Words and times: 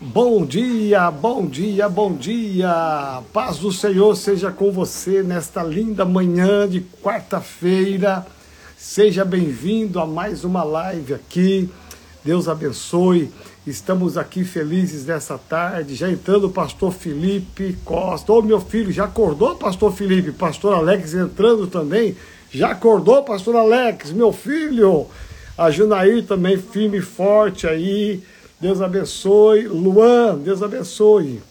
Bom 0.00 0.44
dia, 0.44 1.10
bom 1.10 1.46
dia, 1.46 1.88
bom 1.88 2.12
dia. 2.12 3.22
Paz 3.32 3.58
do 3.58 3.72
Senhor 3.72 4.14
seja 4.14 4.50
com 4.50 4.70
você 4.70 5.22
nesta 5.22 5.62
linda 5.62 6.04
manhã 6.04 6.68
de 6.68 6.80
quarta-feira. 7.02 8.26
Seja 8.76 9.24
bem-vindo 9.24 10.00
a 10.00 10.06
mais 10.06 10.44
uma 10.44 10.62
live 10.64 11.14
aqui. 11.14 11.70
Deus 12.24 12.48
abençoe. 12.48 13.30
Estamos 13.66 14.18
aqui 14.18 14.44
felizes 14.44 15.06
nessa 15.06 15.38
tarde. 15.38 15.94
Já 15.94 16.10
entrando 16.10 16.48
o 16.48 16.52
pastor 16.52 16.92
Felipe 16.92 17.78
Costa. 17.84 18.32
Ô, 18.32 18.42
meu 18.42 18.60
filho, 18.60 18.92
já 18.92 19.04
acordou, 19.04 19.54
pastor 19.56 19.92
Felipe? 19.92 20.32
Pastor 20.32 20.74
Alex 20.74 21.14
entrando 21.14 21.66
também. 21.66 22.16
Já 22.50 22.70
acordou, 22.72 23.22
pastor 23.22 23.56
Alex, 23.56 24.12
meu 24.12 24.32
filho? 24.32 25.06
A 25.56 25.70
Junair 25.70 26.24
também 26.26 26.56
firme 26.58 26.98
e 26.98 27.02
forte 27.02 27.66
aí. 27.66 28.22
Deus 28.60 28.82
abençoe. 28.82 29.66
Luan, 29.66 30.36
Deus 30.36 30.62
abençoe. 30.62 31.42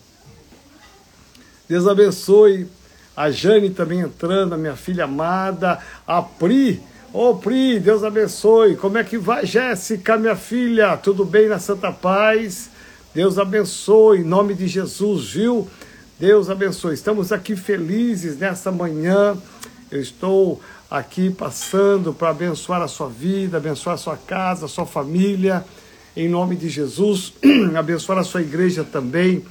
Deus 1.68 1.88
abençoe. 1.88 2.68
A 3.18 3.32
Jane 3.32 3.72
também 3.72 4.02
entrando, 4.02 4.54
a 4.54 4.58
minha 4.58 4.76
filha 4.76 5.06
amada. 5.06 5.80
A 6.06 6.22
Pri. 6.22 6.82
Ô 7.12 7.36
Pri, 7.36 7.80
Deus 7.80 8.04
abençoe. 8.04 8.76
Como 8.76 8.98
é 9.00 9.04
que 9.04 9.18
vai, 9.18 9.44
Jéssica, 9.44 10.18
minha 10.18 10.36
filha? 10.36 10.96
Tudo 10.98 11.26
bem 11.26 11.50
na 11.50 11.58
Santa 11.58 11.92
Paz? 11.92 12.70
Deus 13.14 13.40
abençoe, 13.40 14.20
em 14.20 14.24
nome 14.24 14.54
de 14.54 14.68
Jesus, 14.68 15.32
viu? 15.32 15.68
Deus 16.20 16.48
abençoe. 16.48 16.94
Estamos 16.94 17.32
aqui 17.32 17.56
felizes 17.56 18.38
nessa 18.38 18.72
manhã. 18.72 19.36
Eu 19.90 20.00
estou 20.00 20.62
aqui 20.92 21.32
passando 21.32 22.14
para 22.14 22.30
abençoar 22.30 22.84
a 22.84 22.88
sua 22.88 23.10
vida, 23.10 23.58
abençoar 23.58 23.96
a 23.96 23.98
sua 23.98 24.16
casa, 24.16 24.66
a 24.68 24.70
sua 24.70 24.86
família 24.86 25.66
em 26.16 26.28
nome 26.28 26.56
de 26.56 26.70
Jesus, 26.70 27.34
abençoar 27.78 28.18
a 28.20 28.24
sua 28.24 28.42
igreja 28.42 28.84
também. 28.84 29.44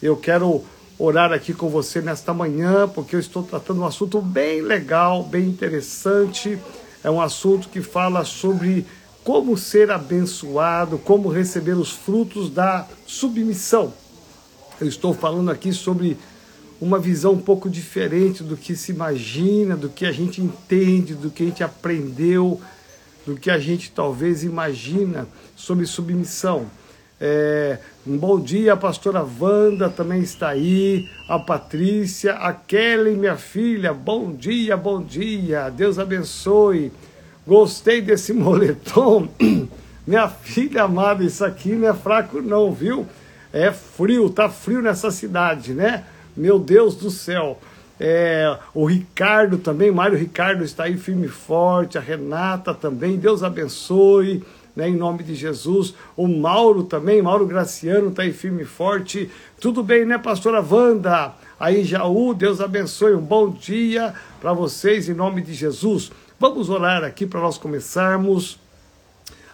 Eu 0.00 0.16
quero 0.16 0.64
orar 0.98 1.32
aqui 1.32 1.52
com 1.52 1.68
você 1.68 2.00
nesta 2.00 2.32
manhã, 2.32 2.88
porque 2.88 3.16
eu 3.16 3.20
estou 3.20 3.42
tratando 3.42 3.80
um 3.80 3.86
assunto 3.86 4.20
bem 4.20 4.62
legal, 4.62 5.22
bem 5.22 5.46
interessante. 5.46 6.58
É 7.02 7.10
um 7.10 7.20
assunto 7.20 7.68
que 7.68 7.82
fala 7.82 8.24
sobre 8.24 8.86
como 9.22 9.58
ser 9.58 9.90
abençoado, 9.90 10.98
como 10.98 11.28
receber 11.28 11.72
os 11.72 11.90
frutos 11.90 12.48
da 12.48 12.86
submissão. 13.06 13.92
Eu 14.80 14.86
estou 14.86 15.12
falando 15.12 15.50
aqui 15.50 15.72
sobre 15.72 16.16
uma 16.80 16.98
visão 16.98 17.32
um 17.32 17.40
pouco 17.40 17.68
diferente 17.68 18.42
do 18.42 18.56
que 18.56 18.76
se 18.76 18.92
imagina, 18.92 19.76
do 19.76 19.88
que 19.88 20.04
a 20.06 20.12
gente 20.12 20.40
entende, 20.40 21.14
do 21.14 21.30
que 21.30 21.42
a 21.42 21.46
gente 21.46 21.64
aprendeu 21.64 22.60
do 23.26 23.34
que 23.34 23.50
a 23.50 23.58
gente 23.58 23.90
talvez 23.90 24.44
imagina 24.44 25.26
sobre 25.56 25.84
submissão. 25.84 26.66
É, 27.20 27.78
um 28.06 28.16
bom 28.16 28.38
dia, 28.38 28.74
a 28.74 28.76
pastora 28.76 29.26
Wanda 29.40 29.88
também 29.88 30.20
está 30.20 30.50
aí, 30.50 31.08
a 31.28 31.38
Patrícia, 31.38 32.34
a 32.34 32.52
Kelly, 32.52 33.16
minha 33.16 33.36
filha, 33.36 33.92
bom 33.92 34.32
dia, 34.32 34.76
bom 34.76 35.02
dia, 35.02 35.68
Deus 35.70 35.98
abençoe. 35.98 36.92
Gostei 37.44 38.00
desse 38.00 38.32
moletom, 38.34 39.28
minha 40.06 40.28
filha 40.28 40.84
amada, 40.84 41.24
isso 41.24 41.44
aqui 41.44 41.70
não 41.70 41.88
é 41.88 41.94
fraco 41.94 42.40
não, 42.40 42.72
viu? 42.72 43.06
É 43.52 43.72
frio, 43.72 44.30
tá 44.30 44.48
frio 44.48 44.82
nessa 44.82 45.10
cidade, 45.10 45.72
né? 45.72 46.04
Meu 46.36 46.58
Deus 46.58 46.94
do 46.94 47.10
céu. 47.10 47.58
É, 47.98 48.58
o 48.74 48.84
Ricardo 48.84 49.58
também, 49.58 49.90
Mário 49.90 50.18
Ricardo 50.18 50.62
está 50.62 50.84
aí 50.84 50.96
firme 50.96 51.26
e 51.26 51.30
forte, 51.30 51.96
a 51.96 52.00
Renata 52.00 52.74
também, 52.74 53.16
Deus 53.16 53.42
abençoe, 53.42 54.44
né, 54.74 54.88
em 54.88 54.96
nome 54.96 55.24
de 55.24 55.34
Jesus. 55.34 55.94
O 56.14 56.28
Mauro 56.28 56.84
também, 56.84 57.22
Mauro 57.22 57.46
Graciano 57.46 58.08
está 58.08 58.22
aí 58.22 58.32
firme 58.32 58.62
e 58.62 58.66
forte. 58.66 59.30
Tudo 59.58 59.82
bem, 59.82 60.04
né, 60.04 60.18
pastora 60.18 60.62
Wanda? 60.62 61.34
Aí, 61.58 61.82
Jaú, 61.82 62.34
Deus 62.34 62.60
abençoe, 62.60 63.14
um 63.14 63.22
bom 63.22 63.48
dia 63.48 64.12
para 64.38 64.52
vocês, 64.52 65.08
em 65.08 65.14
nome 65.14 65.40
de 65.40 65.54
Jesus. 65.54 66.12
Vamos 66.38 66.68
orar 66.68 67.02
aqui 67.02 67.24
para 67.24 67.40
nós 67.40 67.56
começarmos. 67.56 68.58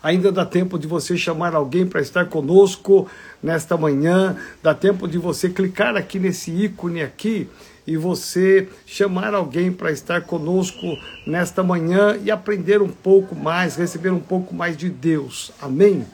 Ainda 0.03 0.33
dá 0.33 0.45
tempo 0.45 0.77
de 0.77 0.89
você 0.89 1.17
chamar 1.17 1.55
alguém 1.55 1.87
para 1.87 2.01
estar 2.01 2.27
conosco 2.27 3.07
nesta 3.41 3.77
manhã. 3.77 4.37
Dá 4.61 4.75
tempo 4.75 5.07
de 5.07 5.17
você 5.17 5.49
clicar 5.49 5.95
aqui 5.97 6.19
nesse 6.19 6.51
ícone 6.51 7.03
aqui 7.03 7.49
e 7.87 7.97
você 7.97 8.69
chamar 8.87 9.35
alguém 9.35 9.73
para 9.73 9.91
estar 9.91 10.23
conosco 10.23 10.97
nesta 11.27 11.63
manhã 11.63 12.19
e 12.23 12.31
aprender 12.31 12.81
um 12.81 12.89
pouco 12.89 13.35
mais, 13.35 13.77
receber 13.77 14.11
um 14.11 14.21
pouco 14.21 14.55
mais 14.55 14.77
de 14.77 14.89
Deus. 14.89 15.53
Amém? 15.61 16.07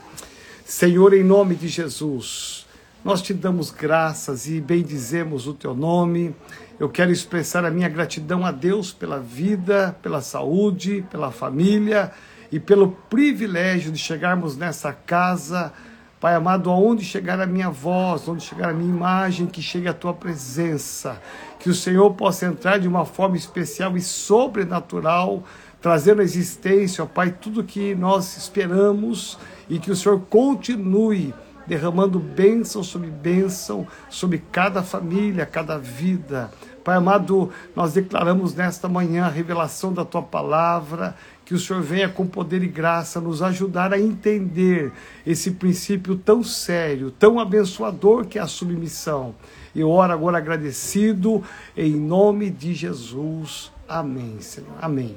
Senhor, 0.64 1.14
em 1.14 1.22
nome 1.22 1.54
de 1.54 1.68
Jesus, 1.68 2.66
nós 3.04 3.22
te 3.22 3.32
damos 3.32 3.70
graças 3.70 4.48
e 4.48 4.60
bendizemos 4.60 5.46
o 5.46 5.54
teu 5.54 5.74
nome. 5.74 6.34
Eu 6.78 6.88
quero 6.88 7.10
expressar 7.10 7.64
a 7.64 7.70
minha 7.70 7.88
gratidão 7.88 8.44
a 8.44 8.52
Deus 8.52 8.92
pela 8.92 9.18
vida, 9.18 9.96
pela 10.02 10.20
saúde, 10.20 11.04
pela 11.10 11.30
família 11.30 12.12
e 12.50 12.58
pelo 12.58 12.92
privilégio 13.10 13.92
de 13.92 13.98
chegarmos 13.98 14.56
nessa 14.56 14.92
casa 14.92 15.72
Pai 16.20 16.34
amado, 16.34 16.68
aonde 16.68 17.04
chegar 17.04 17.40
a 17.40 17.46
minha 17.46 17.70
voz, 17.70 18.28
onde 18.28 18.42
chegar 18.42 18.70
a 18.70 18.72
minha 18.72 18.92
imagem, 18.92 19.46
que 19.46 19.62
chegue 19.62 19.86
a 19.86 19.94
tua 19.94 20.12
presença, 20.12 21.20
que 21.60 21.70
o 21.70 21.74
Senhor 21.74 22.12
possa 22.14 22.46
entrar 22.46 22.78
de 22.78 22.88
uma 22.88 23.04
forma 23.04 23.36
especial 23.36 23.96
e 23.96 24.00
sobrenatural, 24.00 25.44
trazendo 25.80 26.20
à 26.20 26.24
existência, 26.24 27.04
ó 27.04 27.06
Pai, 27.06 27.30
tudo 27.30 27.62
que 27.62 27.94
nós 27.94 28.36
esperamos 28.36 29.38
e 29.70 29.78
que 29.78 29.92
o 29.92 29.96
Senhor 29.96 30.20
continue 30.28 31.32
derramando 31.68 32.18
bênção 32.18 32.82
sobre 32.82 33.10
bênção 33.10 33.86
sobre 34.08 34.38
cada 34.50 34.82
família, 34.82 35.44
cada 35.44 35.78
vida. 35.78 36.50
Pai 36.82 36.96
amado, 36.96 37.50
nós 37.76 37.92
declaramos 37.92 38.54
nesta 38.54 38.88
manhã 38.88 39.26
a 39.26 39.28
revelação 39.28 39.92
da 39.92 40.04
tua 40.04 40.22
palavra, 40.22 41.14
que 41.48 41.54
o 41.54 41.58
Senhor 41.58 41.80
venha 41.80 42.10
com 42.10 42.26
poder 42.26 42.62
e 42.62 42.68
graça 42.68 43.22
nos 43.22 43.40
ajudar 43.40 43.94
a 43.94 43.98
entender 43.98 44.92
esse 45.26 45.52
princípio 45.52 46.14
tão 46.14 46.44
sério, 46.44 47.10
tão 47.10 47.40
abençoador 47.40 48.26
que 48.26 48.38
é 48.38 48.42
a 48.42 48.46
submissão. 48.46 49.34
Eu 49.74 49.88
oro 49.88 50.12
agora 50.12 50.36
agradecido 50.36 51.42
em 51.74 51.94
nome 51.94 52.50
de 52.50 52.74
Jesus. 52.74 53.72
Amém, 53.88 54.36
Senhor. 54.40 54.68
Amém. 54.78 55.16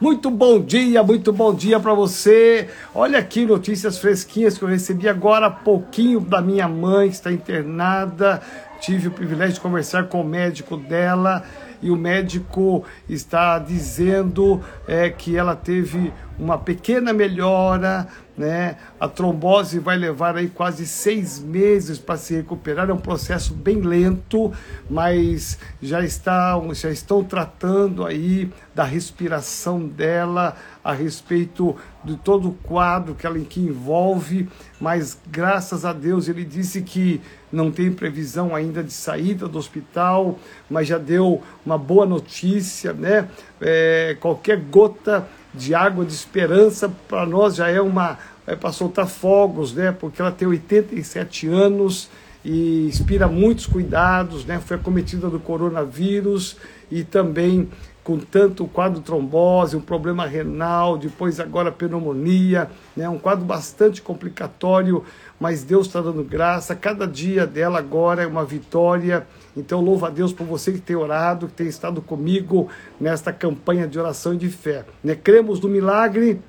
Muito 0.00 0.30
bom 0.30 0.60
dia, 0.60 1.02
muito 1.02 1.32
bom 1.32 1.52
dia 1.52 1.80
para 1.80 1.94
você. 1.94 2.68
Olha 2.94 3.18
aqui 3.18 3.44
notícias 3.44 3.98
fresquinhas 3.98 4.56
que 4.56 4.62
eu 4.62 4.68
recebi 4.68 5.08
agora 5.08 5.46
há 5.46 5.50
pouquinho 5.50 6.20
da 6.20 6.40
minha 6.40 6.68
mãe 6.68 7.08
que 7.08 7.16
está 7.16 7.32
internada. 7.32 8.40
Tive 8.80 9.08
o 9.08 9.10
privilégio 9.10 9.54
de 9.54 9.60
conversar 9.60 10.06
com 10.06 10.20
o 10.20 10.24
médico 10.24 10.76
dela 10.76 11.44
e 11.82 11.90
o 11.90 11.96
médico 11.96 12.84
está 13.08 13.58
dizendo 13.58 14.60
é, 14.86 15.10
que 15.10 15.36
ela 15.36 15.56
teve 15.56 16.12
uma 16.38 16.58
pequena 16.58 17.12
melhora, 17.12 18.08
né? 18.36 18.76
A 18.98 19.06
trombose 19.08 19.78
vai 19.78 19.96
levar 19.96 20.36
aí 20.36 20.48
quase 20.48 20.86
seis 20.86 21.38
meses 21.38 21.98
para 21.98 22.16
se 22.16 22.34
recuperar. 22.34 22.88
É 22.88 22.92
um 22.92 22.98
processo 22.98 23.54
bem 23.54 23.80
lento, 23.80 24.52
mas 24.88 25.58
já 25.80 26.02
está, 26.02 26.60
já 26.72 26.90
estão 26.90 27.22
tratando 27.22 28.04
aí 28.04 28.50
da 28.74 28.84
respiração 28.84 29.86
dela 29.86 30.56
a 30.82 30.92
respeito 30.92 31.76
de 32.02 32.16
todo 32.16 32.48
o 32.48 32.54
quadro 32.54 33.14
que 33.14 33.26
ela 33.26 33.38
que 33.38 33.60
envolve. 33.60 34.48
Mas 34.80 35.18
graças 35.30 35.84
a 35.84 35.92
Deus 35.92 36.28
ele 36.28 36.44
disse 36.44 36.82
que 36.82 37.20
não 37.52 37.70
tem 37.70 37.92
previsão 37.92 38.56
ainda 38.56 38.82
de 38.82 38.92
saída 38.92 39.46
do 39.46 39.58
hospital, 39.58 40.38
mas 40.70 40.88
já 40.88 40.96
deu 40.96 41.42
uma 41.66 41.76
boa 41.76 42.06
notícia, 42.06 42.94
né? 42.94 43.28
É, 43.60 44.16
qualquer 44.18 44.58
gota 44.58 45.28
de 45.54 45.74
água 45.74 46.04
de 46.04 46.12
esperança 46.12 46.90
para 47.08 47.26
nós 47.26 47.56
já 47.56 47.68
é 47.68 47.80
uma 47.80 48.18
é 48.46 48.56
para 48.56 48.72
soltar 48.72 49.06
fogos, 49.06 49.72
né? 49.72 49.92
Porque 49.92 50.20
ela 50.20 50.32
tem 50.32 50.48
87 50.48 51.46
anos 51.46 52.10
e 52.44 52.86
inspira 52.86 53.28
muitos 53.28 53.66
cuidados, 53.66 54.44
né? 54.44 54.58
Foi 54.58 54.76
acometida 54.76 55.28
do 55.28 55.38
coronavírus 55.38 56.56
e 56.90 57.04
também 57.04 57.68
com 58.02 58.18
tanto 58.18 58.66
quadro 58.66 59.00
trombose, 59.00 59.76
um 59.76 59.80
problema 59.80 60.26
renal, 60.26 60.98
depois 60.98 61.38
agora 61.38 61.70
pneumonia, 61.70 62.68
né? 62.96 63.08
Um 63.08 63.18
quadro 63.18 63.44
bastante 63.44 64.02
complicatório, 64.02 65.04
mas 65.38 65.62
Deus 65.62 65.86
está 65.86 66.00
dando 66.00 66.24
graça. 66.24 66.74
Cada 66.74 67.06
dia 67.06 67.46
dela 67.46 67.78
agora 67.78 68.22
é 68.22 68.26
uma 68.26 68.44
vitória. 68.44 69.26
Então 69.56 69.80
louva 69.80 70.06
a 70.06 70.10
Deus 70.10 70.32
por 70.32 70.46
você 70.46 70.72
que 70.72 70.80
tem 70.80 70.96
orado, 70.96 71.46
que 71.46 71.54
tem 71.54 71.66
estado 71.66 72.00
comigo 72.00 72.68
nesta 73.00 73.32
campanha 73.32 73.86
de 73.86 73.98
oração 73.98 74.34
e 74.34 74.38
de 74.38 74.48
fé. 74.48 74.84
Né? 75.04 75.14
Cremos 75.14 75.60
no 75.60 75.68
milagre 75.68 76.40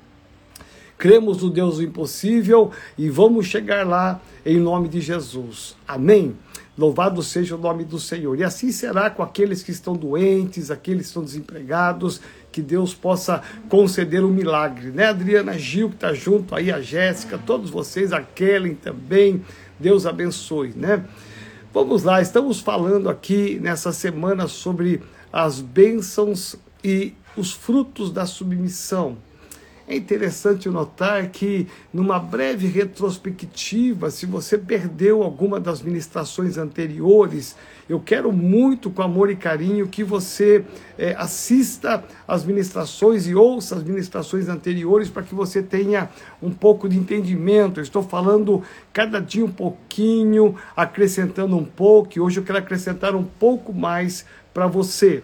cremos 0.96 1.42
no 1.42 1.50
Deus 1.50 1.76
do 1.76 1.82
impossível 1.82 2.70
e 2.96 3.08
vamos 3.08 3.46
chegar 3.46 3.86
lá 3.86 4.20
em 4.44 4.58
nome 4.58 4.88
de 4.88 5.00
Jesus. 5.00 5.76
Amém? 5.86 6.36
Louvado 6.76 7.22
seja 7.22 7.54
o 7.54 7.58
nome 7.58 7.84
do 7.84 8.00
Senhor. 8.00 8.38
E 8.38 8.42
assim 8.42 8.72
será 8.72 9.08
com 9.08 9.22
aqueles 9.22 9.62
que 9.62 9.70
estão 9.70 9.94
doentes, 9.94 10.70
aqueles 10.70 11.02
que 11.02 11.08
estão 11.08 11.22
desempregados, 11.22 12.20
que 12.50 12.60
Deus 12.60 12.94
possa 12.94 13.42
conceder 13.68 14.24
um 14.24 14.30
milagre, 14.30 14.90
né? 14.90 15.06
Adriana 15.06 15.56
Gil, 15.56 15.90
que 15.90 15.96
está 15.96 16.12
junto 16.12 16.54
aí, 16.54 16.72
a 16.72 16.80
Jéssica, 16.80 17.38
todos 17.38 17.70
vocês, 17.70 18.12
a 18.12 18.20
Kellen 18.20 18.74
também, 18.74 19.44
Deus 19.78 20.06
abençoe, 20.06 20.72
né? 20.74 21.04
Vamos 21.74 22.04
lá, 22.04 22.22
estamos 22.22 22.60
falando 22.60 23.10
aqui 23.10 23.58
nessa 23.60 23.92
semana 23.92 24.46
sobre 24.46 25.02
as 25.32 25.60
bênçãos 25.60 26.54
e 26.84 27.14
os 27.36 27.52
frutos 27.52 28.12
da 28.12 28.26
submissão. 28.26 29.18
É 29.88 29.96
interessante 29.96 30.68
notar 30.68 31.30
que, 31.30 31.66
numa 31.92 32.20
breve 32.20 32.68
retrospectiva, 32.68 34.08
se 34.12 34.24
você 34.24 34.56
perdeu 34.56 35.24
alguma 35.24 35.58
das 35.58 35.82
ministrações 35.82 36.56
anteriores, 36.56 37.56
eu 37.88 38.00
quero 38.00 38.32
muito, 38.32 38.90
com 38.90 39.02
amor 39.02 39.30
e 39.30 39.36
carinho, 39.36 39.88
que 39.88 40.02
você 40.02 40.64
é, 40.96 41.14
assista 41.18 42.02
as 42.26 42.44
ministrações 42.44 43.26
e 43.26 43.34
ouça 43.34 43.76
as 43.76 43.82
ministrações 43.82 44.48
anteriores 44.48 45.10
para 45.10 45.22
que 45.22 45.34
você 45.34 45.62
tenha 45.62 46.08
um 46.42 46.50
pouco 46.50 46.88
de 46.88 46.96
entendimento. 46.96 47.80
Eu 47.80 47.84
estou 47.84 48.02
falando 48.02 48.62
cada 48.92 49.20
dia 49.20 49.44
um 49.44 49.50
pouquinho, 49.50 50.54
acrescentando 50.74 51.56
um 51.56 51.64
pouco, 51.64 52.16
e 52.16 52.20
hoje 52.20 52.40
eu 52.40 52.44
quero 52.44 52.58
acrescentar 52.58 53.14
um 53.14 53.24
pouco 53.24 53.72
mais 53.72 54.24
para 54.52 54.66
você. 54.66 55.22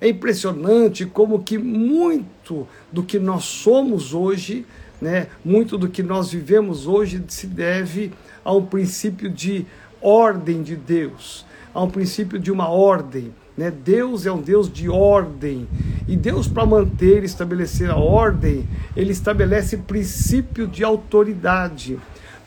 É 0.00 0.08
impressionante 0.08 1.06
como 1.06 1.42
que 1.42 1.56
muito 1.56 2.66
do 2.92 3.02
que 3.02 3.18
nós 3.18 3.44
somos 3.44 4.12
hoje, 4.12 4.66
né, 5.00 5.28
muito 5.44 5.78
do 5.78 5.88
que 5.88 6.02
nós 6.02 6.30
vivemos 6.30 6.86
hoje 6.86 7.22
se 7.28 7.46
deve 7.46 8.12
a 8.44 8.52
um 8.52 8.64
princípio 8.64 9.28
de 9.28 9.66
ordem 10.00 10.62
de 10.62 10.76
Deus, 10.76 11.44
a 11.74 11.82
um 11.82 11.90
princípio 11.90 12.38
de 12.38 12.50
uma 12.50 12.68
ordem. 12.68 13.32
Né? 13.56 13.70
Deus 13.70 14.26
é 14.26 14.32
um 14.32 14.40
Deus 14.40 14.70
de 14.70 14.88
ordem. 14.88 15.66
E 16.06 16.16
Deus, 16.16 16.46
para 16.46 16.66
manter 16.66 17.22
e 17.22 17.26
estabelecer 17.26 17.90
a 17.90 17.96
ordem, 17.96 18.68
ele 18.94 19.12
estabelece 19.12 19.78
princípio 19.78 20.66
de 20.66 20.84
autoridade. 20.84 21.98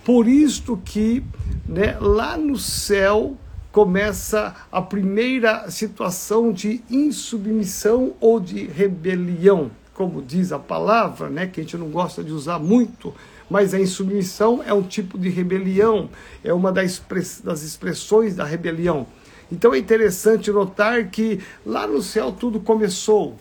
Por 0.06 0.28
isto 0.28 0.80
que 0.84 1.24
né, 1.68 1.98
lá 2.00 2.38
no 2.38 2.58
céu 2.58 3.36
começa 3.72 4.56
a 4.72 4.82
primeira 4.82 5.70
situação 5.70 6.52
de 6.52 6.82
insubmissão 6.90 8.14
ou 8.20 8.40
de 8.40 8.66
rebelião, 8.66 9.70
como 9.94 10.22
diz 10.22 10.52
a 10.52 10.58
palavra, 10.58 11.30
né, 11.30 11.46
que 11.46 11.60
a 11.60 11.64
gente 11.64 11.78
não 11.78 11.90
gosta 11.90 12.24
de 12.24 12.32
usar 12.32 12.58
muito, 12.58 13.14
mas 13.50 13.74
a 13.74 13.80
insubmissão 13.80 14.64
é 14.66 14.74
um 14.74 14.82
tipo 14.82 15.18
de 15.18 15.30
rebelião, 15.30 16.10
é 16.44 16.54
uma 16.54 16.72
das 16.72 17.64
expressões 17.64 18.36
da 18.36 18.44
rebelião. 18.44 19.08
Então 19.52 19.74
é 19.74 19.78
interessante 19.78 20.52
notar 20.52 21.06
que 21.10 21.40
lá 21.66 21.88
no 21.88 22.02
céu 22.02 22.32
tudo 22.32 22.60
começou. 22.60 23.36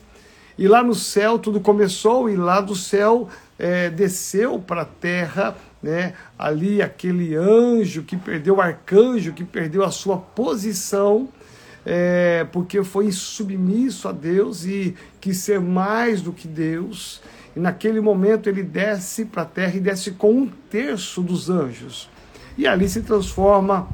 E 0.56 0.66
lá 0.66 0.82
no 0.82 0.94
céu 0.94 1.38
tudo 1.38 1.60
começou, 1.60 2.28
e 2.28 2.34
lá 2.34 2.60
do 2.60 2.74
céu 2.74 3.28
é, 3.58 3.90
desceu 3.90 4.58
para 4.58 4.82
a 4.82 4.86
terra 4.86 5.56
né? 5.82 6.14
Ali 6.38 6.82
aquele 6.82 7.34
anjo 7.36 8.02
que 8.02 8.16
perdeu, 8.16 8.56
o 8.56 8.60
arcanjo 8.60 9.32
que 9.32 9.44
perdeu 9.44 9.84
a 9.84 9.90
sua 9.90 10.16
posição, 10.16 11.28
é, 11.86 12.46
porque 12.52 12.82
foi 12.82 13.10
submisso 13.12 14.08
a 14.08 14.12
Deus 14.12 14.64
e 14.64 14.94
quis 15.20 15.38
ser 15.38 15.60
mais 15.60 16.20
do 16.20 16.32
que 16.32 16.48
Deus. 16.48 17.22
E 17.56 17.60
naquele 17.60 18.00
momento 18.00 18.48
ele 18.48 18.62
desce 18.62 19.24
para 19.24 19.42
a 19.42 19.46
terra 19.46 19.76
e 19.76 19.80
desce 19.80 20.12
com 20.12 20.32
um 20.32 20.46
terço 20.70 21.22
dos 21.22 21.50
anjos. 21.50 22.08
E 22.56 22.66
ali 22.66 22.88
se 22.88 23.02
transforma 23.02 23.88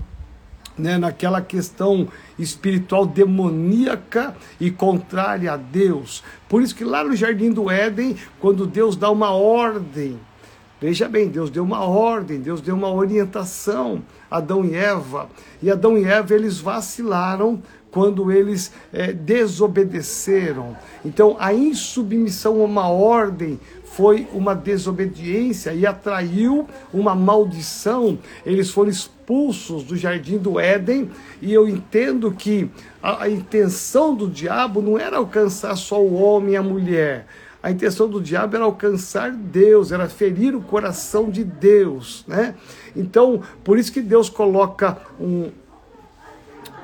né, 0.77 0.99
naquela 0.99 1.41
questão 1.41 2.09
espiritual 2.39 3.07
demoníaca 3.07 4.37
e 4.61 4.71
contrária 4.71 5.53
a 5.53 5.57
Deus. 5.57 6.23
Por 6.49 6.63
isso 6.63 6.75
que 6.75 6.85
lá 6.85 7.05
no 7.05 7.15
jardim 7.15 7.51
do 7.51 7.71
Éden, 7.71 8.17
quando 8.41 8.67
Deus 8.67 8.97
dá 8.97 9.11
uma 9.11 9.31
ordem 9.31 10.19
Veja 10.85 11.09
bem, 11.09 11.29
Deus 11.29 11.49
deu 11.49 11.63
uma 11.63 11.81
ordem, 11.81 12.41
Deus 12.41 12.61
deu 12.61 12.75
uma 12.75 12.93
orientação 12.93 14.03
a 14.31 14.37
Adão 14.37 14.65
e 14.67 14.75
Eva. 14.75 15.31
E 15.63 15.71
Adão 15.71 15.97
e 15.97 16.05
Eva, 16.05 16.35
eles 16.35 16.59
vacilaram 16.59 17.63
quando 17.95 18.33
eles 18.33 18.73
é, 18.93 19.13
desobedeceram. 19.13 20.77
Então, 21.05 21.37
a 21.39 21.55
insubmissão 21.55 22.61
a 22.61 22.65
uma 22.65 22.89
ordem 22.89 23.61
foi 23.85 24.27
uma 24.33 24.53
desobediência 24.53 25.73
e 25.73 25.87
atraiu 25.87 26.67
uma 26.93 27.15
maldição. 27.15 28.19
Eles 28.45 28.69
foram 28.69 28.91
expulsos 28.91 29.85
do 29.85 29.97
jardim 29.97 30.39
do 30.39 30.59
Éden, 30.59 31.09
e 31.41 31.55
eu 31.55 31.69
entendo 31.69 32.33
que 32.33 32.69
a, 33.01 33.23
a 33.23 33.31
intenção 33.31 34.13
do 34.13 34.29
diabo 34.29 34.83
não 34.83 34.99
era 34.99 35.19
alcançar 35.19 35.77
só 35.77 36.03
o 36.03 36.21
homem 36.21 36.55
e 36.55 36.57
a 36.57 36.63
mulher 36.65 37.27
a 37.63 37.71
intenção 37.71 38.07
do 38.07 38.21
diabo 38.21 38.57
era 38.57 38.65
alcançar 38.67 39.31
Deus, 39.33 39.91
era 39.91 40.07
ferir 40.07 40.55
o 40.55 40.61
coração 40.61 41.31
de 41.31 41.43
Deus, 41.43 42.23
né? 42.29 42.55
Então, 42.95 43.41
por 43.65 43.79
isso 43.79 43.91
que 43.91 44.03
Deus 44.03 44.29
coloca 44.29 44.99
um, 45.19 45.51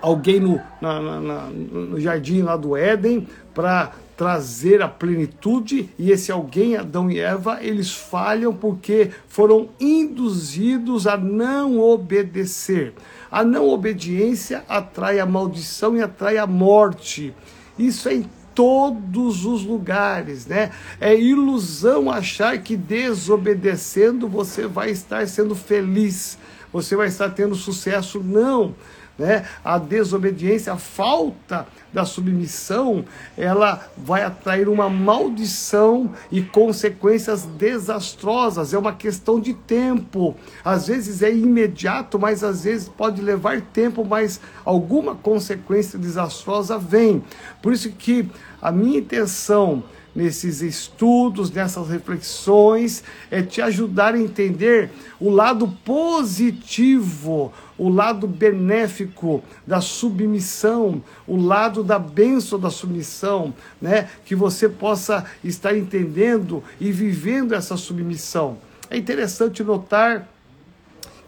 alguém 0.00 0.41
no, 0.41 0.61
na, 0.81 1.00
na, 1.20 1.43
no 1.47 2.00
jardim 2.00 2.43
lá 2.43 2.56
do 2.56 2.76
Éden 2.76 3.26
para 3.55 3.93
trazer 4.20 4.82
a 4.82 4.88
plenitude 4.88 5.88
e 5.99 6.11
esse 6.11 6.31
alguém, 6.31 6.76
Adão 6.76 7.11
e 7.11 7.19
Eva, 7.19 7.58
eles 7.62 7.91
falham 7.91 8.52
porque 8.52 9.11
foram 9.26 9.70
induzidos 9.81 11.06
a 11.06 11.17
não 11.17 11.81
obedecer. 11.81 12.93
A 13.31 13.43
não 13.43 13.69
obediência 13.70 14.62
atrai 14.69 15.20
a 15.20 15.25
maldição 15.25 15.97
e 15.97 16.02
atrai 16.02 16.37
a 16.37 16.47
morte. 16.47 17.32
Isso 17.79 18.11
é 18.11 18.23
todos 18.55 19.47
os 19.47 19.64
lugares, 19.64 20.44
né? 20.44 20.70
É 21.00 21.19
ilusão 21.19 22.11
achar 22.11 22.58
que 22.58 22.76
desobedecendo 22.76 24.29
você 24.29 24.67
vai 24.67 24.91
estar 24.91 25.26
sendo 25.29 25.55
feliz, 25.55 26.37
você 26.70 26.94
vai 26.94 27.08
estar 27.08 27.31
tendo 27.31 27.55
sucesso. 27.55 28.20
Não 28.23 28.75
né? 29.21 29.45
A 29.63 29.77
desobediência, 29.77 30.73
a 30.73 30.79
falta 30.79 31.67
da 31.93 32.07
submissão, 32.07 33.05
ela 33.37 33.87
vai 33.95 34.23
atrair 34.23 34.67
uma 34.67 34.89
maldição 34.89 36.11
e 36.33 36.41
consequências 36.41 37.45
desastrosas. 37.45 38.73
É 38.73 38.79
uma 38.79 38.95
questão 38.95 39.39
de 39.39 39.53
tempo. 39.53 40.35
Às 40.65 40.87
vezes 40.87 41.23
é 41.23 41.31
imediato, 41.31 42.19
mas 42.19 42.43
às 42.43 42.65
vezes 42.65 42.89
pode 42.89 43.21
levar 43.21 43.61
tempo, 43.61 44.05
mas 44.05 44.41
alguma 44.65 45.15
consequência 45.15 45.99
desastrosa 45.99 46.79
vem. 46.79 47.23
Por 47.61 47.75
isso 47.75 47.91
que 47.91 48.27
a 48.63 48.73
minha 48.73 49.01
intenção 49.01 49.85
nesses 50.15 50.61
estudos, 50.61 51.51
nessas 51.51 51.89
reflexões, 51.89 53.05
é 53.31 53.43
te 53.43 53.63
ajudar 53.63 54.15
a 54.15 54.21
entender 54.21 54.91
o 55.21 55.31
lado 55.31 55.69
positivo, 55.85 57.53
o 57.81 57.89
lado 57.89 58.27
benéfico 58.27 59.43
da 59.67 59.81
submissão, 59.81 61.03
o 61.27 61.35
lado 61.35 61.83
da 61.83 61.99
bênção 61.99 62.61
da 62.61 62.69
submissão, 62.69 63.55
né? 63.81 64.07
Que 64.27 64.35
você 64.35 64.69
possa 64.69 65.25
estar 65.43 65.75
entendendo 65.75 66.63
e 66.79 66.93
vivendo 66.93 67.55
essa 67.55 67.79
submissão. 67.79 68.59
É 68.91 68.99
interessante 68.99 69.65
notar 69.65 70.29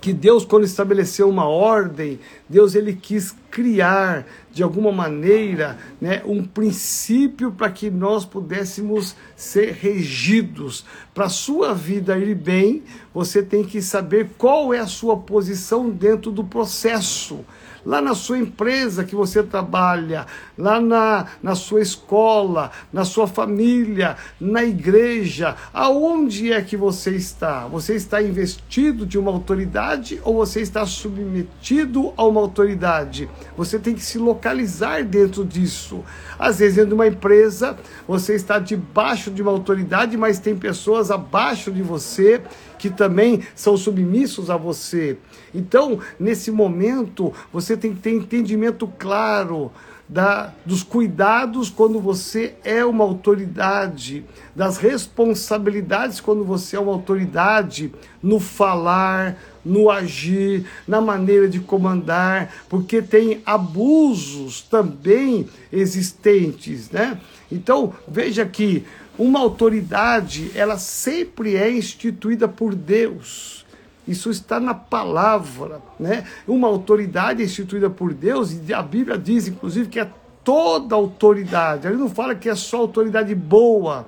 que 0.02 0.12
Deus, 0.12 0.44
quando 0.44 0.64
estabeleceu 0.64 1.28
uma 1.28 1.46
ordem, 1.46 2.18
Deus 2.48 2.74
ele 2.74 2.92
quis 2.92 3.36
criar 3.52 4.26
de 4.50 4.60
alguma 4.60 4.90
maneira 4.90 5.78
né, 6.00 6.20
um 6.26 6.44
princípio 6.44 7.52
para 7.52 7.70
que 7.70 7.88
nós 7.88 8.24
pudéssemos 8.24 9.14
ser 9.36 9.74
regidos. 9.74 10.84
Para 11.14 11.26
a 11.26 11.30
sua 11.30 11.72
vida 11.72 12.18
ir 12.18 12.34
bem, 12.34 12.82
você 13.14 13.44
tem 13.44 13.62
que 13.62 13.80
saber 13.80 14.30
qual 14.36 14.74
é 14.74 14.80
a 14.80 14.88
sua 14.88 15.16
posição 15.16 15.88
dentro 15.88 16.32
do 16.32 16.42
processo 16.42 17.44
lá 17.84 18.00
na 18.00 18.14
sua 18.14 18.38
empresa 18.38 19.04
que 19.04 19.14
você 19.14 19.42
trabalha, 19.42 20.26
lá 20.56 20.80
na, 20.80 21.26
na 21.42 21.54
sua 21.54 21.80
escola, 21.80 22.70
na 22.92 23.04
sua 23.04 23.26
família, 23.26 24.16
na 24.40 24.64
igreja, 24.64 25.56
aonde 25.72 26.52
é 26.52 26.62
que 26.62 26.76
você 26.76 27.10
está? 27.10 27.66
Você 27.66 27.94
está 27.94 28.22
investido 28.22 29.04
de 29.04 29.18
uma 29.18 29.30
autoridade 29.30 30.20
ou 30.24 30.34
você 30.34 30.60
está 30.60 30.86
submetido 30.86 32.12
a 32.16 32.24
uma 32.24 32.40
autoridade? 32.40 33.28
Você 33.56 33.78
tem 33.78 33.94
que 33.94 34.02
se 34.02 34.18
localizar 34.18 35.04
dentro 35.04 35.44
disso. 35.44 36.04
Às 36.38 36.58
vezes, 36.58 36.76
dentro 36.76 36.90
de 36.90 36.94
uma 36.94 37.06
empresa, 37.06 37.76
você 38.06 38.34
está 38.34 38.58
debaixo 38.58 39.30
de 39.30 39.42
uma 39.42 39.50
autoridade, 39.50 40.16
mas 40.16 40.38
tem 40.38 40.56
pessoas 40.56 41.10
abaixo 41.10 41.70
de 41.70 41.82
você 41.82 42.40
que 42.78 42.90
também 42.90 43.42
são 43.54 43.76
submissos 43.76 44.50
a 44.50 44.56
você. 44.56 45.16
Então, 45.54 45.98
nesse 46.18 46.50
momento, 46.50 47.32
você 47.52 47.76
tem 47.76 47.94
que 47.94 48.00
ter 48.00 48.12
entendimento 48.12 48.86
claro 48.98 49.70
da, 50.08 50.52
dos 50.66 50.82
cuidados 50.82 51.70
quando 51.70 51.98
você 51.98 52.54
é 52.64 52.84
uma 52.84 53.02
autoridade, 53.02 54.24
das 54.54 54.76
responsabilidades 54.76 56.20
quando 56.20 56.44
você 56.44 56.76
é 56.76 56.80
uma 56.80 56.92
autoridade 56.92 57.90
no 58.22 58.38
falar, 58.38 59.38
no 59.64 59.90
agir, 59.90 60.66
na 60.86 61.00
maneira 61.00 61.48
de 61.48 61.60
comandar, 61.60 62.52
porque 62.68 63.00
tem 63.00 63.40
abusos 63.46 64.60
também 64.60 65.48
existentes, 65.72 66.90
né? 66.90 67.18
Então, 67.50 67.94
veja 68.06 68.44
que 68.44 68.84
uma 69.18 69.40
autoridade, 69.40 70.50
ela 70.54 70.78
sempre 70.78 71.56
é 71.56 71.70
instituída 71.70 72.48
por 72.48 72.74
Deus. 72.74 73.61
Isso 74.06 74.30
está 74.30 74.58
na 74.58 74.74
palavra, 74.74 75.80
né? 75.98 76.24
Uma 76.46 76.68
autoridade 76.68 77.42
é 77.42 77.44
instituída 77.44 77.88
por 77.88 78.12
Deus 78.12 78.52
e 78.66 78.74
a 78.74 78.82
Bíblia 78.82 79.16
diz, 79.16 79.46
inclusive, 79.46 79.88
que 79.88 80.00
é 80.00 80.10
toda 80.42 80.94
autoridade. 80.94 81.86
Ele 81.86 81.96
não 81.96 82.08
fala 82.08 82.34
que 82.34 82.48
é 82.48 82.54
só 82.54 82.78
autoridade 82.78 83.34
boa, 83.34 84.06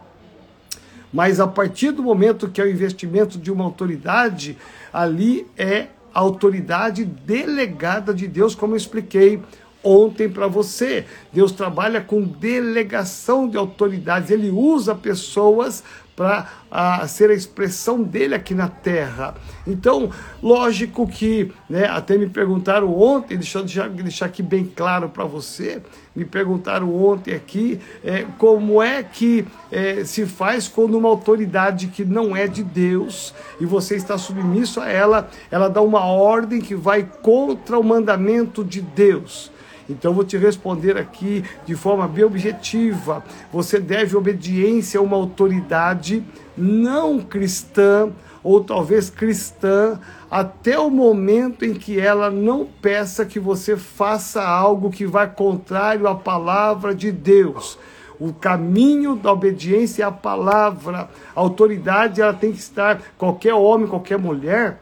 mas 1.13 1.39
a 1.39 1.47
partir 1.47 1.93
do 1.93 2.03
momento 2.03 2.49
que 2.49 2.61
é 2.61 2.65
o 2.65 2.71
investimento 2.71 3.39
de 3.39 3.53
uma 3.53 3.65
autoridade, 3.65 4.59
ali 4.93 5.47
é 5.57 5.87
a 6.13 6.21
autoridade 6.21 7.05
delegada 7.05 8.13
de 8.13 8.27
Deus, 8.27 8.55
como 8.55 8.75
eu 8.75 8.77
expliquei 8.77 9.41
ontem 9.83 10.29
para 10.29 10.49
você. 10.49 11.05
Deus 11.33 11.53
trabalha 11.53 12.01
com 12.01 12.23
delegação 12.23 13.49
de 13.49 13.57
autoridades, 13.57 14.31
ele 14.31 14.51
usa 14.51 14.95
pessoas 14.95 15.85
para 16.16 17.06
ser 17.09 17.30
a 17.30 17.35
expressão 17.35 18.02
dele 18.02 18.35
aqui 18.35 18.54
na 18.54 18.68
terra. 18.68 19.35
Então, 19.66 20.11
lógico 20.42 21.06
que, 21.06 21.50
né, 21.68 21.87
até 21.87 22.16
me 22.16 22.28
perguntaram 22.28 22.97
ontem, 22.97 23.37
deixa 23.37 23.59
eu 23.59 23.64
deixar, 23.64 23.88
deixar 23.88 24.26
aqui 24.26 24.42
bem 24.42 24.64
claro 24.64 25.09
para 25.09 25.25
você, 25.25 25.83
me 26.14 26.25
perguntaram 26.25 26.94
ontem 26.94 27.35
aqui 27.35 27.80
é, 28.04 28.25
como 28.38 28.80
é 28.80 29.02
que 29.02 29.44
é, 29.73 30.04
se 30.04 30.26
faz 30.26 30.68
quando 30.68 30.97
uma 30.97 31.09
autoridade 31.09 31.88
que 31.88 32.04
não 32.04 32.37
é 32.37 32.47
de 32.47 32.62
Deus 32.62 33.35
e 33.61 33.66
você 33.66 33.97
está 33.97 34.16
submisso 34.16 34.80
a 34.80 34.88
ela, 34.88 35.28
ela 35.50 35.68
dá 35.68 35.83
uma 35.83 36.04
ordem 36.04 36.61
que 36.61 36.75
vai 36.75 37.02
contra 37.23 37.78
o 37.78 37.83
mandamento 37.83 38.62
de 38.62 38.80
Deus. 38.80 39.50
Então 39.88 40.11
eu 40.11 40.14
vou 40.14 40.25
te 40.25 40.37
responder 40.37 40.97
aqui 40.97 41.45
de 41.67 41.75
forma 41.75 42.09
bem 42.09 42.25
objetiva. 42.25 43.23
Você 43.53 43.79
deve 43.79 44.17
obediência 44.17 44.99
a 44.99 45.03
uma 45.03 45.17
autoridade 45.17 46.25
não 46.57 47.21
cristã 47.21 48.11
ou 48.43 48.62
talvez 48.62 49.09
cristã 49.11 49.99
até 50.31 50.79
o 50.79 50.91
momento 50.91 51.64
em 51.64 51.75
que 51.75 51.99
ela 51.99 52.31
não 52.31 52.67
peça 52.67 53.25
que 53.25 53.38
você 53.38 53.76
faça 53.76 54.43
algo 54.43 54.91
que 54.91 55.07
vai 55.07 55.31
contrário 55.31 56.07
à 56.07 56.14
palavra 56.14 56.95
de 56.95 57.11
Deus. 57.11 57.79
O 58.19 58.33
caminho 58.33 59.17
da 59.17 59.33
obediência 59.33 60.05
é 60.05 60.07
a 60.07 60.12
palavra. 60.12 61.11
A 61.35 61.41
autoridade 61.41 62.21
ela 62.21 62.33
tem 62.33 62.53
que 62.53 62.59
estar, 62.59 63.03
qualquer 63.19 63.55
homem, 63.55 63.88
qualquer 63.88 64.19
mulher, 64.19 64.81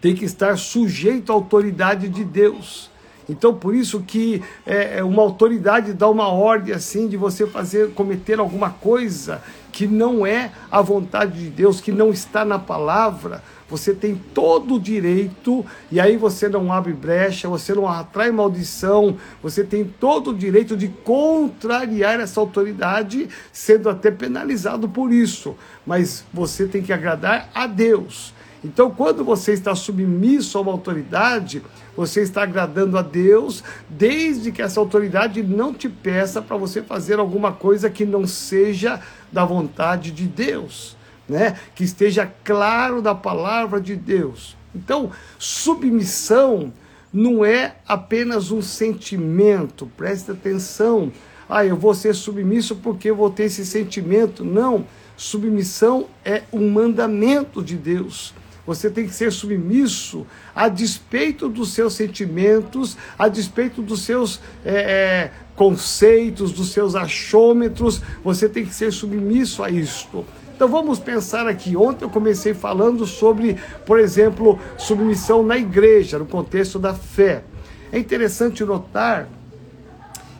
tem 0.00 0.14
que 0.14 0.24
estar 0.24 0.58
sujeito 0.58 1.32
à 1.32 1.34
autoridade 1.34 2.08
de 2.08 2.24
Deus. 2.24 2.90
Então, 3.28 3.54
por 3.54 3.74
isso 3.74 4.00
que 4.00 4.42
é, 4.64 4.98
é, 4.98 5.04
uma 5.04 5.22
autoridade 5.22 5.92
dá 5.92 6.08
uma 6.08 6.28
ordem 6.28 6.74
assim 6.74 7.08
de 7.08 7.16
você 7.16 7.46
fazer, 7.46 7.92
cometer 7.92 8.38
alguma 8.38 8.70
coisa 8.70 9.42
que 9.72 9.86
não 9.86 10.26
é 10.26 10.52
a 10.70 10.80
vontade 10.80 11.38
de 11.38 11.50
Deus, 11.50 11.82
que 11.82 11.92
não 11.92 12.10
está 12.10 12.46
na 12.46 12.58
palavra, 12.58 13.42
você 13.68 13.92
tem 13.92 14.14
todo 14.32 14.76
o 14.76 14.80
direito, 14.80 15.66
e 15.90 16.00
aí 16.00 16.16
você 16.16 16.48
não 16.48 16.72
abre 16.72 16.92
brecha, 16.92 17.48
você 17.48 17.74
não 17.74 17.86
atrai 17.86 18.30
maldição, 18.30 19.16
você 19.42 19.64
tem 19.64 19.84
todo 19.84 20.30
o 20.30 20.34
direito 20.34 20.76
de 20.76 20.88
contrariar 20.88 22.20
essa 22.20 22.40
autoridade, 22.40 23.28
sendo 23.52 23.90
até 23.90 24.10
penalizado 24.10 24.88
por 24.88 25.12
isso. 25.12 25.54
Mas 25.84 26.24
você 26.32 26.66
tem 26.66 26.80
que 26.80 26.92
agradar 26.92 27.50
a 27.52 27.66
Deus. 27.66 28.32
Então, 28.64 28.90
quando 28.90 29.24
você 29.24 29.52
está 29.52 29.74
submisso 29.74 30.56
a 30.56 30.60
uma 30.60 30.72
autoridade, 30.72 31.62
você 31.96 32.20
está 32.20 32.42
agradando 32.42 32.98
a 32.98 33.02
Deus, 33.02 33.64
desde 33.88 34.52
que 34.52 34.60
essa 34.60 34.78
autoridade 34.78 35.42
não 35.42 35.72
te 35.72 35.88
peça 35.88 36.42
para 36.42 36.56
você 36.56 36.82
fazer 36.82 37.18
alguma 37.18 37.52
coisa 37.52 37.88
que 37.88 38.04
não 38.04 38.26
seja 38.26 39.00
da 39.32 39.44
vontade 39.44 40.10
de 40.10 40.24
Deus, 40.26 40.96
né? 41.28 41.58
Que 41.74 41.84
esteja 41.84 42.30
claro 42.44 43.00
da 43.00 43.14
palavra 43.14 43.80
de 43.80 43.96
Deus. 43.96 44.56
Então, 44.74 45.10
submissão 45.38 46.72
não 47.12 47.42
é 47.42 47.76
apenas 47.88 48.50
um 48.50 48.60
sentimento, 48.60 49.90
preste 49.96 50.30
atenção. 50.30 51.10
Ah, 51.48 51.64
eu 51.64 51.76
vou 51.76 51.94
ser 51.94 52.14
submisso 52.14 52.76
porque 52.76 53.08
eu 53.08 53.16
vou 53.16 53.30
ter 53.30 53.44
esse 53.44 53.64
sentimento. 53.64 54.44
Não, 54.44 54.84
submissão 55.16 56.06
é 56.24 56.42
um 56.52 56.68
mandamento 56.70 57.62
de 57.62 57.76
Deus. 57.76 58.34
Você 58.66 58.90
tem 58.90 59.06
que 59.06 59.14
ser 59.14 59.30
submisso 59.30 60.26
a 60.54 60.68
despeito 60.68 61.48
dos 61.48 61.72
seus 61.72 61.94
sentimentos, 61.94 62.96
a 63.18 63.28
despeito 63.28 63.80
dos 63.80 64.02
seus 64.02 64.40
é, 64.64 64.74
é, 64.74 65.30
conceitos, 65.54 66.52
dos 66.52 66.72
seus 66.72 66.96
achômetros. 66.96 68.02
Você 68.24 68.48
tem 68.48 68.64
que 68.64 68.74
ser 68.74 68.92
submisso 68.92 69.62
a 69.62 69.70
isto. 69.70 70.24
Então 70.54 70.66
vamos 70.68 70.98
pensar 70.98 71.46
aqui. 71.46 71.76
Ontem 71.76 72.04
eu 72.04 72.10
comecei 72.10 72.54
falando 72.54 73.06
sobre, 73.06 73.56
por 73.84 74.00
exemplo, 74.00 74.58
submissão 74.76 75.42
na 75.42 75.56
igreja, 75.56 76.18
no 76.18 76.26
contexto 76.26 76.78
da 76.78 76.94
fé. 76.94 77.44
É 77.92 77.98
interessante 77.98 78.64
notar 78.64 79.28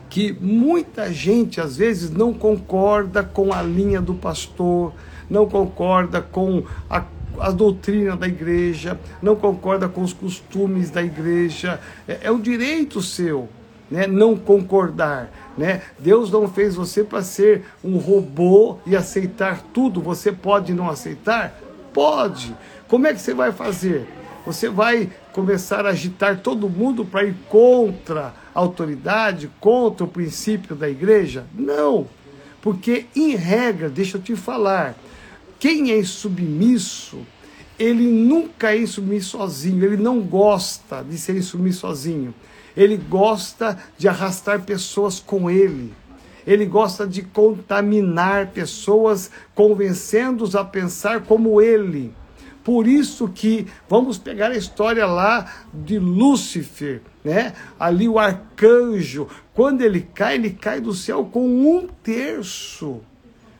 que 0.09 0.35
muita 0.41 1.13
gente 1.13 1.61
às 1.61 1.77
vezes 1.77 2.09
não 2.09 2.33
concorda 2.33 3.23
com 3.23 3.53
a 3.53 3.61
linha 3.61 4.01
do 4.01 4.15
pastor, 4.15 4.91
não 5.29 5.47
concorda 5.47 6.21
com 6.21 6.63
a 6.89 7.03
a 7.39 7.51
doutrina 7.51 8.15
da 8.15 8.27
igreja, 8.27 8.99
não 9.21 9.35
concorda 9.35 9.87
com 9.87 10.01
os 10.01 10.13
costumes 10.13 10.89
da 10.89 11.03
igreja. 11.03 11.79
É, 12.07 12.19
é 12.23 12.31
o 12.31 12.39
direito 12.39 13.01
seu, 13.01 13.49
né? 13.89 14.07
Não 14.07 14.35
concordar, 14.35 15.31
né? 15.57 15.81
Deus 15.99 16.31
não 16.31 16.47
fez 16.47 16.75
você 16.75 17.03
para 17.03 17.21
ser 17.21 17.65
um 17.83 17.97
robô 17.97 18.77
e 18.85 18.95
aceitar 18.95 19.61
tudo. 19.73 20.01
Você 20.01 20.31
pode 20.31 20.73
não 20.73 20.89
aceitar? 20.89 21.59
Pode. 21.93 22.55
Como 22.87 23.07
é 23.07 23.13
que 23.13 23.19
você 23.19 23.33
vai 23.33 23.51
fazer? 23.51 24.07
Você 24.45 24.69
vai 24.69 25.09
começar 25.33 25.85
a 25.85 25.89
agitar 25.89 26.39
todo 26.39 26.69
mundo 26.69 27.03
para 27.03 27.25
ir 27.25 27.35
contra 27.49 28.33
a 28.55 28.59
autoridade, 28.59 29.51
contra 29.59 30.05
o 30.05 30.07
princípio 30.07 30.75
da 30.75 30.89
igreja? 30.89 31.43
Não. 31.53 32.07
Porque, 32.61 33.05
em 33.15 33.35
regra, 33.35 33.89
deixa 33.89 34.17
eu 34.17 34.21
te 34.21 34.35
falar, 34.35 34.95
quem 35.59 35.91
é 35.91 36.03
submisso, 36.03 37.19
ele 37.79 38.07
nunca 38.07 38.75
é 38.75 38.85
submisso 38.85 39.37
sozinho, 39.37 39.83
ele 39.83 39.97
não 39.97 40.21
gosta 40.21 41.03
de 41.03 41.17
ser 41.17 41.41
submisso 41.41 41.81
sozinho. 41.81 42.33
Ele 42.75 42.95
gosta 42.95 43.77
de 43.97 44.07
arrastar 44.07 44.61
pessoas 44.61 45.19
com 45.19 45.49
ele. 45.49 45.93
Ele 46.45 46.65
gosta 46.65 47.07
de 47.07 47.23
contaminar 47.23 48.51
pessoas, 48.51 49.31
convencendo-os 49.55 50.55
a 50.55 50.63
pensar 50.63 51.21
como 51.21 51.59
ele. 51.59 52.13
Por 52.63 52.87
isso 52.87 53.27
que 53.29 53.65
vamos 53.89 54.17
pegar 54.17 54.51
a 54.51 54.57
história 54.57 55.05
lá 55.05 55.65
de 55.73 55.97
Lúcifer, 55.97 57.01
né? 57.23 57.53
Ali 57.79 58.07
o 58.07 58.19
arcanjo, 58.19 59.27
quando 59.53 59.81
ele 59.81 60.01
cai, 60.01 60.35
ele 60.35 60.51
cai 60.51 60.79
do 60.79 60.93
céu 60.93 61.25
com 61.25 61.47
um 61.47 61.87
terço 62.03 63.01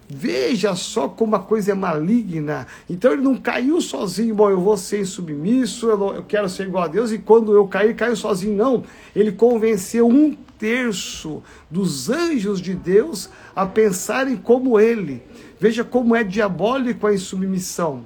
Veja 0.10 0.74
só 0.74 1.10
como 1.10 1.36
a 1.36 1.40
coisa 1.40 1.72
é 1.72 1.76
maligna. 1.76 2.66
Então 2.90 3.12
ele 3.12 3.22
não 3.22 3.36
caiu 3.36 3.82
sozinho, 3.82 4.34
bom, 4.34 4.50
eu 4.50 4.62
vou 4.62 4.78
ser 4.78 5.06
submisso, 5.06 5.90
eu, 5.90 5.98
não, 5.98 6.16
eu 6.16 6.24
quero 6.24 6.48
ser 6.48 6.68
igual 6.68 6.86
a 6.86 6.88
Deus, 6.88 7.12
e 7.12 7.18
quando 7.18 7.54
eu 7.54 7.68
cair, 7.68 7.94
caiu 7.94 8.16
sozinho. 8.16 8.56
Não. 8.56 8.84
Ele 9.14 9.34
convenceu 9.34 10.08
um 10.08 10.34
terço 10.58 11.44
dos 11.70 12.10
anjos 12.10 12.62
de 12.62 12.74
Deus 12.74 13.30
a 13.54 13.66
pensarem 13.66 14.38
como 14.38 14.80
ele. 14.80 15.22
Veja 15.60 15.84
como 15.84 16.16
é 16.16 16.24
diabólico 16.24 17.06
a 17.06 17.14
insubmissão. 17.14 18.06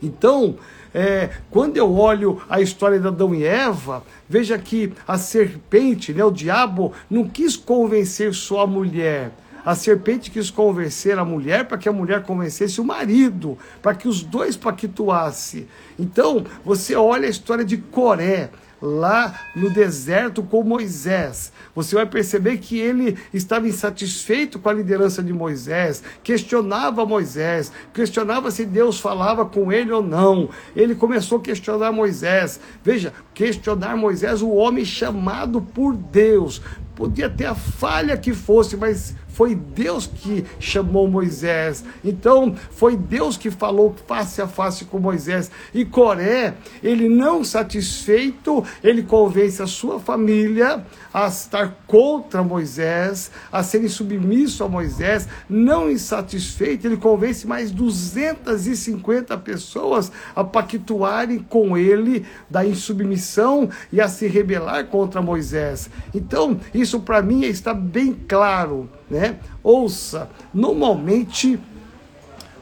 Então, 0.00 0.56
é, 0.94 1.30
quando 1.50 1.76
eu 1.76 1.92
olho 1.94 2.40
a 2.48 2.60
história 2.60 3.00
de 3.00 3.08
Adão 3.08 3.34
e 3.34 3.44
Eva, 3.44 4.04
veja 4.28 4.56
que 4.56 4.92
a 5.06 5.18
serpente, 5.18 6.12
né, 6.12 6.24
o 6.24 6.30
diabo, 6.30 6.92
não 7.10 7.28
quis 7.28 7.56
convencer 7.56 8.32
só 8.34 8.60
a 8.62 8.66
mulher 8.66 9.32
a 9.64 9.74
serpente 9.74 10.30
quis 10.30 10.50
convencer 10.50 11.18
a 11.18 11.24
mulher 11.24 11.66
para 11.66 11.78
que 11.78 11.88
a 11.88 11.92
mulher 11.92 12.22
convencesse 12.22 12.80
o 12.80 12.84
marido, 12.84 13.58
para 13.80 13.94
que 13.94 14.08
os 14.08 14.22
dois 14.22 14.56
pactuassem. 14.56 15.68
Então, 15.98 16.44
você 16.64 16.94
olha 16.94 17.26
a 17.26 17.30
história 17.30 17.64
de 17.64 17.76
Coré, 17.76 18.50
lá 18.82 19.40
no 19.54 19.70
deserto 19.70 20.42
com 20.42 20.64
Moisés. 20.64 21.52
Você 21.74 21.94
vai 21.94 22.04
perceber 22.04 22.58
que 22.58 22.76
ele 22.78 23.16
estava 23.32 23.68
insatisfeito 23.68 24.58
com 24.58 24.68
a 24.68 24.72
liderança 24.72 25.22
de 25.22 25.32
Moisés, 25.32 26.02
questionava 26.24 27.06
Moisés, 27.06 27.70
questionava 27.94 28.50
se 28.50 28.66
Deus 28.66 28.98
falava 28.98 29.46
com 29.46 29.72
ele 29.72 29.92
ou 29.92 30.02
não. 30.02 30.48
Ele 30.74 30.96
começou 30.96 31.38
a 31.38 31.42
questionar 31.42 31.92
Moisés. 31.92 32.58
Veja, 32.82 33.12
questionar 33.32 33.96
Moisés, 33.96 34.42
o 34.42 34.50
homem 34.50 34.84
chamado 34.84 35.62
por 35.62 35.94
Deus 35.94 36.60
podia 36.96 37.30
ter 37.30 37.46
a 37.46 37.54
falha 37.54 38.16
que 38.16 38.34
fosse, 38.34 38.76
mas 38.76 39.14
foi 39.32 39.54
Deus 39.54 40.06
que 40.06 40.44
chamou 40.60 41.08
Moisés. 41.08 41.84
Então, 42.04 42.54
foi 42.70 42.96
Deus 42.96 43.36
que 43.36 43.50
falou 43.50 43.94
face 44.06 44.40
a 44.40 44.46
face 44.46 44.84
com 44.84 44.98
Moisés. 44.98 45.50
E 45.74 45.84
Coré, 45.84 46.54
ele 46.82 47.08
não 47.08 47.42
satisfeito, 47.42 48.64
ele 48.82 49.02
convence 49.02 49.62
a 49.62 49.66
sua 49.66 49.98
família 49.98 50.84
a 51.12 51.26
estar 51.26 51.76
contra 51.86 52.42
Moisés, 52.42 53.30
a 53.50 53.62
serem 53.62 53.88
submissos 53.88 54.60
a 54.60 54.68
Moisés. 54.68 55.28
Não 55.48 55.90
insatisfeito, 55.90 56.86
ele 56.86 56.96
convence 56.96 57.46
mais 57.46 57.70
250 57.70 59.36
pessoas 59.38 60.12
a 60.36 60.44
pactuarem 60.44 61.38
com 61.38 61.76
ele 61.76 62.26
da 62.48 62.64
insubmissão 62.64 63.68
e 63.92 64.00
a 64.00 64.08
se 64.08 64.26
rebelar 64.26 64.86
contra 64.86 65.22
Moisés. 65.22 65.90
Então, 66.14 66.60
isso 66.74 67.00
para 67.00 67.22
mim 67.22 67.44
está 67.44 67.72
bem 67.72 68.12
claro 68.12 68.88
né? 69.12 69.36
Ouça, 69.62 70.28
normalmente 70.52 71.60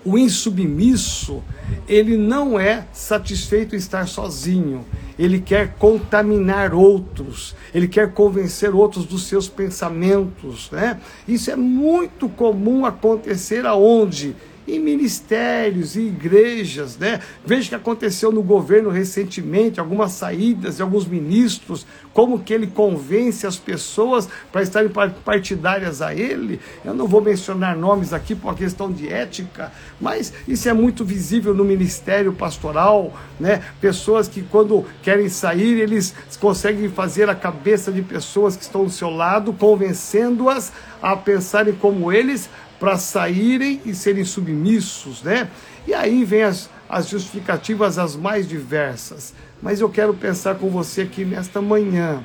o 0.04 0.18
insubmisso, 0.18 1.42
ele 1.86 2.16
não 2.16 2.58
é 2.58 2.86
satisfeito 2.92 3.74
em 3.74 3.78
estar 3.78 4.08
sozinho. 4.08 4.84
Ele 5.18 5.38
quer 5.40 5.74
contaminar 5.74 6.74
outros, 6.74 7.54
ele 7.74 7.86
quer 7.86 8.12
convencer 8.12 8.74
outros 8.74 9.04
dos 9.04 9.24
seus 9.24 9.48
pensamentos, 9.48 10.70
né? 10.70 10.98
Isso 11.28 11.50
é 11.50 11.56
muito 11.56 12.28
comum 12.28 12.86
acontecer 12.86 13.66
aonde? 13.66 14.34
Em 14.76 14.78
ministérios 14.78 15.96
e 15.96 16.02
igrejas, 16.02 16.96
né? 16.96 17.20
Veja 17.44 17.66
o 17.66 17.68
que 17.70 17.74
aconteceu 17.74 18.30
no 18.30 18.42
governo 18.42 18.90
recentemente, 18.90 19.80
algumas 19.80 20.12
saídas 20.12 20.76
de 20.76 20.82
alguns 20.82 21.06
ministros, 21.06 21.86
como 22.12 22.38
que 22.40 22.52
ele 22.52 22.66
convence 22.66 23.46
as 23.46 23.56
pessoas 23.56 24.28
para 24.52 24.62
estarem 24.62 24.90
partidárias 25.24 26.00
a 26.00 26.14
ele. 26.14 26.60
Eu 26.84 26.94
não 26.94 27.06
vou 27.06 27.20
mencionar 27.20 27.76
nomes 27.76 28.12
aqui 28.12 28.34
por 28.34 28.48
uma 28.48 28.54
questão 28.54 28.90
de 28.90 29.08
ética, 29.08 29.72
mas 30.00 30.32
isso 30.46 30.68
é 30.68 30.72
muito 30.72 31.04
visível 31.04 31.54
no 31.54 31.64
ministério 31.64 32.32
pastoral, 32.32 33.12
né? 33.38 33.62
Pessoas 33.80 34.28
que 34.28 34.42
quando 34.42 34.84
querem 35.02 35.28
sair, 35.28 35.80
eles 35.80 36.14
conseguem 36.38 36.88
fazer 36.88 37.28
a 37.28 37.34
cabeça 37.34 37.90
de 37.90 38.02
pessoas 38.02 38.56
que 38.56 38.62
estão 38.62 38.84
do 38.84 38.90
seu 38.90 39.10
lado, 39.10 39.52
convencendo-as 39.52 40.72
a 41.02 41.16
pensarem 41.16 41.74
como 41.74 42.12
eles, 42.12 42.48
para 42.80 42.96
saírem 42.96 43.82
e 43.84 43.94
serem 43.94 44.24
submissos, 44.24 45.22
né? 45.22 45.50
E 45.86 45.92
aí 45.92 46.24
vem 46.24 46.42
as, 46.42 46.70
as 46.88 47.08
justificativas 47.08 47.98
as 47.98 48.16
mais 48.16 48.48
diversas. 48.48 49.34
Mas 49.62 49.80
eu 49.80 49.90
quero 49.90 50.14
pensar 50.14 50.54
com 50.54 50.70
você 50.70 51.02
aqui 51.02 51.22
nesta 51.24 51.60
manhã. 51.60 52.24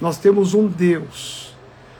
Nós 0.00 0.16
temos 0.16 0.54
um 0.54 0.68
Deus, 0.68 1.52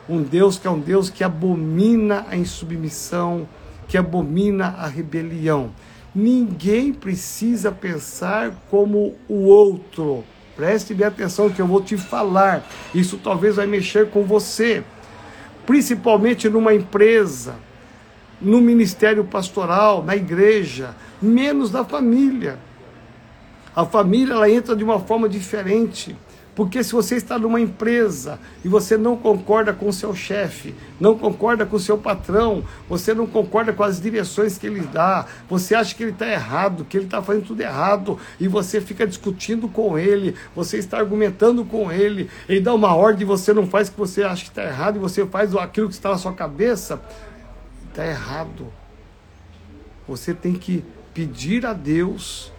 um 0.08 0.22
Deus 0.22 0.56
que 0.56 0.68
é 0.68 0.70
um 0.70 0.78
Deus 0.78 1.10
que 1.10 1.24
abomina 1.24 2.24
a 2.30 2.36
insubmissão, 2.36 3.48
que 3.88 3.98
abomina 3.98 4.76
a 4.78 4.86
rebelião. 4.86 5.72
Ninguém 6.14 6.92
precisa 6.92 7.72
pensar 7.72 8.52
como 8.70 9.16
o 9.28 9.46
outro. 9.46 10.22
Preste 10.54 10.94
bem 10.94 11.06
atenção 11.06 11.50
que 11.50 11.60
eu 11.60 11.66
vou 11.66 11.82
te 11.82 11.96
falar. 11.96 12.64
Isso 12.94 13.18
talvez 13.18 13.56
vai 13.56 13.66
mexer 13.66 14.10
com 14.10 14.24
você. 14.24 14.84
Principalmente 15.66 16.48
numa 16.48 16.74
empresa, 16.74 17.56
no 18.40 18.60
ministério 18.60 19.24
pastoral, 19.24 20.02
na 20.04 20.16
igreja, 20.16 20.94
menos 21.20 21.72
na 21.72 21.84
família. 21.84 22.58
A 23.74 23.84
família 23.84 24.34
ela 24.34 24.50
entra 24.50 24.74
de 24.74 24.84
uma 24.84 25.00
forma 25.00 25.28
diferente. 25.28 26.16
Porque 26.58 26.82
se 26.82 26.90
você 26.90 27.14
está 27.14 27.38
numa 27.38 27.60
empresa 27.60 28.40
e 28.64 28.68
você 28.68 28.96
não 28.96 29.16
concorda 29.16 29.72
com 29.72 29.86
o 29.86 29.92
seu 29.92 30.12
chefe, 30.12 30.74
não 30.98 31.16
concorda 31.16 31.64
com 31.64 31.76
o 31.76 31.78
seu 31.78 31.96
patrão, 31.96 32.64
você 32.88 33.14
não 33.14 33.28
concorda 33.28 33.72
com 33.72 33.84
as 33.84 34.00
direções 34.00 34.58
que 34.58 34.66
ele 34.66 34.80
dá, 34.80 35.24
você 35.48 35.76
acha 35.76 35.94
que 35.94 36.02
ele 36.02 36.10
está 36.10 36.26
errado, 36.26 36.84
que 36.84 36.96
ele 36.96 37.04
está 37.04 37.22
fazendo 37.22 37.46
tudo 37.46 37.60
errado, 37.60 38.18
e 38.40 38.48
você 38.48 38.80
fica 38.80 39.06
discutindo 39.06 39.68
com 39.68 39.96
ele, 39.96 40.34
você 40.52 40.78
está 40.78 40.98
argumentando 40.98 41.64
com 41.64 41.92
ele, 41.92 42.28
ele 42.48 42.60
dá 42.60 42.74
uma 42.74 42.92
ordem 42.92 43.22
e 43.22 43.24
você 43.24 43.52
não 43.52 43.64
faz 43.64 43.86
o 43.86 43.92
que 43.92 43.98
você 44.00 44.24
acha 44.24 44.42
que 44.42 44.50
está 44.50 44.64
errado, 44.64 44.96
e 44.96 44.98
você 44.98 45.24
faz 45.24 45.54
aquilo 45.54 45.86
que 45.86 45.94
está 45.94 46.08
na 46.08 46.18
sua 46.18 46.32
cabeça, 46.32 47.00
Está 47.88 48.06
errado. 48.06 48.72
Você 50.06 50.32
tem 50.32 50.54
que 50.54 50.84
pedir 51.12 51.66
a 51.66 51.72
Deus 51.72 52.52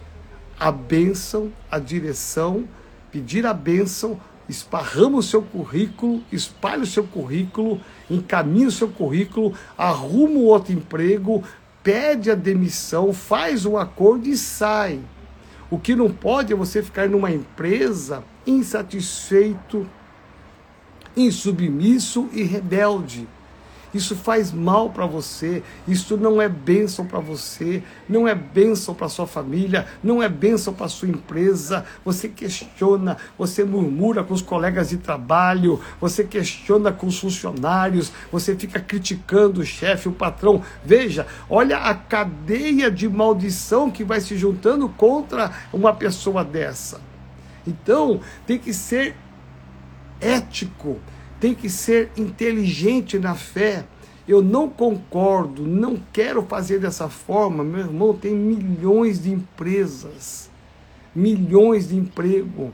a 0.58 0.70
bênção, 0.70 1.50
a 1.70 1.78
direção, 1.78 2.68
pedir 3.10 3.46
a 3.46 3.54
bênção, 3.54 4.20
esparrama 4.46 5.18
o 5.18 5.22
seu 5.22 5.40
currículo, 5.40 6.22
espalha 6.30 6.82
o 6.82 6.86
seu 6.86 7.04
currículo, 7.04 7.80
encaminha 8.10 8.68
o 8.68 8.72
seu 8.72 8.88
currículo, 8.88 9.54
arruma 9.78 10.34
um 10.34 10.44
outro 10.44 10.72
emprego, 10.72 11.42
pede 11.82 12.30
a 12.30 12.34
demissão, 12.34 13.12
faz 13.12 13.64
um 13.64 13.78
acordo 13.78 14.28
e 14.28 14.36
sai. 14.36 15.00
O 15.70 15.78
que 15.78 15.94
não 15.94 16.10
pode 16.10 16.52
é 16.52 16.56
você 16.56 16.82
ficar 16.82 17.08
numa 17.08 17.30
empresa 17.30 18.22
insatisfeito, 18.46 19.88
insubmisso 21.16 22.28
e 22.32 22.42
rebelde. 22.42 23.26
Isso 23.92 24.14
faz 24.14 24.52
mal 24.52 24.90
para 24.90 25.04
você, 25.04 25.62
isso 25.86 26.16
não 26.16 26.40
é 26.40 26.48
bênção 26.48 27.04
para 27.04 27.18
você, 27.18 27.82
não 28.08 28.26
é 28.26 28.34
bênção 28.34 28.94
para 28.94 29.08
sua 29.08 29.26
família, 29.26 29.86
não 30.02 30.22
é 30.22 30.28
bênção 30.28 30.72
para 30.72 30.88
sua 30.88 31.08
empresa. 31.08 31.84
Você 32.04 32.28
questiona, 32.28 33.16
você 33.36 33.64
murmura 33.64 34.22
com 34.22 34.32
os 34.32 34.42
colegas 34.42 34.90
de 34.90 34.98
trabalho, 34.98 35.80
você 36.00 36.22
questiona 36.22 36.92
com 36.92 37.08
os 37.08 37.18
funcionários, 37.18 38.12
você 38.30 38.54
fica 38.54 38.78
criticando 38.78 39.60
o 39.60 39.64
chefe, 39.64 40.08
o 40.08 40.12
patrão. 40.12 40.62
Veja, 40.84 41.26
olha 41.48 41.78
a 41.78 41.94
cadeia 41.94 42.90
de 42.90 43.08
maldição 43.08 43.90
que 43.90 44.04
vai 44.04 44.20
se 44.20 44.36
juntando 44.36 44.88
contra 44.88 45.50
uma 45.72 45.92
pessoa 45.92 46.44
dessa. 46.44 47.00
Então, 47.66 48.20
tem 48.46 48.58
que 48.58 48.72
ser 48.72 49.16
ético 50.20 50.98
tem 51.40 51.54
que 51.54 51.68
ser 51.68 52.10
inteligente 52.16 53.18
na 53.18 53.34
fé. 53.34 53.84
Eu 54.28 54.42
não 54.42 54.68
concordo, 54.68 55.66
não 55.66 55.98
quero 56.12 56.42
fazer 56.42 56.78
dessa 56.78 57.08
forma. 57.08 57.64
Meu 57.64 57.80
irmão 57.80 58.14
tem 58.14 58.34
milhões 58.34 59.22
de 59.22 59.32
empresas, 59.32 60.50
milhões 61.14 61.88
de 61.88 61.96
emprego 61.96 62.72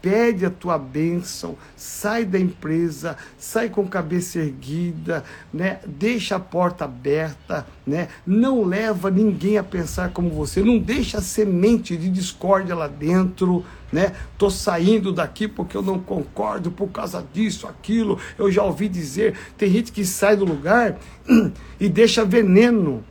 pede 0.00 0.46
a 0.46 0.50
tua 0.50 0.78
bênção, 0.78 1.56
sai 1.76 2.24
da 2.24 2.38
empresa, 2.38 3.16
sai 3.38 3.68
com 3.68 3.86
cabeça 3.86 4.38
erguida, 4.38 5.24
né? 5.52 5.80
deixa 5.86 6.36
a 6.36 6.40
porta 6.40 6.84
aberta, 6.84 7.66
né? 7.86 8.08
não 8.26 8.64
leva 8.64 9.10
ninguém 9.10 9.58
a 9.58 9.64
pensar 9.64 10.10
como 10.10 10.30
você, 10.30 10.62
não 10.62 10.78
deixa 10.78 11.18
a 11.18 11.22
semente 11.22 11.96
de 11.96 12.08
discórdia 12.08 12.74
lá 12.74 12.86
dentro, 12.86 13.64
né? 13.92 14.12
Tô 14.36 14.50
saindo 14.50 15.12
daqui 15.12 15.46
porque 15.46 15.76
eu 15.76 15.82
não 15.82 15.98
concordo 15.98 16.70
por 16.70 16.88
causa 16.88 17.24
disso, 17.32 17.66
aquilo. 17.66 18.18
Eu 18.36 18.50
já 18.50 18.62
ouvi 18.62 18.88
dizer, 18.88 19.36
tem 19.56 19.70
gente 19.70 19.92
que 19.92 20.04
sai 20.04 20.36
do 20.36 20.44
lugar 20.44 20.98
e 21.78 21.88
deixa 21.88 22.24
veneno, 22.24 23.04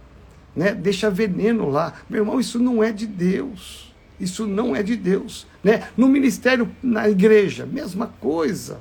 né? 0.56 0.74
Deixa 0.74 1.10
veneno 1.10 1.70
lá. 1.70 1.94
Meu 2.10 2.22
irmão, 2.22 2.40
isso 2.40 2.60
não 2.60 2.84
é 2.84 2.92
de 2.92 3.08
Deus. 3.08 3.94
Isso 4.20 4.46
não 4.46 4.76
é 4.76 4.82
de 4.82 4.96
Deus. 4.96 5.46
Né? 5.66 5.82
No 5.98 6.08
ministério, 6.08 6.70
na 6.84 7.10
igreja, 7.10 7.66
mesma 7.66 8.06
coisa. 8.22 8.80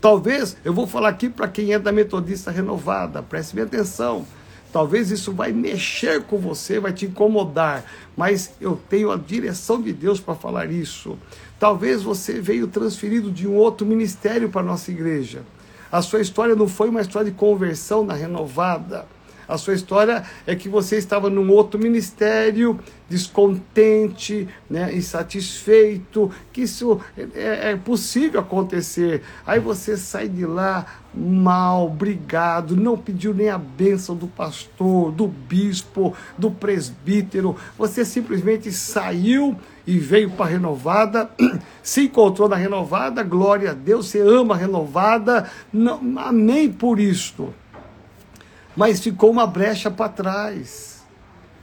Talvez, 0.00 0.56
eu 0.64 0.74
vou 0.74 0.88
falar 0.88 1.10
aqui 1.10 1.30
para 1.30 1.46
quem 1.46 1.72
é 1.72 1.78
da 1.78 1.92
Metodista 1.92 2.50
Renovada, 2.50 3.22
preste 3.22 3.54
bem 3.54 3.62
atenção. 3.62 4.26
Talvez 4.72 5.08
isso 5.12 5.30
vai 5.30 5.52
mexer 5.52 6.24
com 6.24 6.36
você, 6.36 6.80
vai 6.80 6.92
te 6.92 7.06
incomodar, 7.06 7.84
mas 8.16 8.54
eu 8.60 8.74
tenho 8.90 9.12
a 9.12 9.16
direção 9.16 9.80
de 9.80 9.92
Deus 9.92 10.18
para 10.18 10.34
falar 10.34 10.68
isso. 10.68 11.16
Talvez 11.60 12.02
você 12.02 12.40
veio 12.40 12.66
transferido 12.66 13.30
de 13.30 13.46
um 13.46 13.54
outro 13.54 13.86
ministério 13.86 14.48
para 14.48 14.64
nossa 14.64 14.90
igreja. 14.90 15.44
A 15.92 16.02
sua 16.02 16.20
história 16.20 16.56
não 16.56 16.66
foi 16.66 16.88
uma 16.88 17.00
história 17.00 17.30
de 17.30 17.36
conversão 17.36 18.04
na 18.04 18.14
renovada. 18.14 19.06
A 19.48 19.56
sua 19.56 19.74
história 19.74 20.24
é 20.46 20.54
que 20.56 20.68
você 20.68 20.96
estava 20.96 21.30
num 21.30 21.50
outro 21.50 21.78
ministério, 21.78 22.78
descontente, 23.08 24.48
né, 24.68 24.94
insatisfeito, 24.94 26.30
que 26.52 26.62
isso 26.62 27.00
é, 27.16 27.70
é 27.70 27.76
possível 27.76 28.40
acontecer. 28.40 29.22
Aí 29.46 29.60
você 29.60 29.96
sai 29.96 30.28
de 30.28 30.44
lá 30.44 30.84
mal, 31.14 31.88
brigado, 31.88 32.76
não 32.76 32.98
pediu 32.98 33.32
nem 33.32 33.48
a 33.48 33.56
bênção 33.56 34.16
do 34.16 34.26
pastor, 34.26 35.12
do 35.12 35.28
bispo, 35.28 36.14
do 36.36 36.50
presbítero. 36.50 37.56
Você 37.78 38.04
simplesmente 38.04 38.70
saiu 38.72 39.56
e 39.86 39.98
veio 39.98 40.30
para 40.30 40.46
a 40.46 40.48
renovada, 40.48 41.30
se 41.82 42.02
encontrou 42.02 42.48
na 42.48 42.56
renovada, 42.56 43.22
glória 43.22 43.70
a 43.70 43.74
Deus, 43.74 44.08
você 44.08 44.20
ama 44.20 44.54
a 44.54 44.58
renovada, 44.58 45.48
não, 45.72 46.00
amém 46.18 46.70
por 46.70 46.98
isto 46.98 47.54
mas 48.76 49.00
ficou 49.00 49.30
uma 49.30 49.46
brecha 49.46 49.90
para 49.90 50.10
trás, 50.10 51.02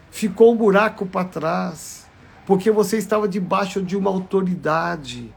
ficou 0.09 0.51
um 0.51 0.57
buraco 0.57 1.05
para 1.05 1.25
trás, 1.25 2.07
porque 2.45 2.71
você 2.71 2.97
estava 2.97 3.27
debaixo 3.27 3.81
de 3.81 3.95
uma 3.95 4.09
autoridade. 4.09 5.33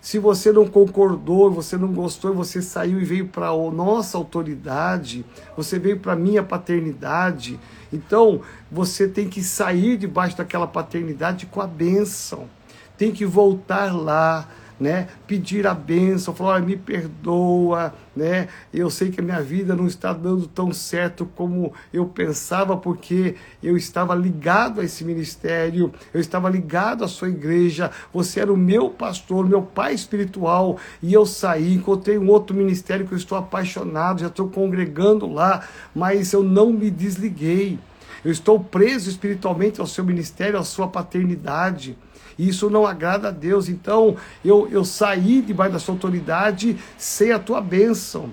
Se 0.00 0.20
você 0.20 0.52
não 0.52 0.68
concordou, 0.68 1.50
você 1.50 1.76
não 1.76 1.92
gostou, 1.92 2.32
você 2.32 2.62
saiu 2.62 3.00
e 3.00 3.04
veio 3.04 3.26
para 3.26 3.48
a 3.48 3.70
nossa 3.72 4.16
autoridade, 4.16 5.26
você 5.56 5.80
veio 5.80 5.98
para 5.98 6.12
a 6.12 6.16
minha 6.16 6.44
paternidade. 6.44 7.58
Então, 7.92 8.40
você 8.70 9.08
tem 9.08 9.28
que 9.28 9.42
sair 9.42 9.96
debaixo 9.96 10.36
daquela 10.36 10.66
paternidade 10.68 11.46
com 11.46 11.60
a 11.60 11.66
bênção. 11.66 12.48
Tem 12.96 13.10
que 13.10 13.26
voltar 13.26 13.92
lá 13.92 14.48
né? 14.78 15.08
Pedir 15.26 15.66
a 15.66 15.74
bênção, 15.74 16.34
falar, 16.34 16.60
me 16.60 16.76
perdoa, 16.76 17.94
né? 18.14 18.48
Eu 18.72 18.90
sei 18.90 19.10
que 19.10 19.20
a 19.20 19.24
minha 19.24 19.40
vida 19.40 19.74
não 19.74 19.86
está 19.86 20.12
dando 20.12 20.46
tão 20.46 20.72
certo 20.72 21.26
como 21.34 21.72
eu 21.92 22.06
pensava, 22.06 22.76
porque 22.76 23.36
eu 23.62 23.76
estava 23.76 24.14
ligado 24.14 24.80
a 24.80 24.84
esse 24.84 25.04
ministério, 25.04 25.92
eu 26.12 26.20
estava 26.20 26.48
ligado 26.50 27.04
à 27.04 27.08
sua 27.08 27.28
igreja, 27.28 27.90
você 28.12 28.40
era 28.40 28.52
o 28.52 28.56
meu 28.56 28.90
pastor, 28.90 29.48
meu 29.48 29.62
pai 29.62 29.94
espiritual, 29.94 30.78
e 31.02 31.12
eu 31.12 31.24
saí, 31.24 31.74
encontrei 31.74 32.18
um 32.18 32.28
outro 32.28 32.54
ministério 32.54 33.06
que 33.06 33.12
eu 33.12 33.18
estou 33.18 33.38
apaixonado, 33.38 34.20
já 34.20 34.26
estou 34.26 34.48
congregando 34.48 35.26
lá, 35.32 35.66
mas 35.94 36.32
eu 36.32 36.42
não 36.42 36.72
me 36.72 36.90
desliguei. 36.90 37.78
Eu 38.24 38.32
estou 38.32 38.58
preso 38.58 39.08
espiritualmente 39.08 39.80
ao 39.80 39.86
seu 39.86 40.04
ministério, 40.04 40.58
à 40.58 40.64
sua 40.64 40.88
paternidade. 40.88 41.96
E 42.38 42.48
isso 42.48 42.68
não 42.68 42.86
agrada 42.86 43.28
a 43.28 43.30
Deus. 43.30 43.68
Então, 43.68 44.16
eu, 44.44 44.68
eu 44.70 44.84
saí 44.84 45.40
debaixo 45.40 45.72
da 45.72 45.78
sua 45.78 45.94
autoridade 45.94 46.76
sem 46.96 47.32
a 47.32 47.38
tua 47.38 47.60
bênção. 47.60 48.30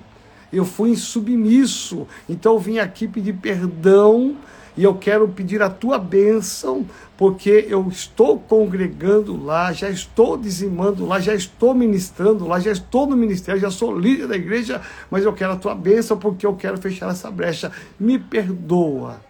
Eu 0.52 0.66
fui 0.66 0.92
insubmisso. 0.92 2.08
Então, 2.30 2.54
eu 2.54 2.60
vim 2.60 2.80
aqui 2.80 3.08
pedir 3.08 3.34
perdão 3.34 4.36
e 4.76 4.84
eu 4.84 4.96
quero 4.96 5.28
pedir 5.28 5.62
a 5.62 5.70
tua 5.70 6.00
bênção, 6.00 6.86
porque 7.16 7.66
eu 7.70 7.88
estou 7.89 8.39
congregando 8.39 9.44
lá, 9.44 9.72
já 9.72 9.89
estou 9.89 10.36
dizimando 10.36 11.06
lá, 11.06 11.20
já 11.20 11.34
estou 11.34 11.76
ministrando 11.76 12.48
lá, 12.48 12.60
já 12.60 12.72
estou 12.72 13.06
no 13.06 13.16
ministério, 13.16 13.62
já 13.62 13.70
sou 13.70 13.98
líder 13.98 14.28
da 14.28 14.36
igreja, 14.36 14.82
mas 15.12 15.24
eu 15.24 15.32
quero 15.32 15.54
a 15.54 15.58
tua 15.58 15.76
bênção 15.76 16.18
porque 16.18 16.46
eu 16.46 16.56
quero 16.56 16.78
fechar 16.78 17.12
essa 17.12 17.30
brecha. 17.30 17.72
Me 18.00 18.18
perdoa. 18.18 19.22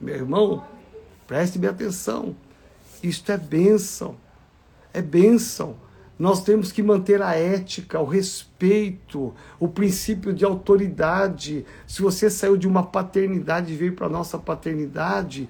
Meu 0.00 0.14
irmão, 0.14 0.64
preste 1.26 1.58
bem 1.58 1.70
atenção. 1.70 2.34
Isto 3.02 3.32
é 3.32 3.36
bênção. 3.36 4.16
É 4.92 5.00
bênção. 5.00 5.76
Nós 6.20 6.42
temos 6.42 6.70
que 6.70 6.82
manter 6.82 7.22
a 7.22 7.34
ética, 7.34 7.98
o 7.98 8.04
respeito, 8.04 9.32
o 9.58 9.68
princípio 9.68 10.34
de 10.34 10.44
autoridade. 10.44 11.64
Se 11.86 12.02
você 12.02 12.28
saiu 12.28 12.58
de 12.58 12.68
uma 12.68 12.82
paternidade 12.82 13.72
e 13.72 13.76
veio 13.76 13.94
para 13.94 14.06
a 14.06 14.10
nossa 14.10 14.36
paternidade, 14.36 15.48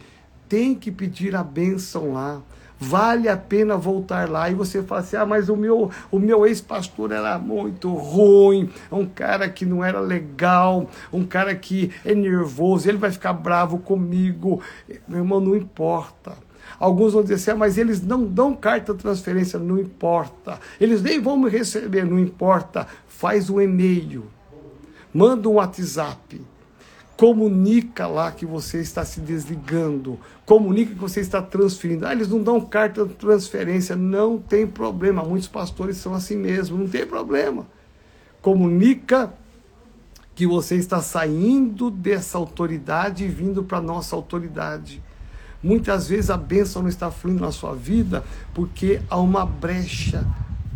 tem 0.48 0.76
que 0.76 0.92
pedir 0.92 1.34
a 1.34 1.42
bênção 1.42 2.12
lá. 2.12 2.40
Vale 2.78 3.28
a 3.28 3.36
pena 3.36 3.76
voltar 3.76 4.30
lá. 4.30 4.48
E 4.48 4.54
você 4.54 4.80
fala 4.80 5.00
assim: 5.00 5.16
ah, 5.16 5.26
mas 5.26 5.48
o 5.48 5.56
meu, 5.56 5.90
o 6.08 6.20
meu 6.20 6.46
ex-pastor 6.46 7.10
era 7.10 7.36
muito 7.36 7.92
ruim, 7.92 8.70
um 8.92 9.04
cara 9.04 9.48
que 9.48 9.66
não 9.66 9.84
era 9.84 9.98
legal, 9.98 10.88
um 11.12 11.24
cara 11.24 11.52
que 11.56 11.90
é 12.04 12.14
nervoso, 12.14 12.88
ele 12.88 12.96
vai 12.96 13.10
ficar 13.10 13.32
bravo 13.32 13.78
comigo. 13.78 14.62
Meu 15.08 15.18
irmão, 15.18 15.40
não 15.40 15.56
importa 15.56 16.32
Alguns 16.80 17.12
vão 17.12 17.22
dizer 17.22 17.34
assim, 17.34 17.50
ah, 17.50 17.56
mas 17.56 17.76
eles 17.76 18.00
não 18.00 18.24
dão 18.24 18.56
carta 18.56 18.94
de 18.94 19.00
transferência, 19.00 19.58
não 19.58 19.78
importa. 19.78 20.58
Eles 20.80 21.02
nem 21.02 21.20
vão 21.20 21.36
me 21.36 21.50
receber, 21.50 22.06
não 22.06 22.18
importa. 22.18 22.86
Faz 23.06 23.50
um 23.50 23.60
e-mail, 23.60 24.24
manda 25.12 25.46
um 25.46 25.56
WhatsApp, 25.56 26.40
comunica 27.18 28.06
lá 28.06 28.32
que 28.32 28.46
você 28.46 28.80
está 28.80 29.04
se 29.04 29.20
desligando, 29.20 30.18
comunica 30.46 30.94
que 30.94 31.00
você 31.00 31.20
está 31.20 31.42
transferindo. 31.42 32.06
Ah, 32.06 32.12
eles 32.12 32.28
não 32.28 32.42
dão 32.42 32.58
carta 32.62 33.04
de 33.04 33.12
transferência, 33.12 33.94
não 33.94 34.38
tem 34.38 34.66
problema. 34.66 35.22
Muitos 35.22 35.48
pastores 35.48 35.98
são 35.98 36.14
assim 36.14 36.38
mesmo, 36.38 36.78
não 36.78 36.88
tem 36.88 37.06
problema. 37.06 37.66
Comunica 38.40 39.34
que 40.34 40.46
você 40.46 40.76
está 40.76 41.02
saindo 41.02 41.90
dessa 41.90 42.38
autoridade 42.38 43.24
e 43.24 43.28
vindo 43.28 43.62
para 43.62 43.82
nossa 43.82 44.16
autoridade. 44.16 45.02
Muitas 45.62 46.08
vezes 46.08 46.30
a 46.30 46.36
bênção 46.36 46.82
não 46.82 46.88
está 46.88 47.10
fluindo 47.10 47.42
na 47.42 47.52
sua 47.52 47.74
vida 47.74 48.24
porque 48.54 49.00
há 49.10 49.18
uma 49.18 49.44
brecha, 49.44 50.26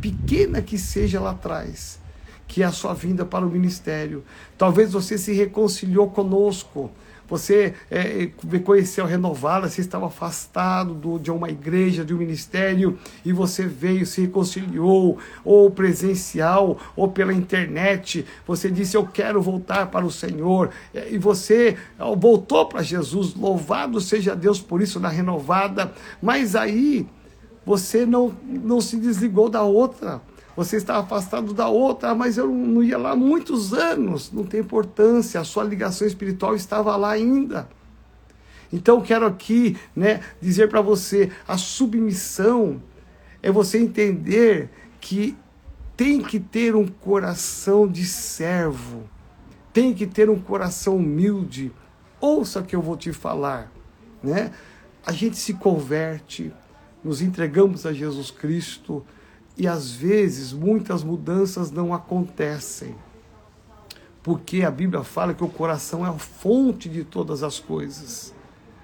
pequena 0.00 0.60
que 0.60 0.76
seja 0.76 1.20
lá 1.20 1.30
atrás, 1.30 1.98
que 2.46 2.62
é 2.62 2.66
a 2.66 2.72
sua 2.72 2.92
vinda 2.92 3.24
para 3.24 3.46
o 3.46 3.50
ministério. 3.50 4.22
Talvez 4.58 4.92
você 4.92 5.16
se 5.16 5.32
reconciliou 5.32 6.10
conosco 6.10 6.90
você 7.34 7.74
é, 7.90 8.30
conheceu 8.60 9.04
renovada, 9.04 9.68
você 9.68 9.80
estava 9.80 10.06
afastado 10.06 10.94
do, 10.94 11.18
de 11.18 11.32
uma 11.32 11.50
igreja, 11.50 12.04
de 12.04 12.14
um 12.14 12.18
ministério, 12.18 12.96
e 13.24 13.32
você 13.32 13.66
veio, 13.66 14.06
se 14.06 14.20
reconciliou, 14.20 15.18
ou 15.44 15.68
presencial, 15.68 16.78
ou 16.94 17.08
pela 17.08 17.32
internet. 17.32 18.24
Você 18.46 18.70
disse: 18.70 18.96
Eu 18.96 19.04
quero 19.04 19.42
voltar 19.42 19.86
para 19.90 20.06
o 20.06 20.12
Senhor. 20.12 20.70
E 21.10 21.18
você 21.18 21.76
voltou 22.16 22.66
para 22.66 22.82
Jesus. 22.82 23.34
Louvado 23.34 24.00
seja 24.00 24.36
Deus 24.36 24.60
por 24.60 24.80
isso 24.80 25.00
na 25.00 25.08
renovada. 25.08 25.92
Mas 26.22 26.54
aí 26.54 27.04
você 27.66 28.06
não, 28.06 28.32
não 28.44 28.80
se 28.80 28.96
desligou 28.96 29.48
da 29.48 29.62
outra 29.62 30.22
você 30.56 30.76
está 30.76 30.98
afastado 30.98 31.52
da 31.52 31.68
outra, 31.68 32.14
mas 32.14 32.38
eu 32.38 32.48
não 32.48 32.82
ia 32.82 32.98
lá 32.98 33.10
há 33.12 33.16
muitos 33.16 33.72
anos, 33.72 34.30
não 34.32 34.44
tem 34.44 34.60
importância, 34.60 35.40
a 35.40 35.44
sua 35.44 35.64
ligação 35.64 36.06
espiritual 36.06 36.54
estava 36.54 36.94
lá 36.96 37.10
ainda. 37.10 37.68
Então 38.72 39.00
quero 39.00 39.26
aqui, 39.26 39.76
né, 39.94 40.20
dizer 40.40 40.68
para 40.68 40.80
você, 40.80 41.30
a 41.46 41.56
submissão 41.56 42.82
é 43.42 43.50
você 43.50 43.78
entender 43.78 44.70
que 45.00 45.36
tem 45.96 46.20
que 46.20 46.40
ter 46.40 46.74
um 46.74 46.86
coração 46.86 47.86
de 47.86 48.04
servo, 48.04 49.08
tem 49.72 49.94
que 49.94 50.06
ter 50.06 50.28
um 50.28 50.40
coração 50.40 50.96
humilde. 50.96 51.72
Ouça 52.20 52.60
o 52.60 52.64
que 52.64 52.74
eu 52.74 52.82
vou 52.82 52.96
te 52.96 53.12
falar, 53.12 53.70
né? 54.22 54.50
A 55.06 55.12
gente 55.12 55.36
se 55.36 55.54
converte, 55.54 56.52
nos 57.02 57.20
entregamos 57.20 57.84
a 57.84 57.92
Jesus 57.92 58.30
Cristo, 58.30 59.04
e 59.56 59.66
às 59.68 59.90
vezes 59.90 60.52
muitas 60.52 61.02
mudanças 61.04 61.70
não 61.70 61.94
acontecem. 61.94 62.94
Porque 64.22 64.62
a 64.62 64.70
Bíblia 64.70 65.04
fala 65.04 65.34
que 65.34 65.44
o 65.44 65.48
coração 65.48 66.04
é 66.04 66.08
a 66.08 66.14
fonte 66.14 66.88
de 66.88 67.04
todas 67.04 67.42
as 67.42 67.60
coisas. 67.60 68.34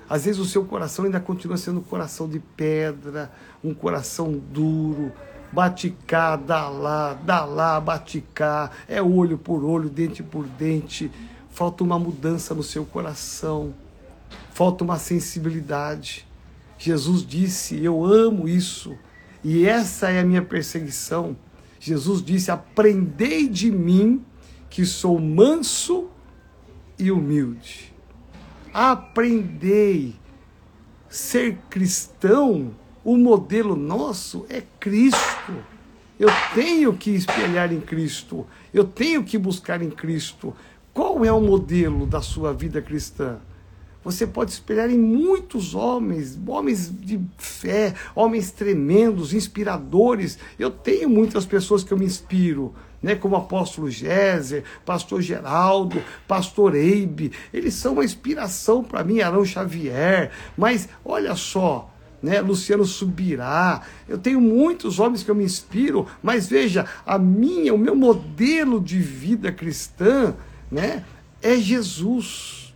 Às 0.09 0.25
vezes 0.25 0.41
o 0.41 0.45
seu 0.45 0.65
coração 0.65 1.05
ainda 1.05 1.21
continua 1.21 1.57
sendo 1.57 1.81
um 1.81 1.83
coração 1.83 2.29
de 2.29 2.39
pedra, 2.41 3.33
um 3.63 3.73
coração 3.73 4.33
duro, 4.33 5.13
baticar, 5.53 6.37
dá 6.37 6.69
lá, 6.69 7.15
dá 7.15 7.45
lá, 7.45 7.81
baticar, 7.81 8.71
é 8.87 9.03
olho 9.03 9.39
por 9.39 9.65
olho, 9.65 9.89
dente 9.89 10.23
por 10.23 10.47
dente. 10.47 11.11
Falta 11.49 11.83
uma 11.83 11.99
mudança 11.99 12.55
no 12.55 12.63
seu 12.63 12.85
coração, 12.85 13.75
falta 14.53 14.85
uma 14.85 14.99
sensibilidade. 14.99 16.27
Jesus 16.79 17.27
disse: 17.27 17.83
Eu 17.83 18.05
amo 18.05 18.49
isso 18.49 18.97
e 19.43 19.67
essa 19.67 20.11
é 20.11 20.21
a 20.21 20.25
minha 20.25 20.43
perseguição. 20.43 21.37
Jesus 21.79 22.23
disse: 22.23 22.51
Aprendei 22.51 23.49
de 23.49 23.71
mim, 23.71 24.25
que 24.69 24.85
sou 24.85 25.19
manso 25.19 26.09
e 26.99 27.11
humilde. 27.11 27.93
Aprendei. 28.73 30.15
Ser 31.09 31.59
cristão, 31.69 32.73
o 33.03 33.17
modelo 33.17 33.75
nosso 33.75 34.47
é 34.49 34.63
Cristo. 34.79 35.53
Eu 36.19 36.29
tenho 36.55 36.93
que 36.93 37.11
espelhar 37.11 37.73
em 37.73 37.81
Cristo. 37.81 38.47
Eu 38.73 38.85
tenho 38.85 39.25
que 39.25 39.39
buscar 39.39 39.83
em 39.83 39.91
Cristo. 39.91 40.55
Qual 40.93 41.25
é 41.25 41.33
o 41.33 41.41
modelo 41.41 42.07
da 42.07 42.21
sua 42.21 42.53
vida 42.53 42.81
cristã? 42.83 43.39
Você 44.03 44.27
pode 44.27 44.51
espelhar 44.51 44.91
em 44.91 44.99
muitos 44.99 45.75
homens, 45.75 46.39
homens 46.47 46.91
de 46.91 47.21
fé, 47.37 47.95
homens 48.15 48.51
tremendos, 48.51 49.35
inspiradores. 49.35 50.39
Eu 50.59 50.71
tenho 50.71 51.09
muitas 51.09 51.45
pessoas 51.45 51.85
que 51.85 51.93
eu 51.93 51.99
me 51.99 52.07
inspiro, 52.07 52.75
né, 53.03 53.15
como 53.15 53.37
apóstolo 53.37 53.91
Géser, 53.91 54.65
pastor 54.87 55.21
Geraldo, 55.21 56.03
pastor 56.27 56.75
Eibe. 56.75 57.33
Eles 57.53 57.75
são 57.75 57.93
uma 57.95 58.05
inspiração 58.05 58.83
para 58.83 59.05
mim, 59.05 59.21
Arão 59.21 59.45
Xavier. 59.45 60.31
Mas 60.57 60.89
olha 61.05 61.35
só, 61.35 61.93
né, 62.23 62.41
Luciano 62.41 62.87
Subirá. 62.87 63.83
Eu 64.09 64.17
tenho 64.17 64.41
muitos 64.41 64.99
homens 64.99 65.23
que 65.23 65.31
eu 65.31 65.35
me 65.35 65.45
inspiro, 65.45 66.07
mas 66.23 66.49
veja, 66.49 66.87
a 67.05 67.19
minha, 67.19 67.75
o 67.75 67.79
meu 67.79 67.95
modelo 67.95 68.81
de 68.81 68.99
vida 68.99 69.53
cristã, 69.53 70.35
né, 70.71 71.05
é 71.43 71.57
Jesus. 71.57 72.70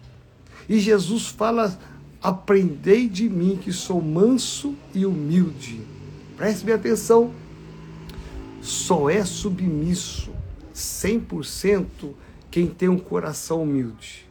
E 0.69 0.79
Jesus 0.79 1.27
fala: 1.27 1.79
Aprendei 2.23 3.09
de 3.09 3.29
mim 3.29 3.59
que 3.61 3.73
sou 3.73 4.01
manso 4.01 4.75
e 4.95 5.05
humilde. 5.05 5.81
Preste 6.37 6.65
bem 6.65 6.75
atenção. 6.75 7.33
Só 8.63 9.11
é 9.11 9.25
submisso 9.25 10.33
100% 10.75 12.15
quem 12.51 12.67
tem 12.67 12.89
um 12.89 12.99
coração 12.99 13.63
humilde. 13.63 14.27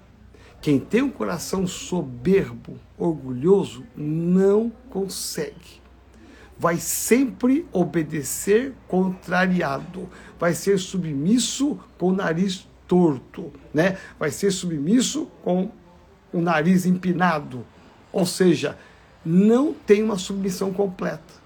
Quem 0.60 0.80
tem 0.80 1.02
um 1.02 1.10
coração 1.10 1.68
soberbo, 1.68 2.80
orgulhoso, 2.98 3.84
não 3.96 4.72
consegue. 4.90 5.82
vai 6.58 6.78
sempre 6.78 7.66
obedecer 7.72 8.74
contrariado, 8.88 10.08
vai 10.40 10.54
ser 10.54 10.80
submisso 10.80 11.78
com 11.98 12.10
o 12.10 12.16
nariz 12.16 12.68
torto, 12.88 13.52
né? 13.74 13.98
Vai 14.18 14.32
ser 14.32 14.52
submisso 14.52 15.28
com 15.44 15.72
o 16.34 16.42
nariz 16.42 16.86
empinado. 16.86 17.66
Ou 18.12 18.26
seja, 18.26 18.78
não 19.26 19.74
tem 19.74 20.04
uma 20.04 20.18
submissão 20.18 20.74
completa. 20.74 21.42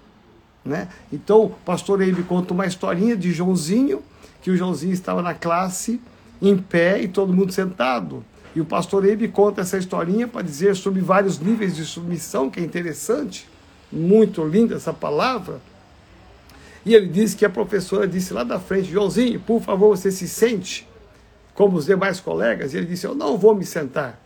Né? 0.64 0.88
Então, 1.12 1.44
o 1.44 1.50
pastor 1.50 2.02
Eibe 2.02 2.22
conta 2.22 2.52
uma 2.52 2.66
historinha 2.66 3.16
de 3.16 3.32
Joãozinho, 3.32 4.02
que 4.42 4.50
o 4.50 4.56
Joãozinho 4.56 4.92
estava 4.92 5.22
na 5.22 5.34
classe 5.34 6.00
em 6.42 6.56
pé 6.56 7.00
e 7.00 7.08
todo 7.08 7.32
mundo 7.32 7.52
sentado. 7.52 8.24
E 8.54 8.60
o 8.60 8.64
pastor 8.64 9.04
Eibe 9.04 9.28
conta 9.28 9.60
essa 9.60 9.78
historinha 9.78 10.26
para 10.26 10.42
dizer 10.42 10.74
sobre 10.74 11.00
vários 11.00 11.38
níveis 11.38 11.76
de 11.76 11.84
submissão, 11.84 12.50
que 12.50 12.60
é 12.60 12.62
interessante, 12.62 13.48
muito 13.90 14.44
linda 14.44 14.74
essa 14.74 14.92
palavra. 14.92 15.60
E 16.84 16.94
ele 16.94 17.08
disse 17.08 17.36
que 17.36 17.44
a 17.44 17.50
professora 17.50 18.06
disse 18.06 18.32
lá 18.32 18.44
da 18.44 18.58
frente, 18.58 18.90
Joãozinho, 18.90 19.40
por 19.40 19.62
favor, 19.62 19.96
você 19.96 20.10
se 20.10 20.28
sente 20.28 20.88
como 21.54 21.76
os 21.76 21.86
demais 21.86 22.20
colegas? 22.20 22.72
E 22.72 22.76
ele 22.76 22.86
disse, 22.86 23.06
eu 23.06 23.14
não 23.14 23.36
vou 23.36 23.54
me 23.54 23.64
sentar. 23.64 24.18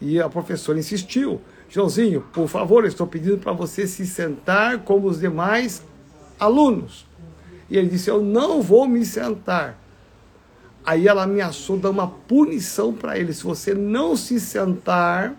E 0.00 0.20
a 0.20 0.28
professora 0.28 0.78
insistiu, 0.78 1.40
Joãozinho, 1.68 2.22
por 2.32 2.48
favor, 2.48 2.84
estou 2.84 3.06
pedindo 3.06 3.38
para 3.38 3.52
você 3.52 3.86
se 3.86 4.06
sentar 4.06 4.78
como 4.78 5.06
os 5.06 5.20
demais 5.20 5.82
alunos. 6.38 7.06
E 7.68 7.76
ele 7.76 7.88
disse: 7.88 8.10
Eu 8.10 8.22
não 8.22 8.62
vou 8.62 8.88
me 8.88 9.04
sentar. 9.04 9.78
Aí 10.84 11.06
ela 11.06 11.24
ameaçou 11.24 11.76
dar 11.76 11.90
uma 11.90 12.08
punição 12.08 12.92
para 12.92 13.18
ele: 13.18 13.32
se 13.32 13.44
você 13.44 13.74
não 13.74 14.16
se 14.16 14.40
sentar, 14.40 15.34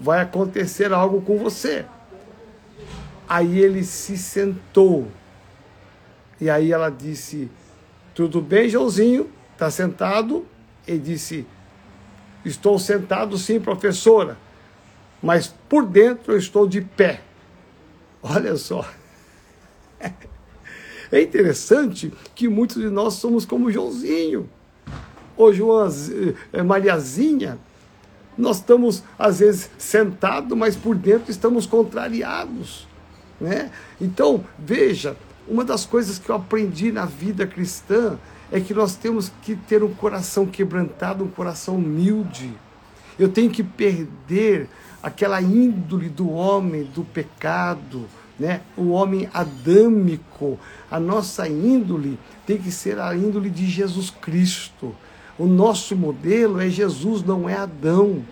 vai 0.00 0.22
acontecer 0.22 0.92
algo 0.92 1.20
com 1.20 1.36
você. 1.36 1.84
Aí 3.28 3.58
ele 3.58 3.82
se 3.84 4.16
sentou. 4.16 5.08
E 6.40 6.48
aí 6.48 6.72
ela 6.72 6.88
disse: 6.88 7.50
Tudo 8.14 8.40
bem, 8.40 8.68
Joãozinho? 8.68 9.28
Está 9.52 9.70
sentado? 9.70 10.46
Ele 10.86 11.00
disse: 11.00 11.46
Estou 12.46 12.78
sentado 12.78 13.36
sim, 13.36 13.60
professora 13.60 14.36
mas 15.22 15.52
por 15.68 15.86
dentro 15.86 16.32
eu 16.32 16.38
estou 16.38 16.66
de 16.66 16.80
pé. 16.80 17.20
Olha 18.22 18.56
só. 18.56 18.88
É 21.12 21.22
interessante 21.22 22.12
que 22.34 22.48
muitos 22.48 22.82
de 22.82 22.90
nós 22.90 23.14
somos 23.14 23.46
como 23.46 23.70
Joãozinho, 23.70 24.50
ou 25.36 25.54
João, 25.54 25.88
eh, 26.52 26.64
Mariazinha. 26.64 27.60
Nós 28.36 28.56
estamos, 28.56 29.04
às 29.16 29.38
vezes, 29.38 29.70
sentados, 29.78 30.58
mas 30.58 30.74
por 30.74 30.96
dentro 30.96 31.30
estamos 31.30 31.64
contrariados. 31.64 32.88
Né? 33.40 33.70
Então, 34.00 34.44
veja, 34.58 35.16
uma 35.46 35.64
das 35.64 35.86
coisas 35.86 36.18
que 36.18 36.28
eu 36.28 36.34
aprendi 36.34 36.90
na 36.90 37.04
vida 37.04 37.46
cristã 37.46 38.18
é 38.50 38.60
que 38.60 38.72
nós 38.72 38.94
temos 38.94 39.30
que 39.42 39.56
ter 39.56 39.82
um 39.82 39.92
coração 39.92 40.46
quebrantado, 40.46 41.24
um 41.24 41.28
coração 41.28 41.76
humilde. 41.76 42.52
Eu 43.18 43.28
tenho 43.28 43.50
que 43.50 43.62
perder 43.62 44.68
aquela 45.02 45.40
índole 45.40 46.08
do 46.08 46.30
homem 46.30 46.84
do 46.84 47.02
pecado, 47.02 48.06
né? 48.38 48.60
o 48.76 48.90
homem 48.90 49.28
adâmico. 49.32 50.58
A 50.90 51.00
nossa 51.00 51.48
índole 51.48 52.18
tem 52.46 52.58
que 52.58 52.70
ser 52.70 52.98
a 52.98 53.14
índole 53.16 53.50
de 53.50 53.66
Jesus 53.68 54.10
Cristo. 54.10 54.94
O 55.38 55.46
nosso 55.46 55.96
modelo 55.96 56.60
é 56.60 56.68
Jesus, 56.68 57.22
não 57.22 57.48
é 57.48 57.54
Adão. 57.54 58.22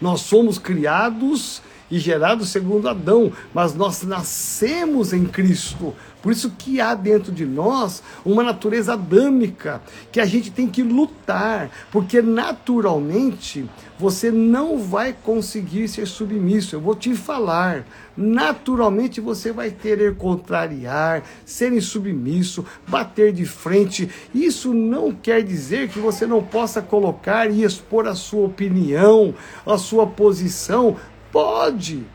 Nós 0.00 0.20
somos 0.20 0.58
criados 0.58 1.62
e 1.92 1.98
gerados 1.98 2.48
segundo 2.48 2.88
Adão, 2.88 3.30
mas 3.52 3.74
nós 3.74 4.02
nascemos 4.02 5.12
em 5.12 5.26
Cristo. 5.26 5.94
Por 6.22 6.32
isso 6.32 6.52
que 6.56 6.80
há 6.80 6.94
dentro 6.94 7.30
de 7.30 7.44
nós 7.44 8.02
uma 8.24 8.42
natureza 8.42 8.94
adâmica 8.94 9.82
que 10.10 10.20
a 10.20 10.24
gente 10.24 10.50
tem 10.50 10.68
que 10.68 10.82
lutar, 10.82 11.68
porque 11.90 12.22
naturalmente 12.22 13.68
você 13.98 14.30
não 14.30 14.78
vai 14.78 15.12
conseguir 15.12 15.86
ser 15.88 16.06
submisso. 16.06 16.76
Eu 16.76 16.80
vou 16.80 16.94
te 16.94 17.14
falar, 17.14 17.84
naturalmente 18.16 19.20
você 19.20 19.52
vai 19.52 19.70
querer 19.70 20.16
contrariar, 20.16 21.22
ser 21.44 21.72
insubmisso, 21.72 22.64
bater 22.86 23.32
de 23.32 23.44
frente. 23.44 24.08
Isso 24.34 24.72
não 24.72 25.12
quer 25.12 25.42
dizer 25.42 25.88
que 25.88 25.98
você 25.98 26.26
não 26.26 26.42
possa 26.42 26.80
colocar 26.80 27.50
e 27.50 27.64
expor 27.64 28.06
a 28.06 28.14
sua 28.14 28.46
opinião, 28.46 29.34
a 29.66 29.76
sua 29.76 30.06
posição. 30.06 30.96
Pode 31.32 32.06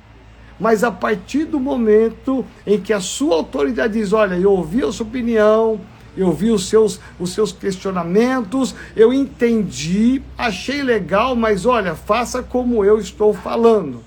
mas 0.59 0.83
a 0.83 0.91
partir 0.91 1.45
do 1.45 1.59
momento 1.59 2.45
em 2.65 2.79
que 2.79 2.91
a 2.91 2.99
sua 2.99 3.35
autoridade 3.35 3.93
diz: 3.93 4.13
olha, 4.13 4.35
eu 4.35 4.51
ouvi 4.51 4.83
a 4.83 4.91
sua 4.91 5.05
opinião, 5.05 5.79
eu 6.15 6.31
vi 6.31 6.49
os 6.49 6.67
seus, 6.67 6.99
os 7.19 7.31
seus 7.31 7.51
questionamentos, 7.51 8.73
eu 8.95 9.13
entendi, 9.13 10.21
achei 10.37 10.81
legal, 10.81 11.35
mas 11.35 11.65
olha, 11.65 11.95
faça 11.95 12.41
como 12.41 12.83
eu 12.83 12.97
estou 12.97 13.33
falando. 13.33 14.03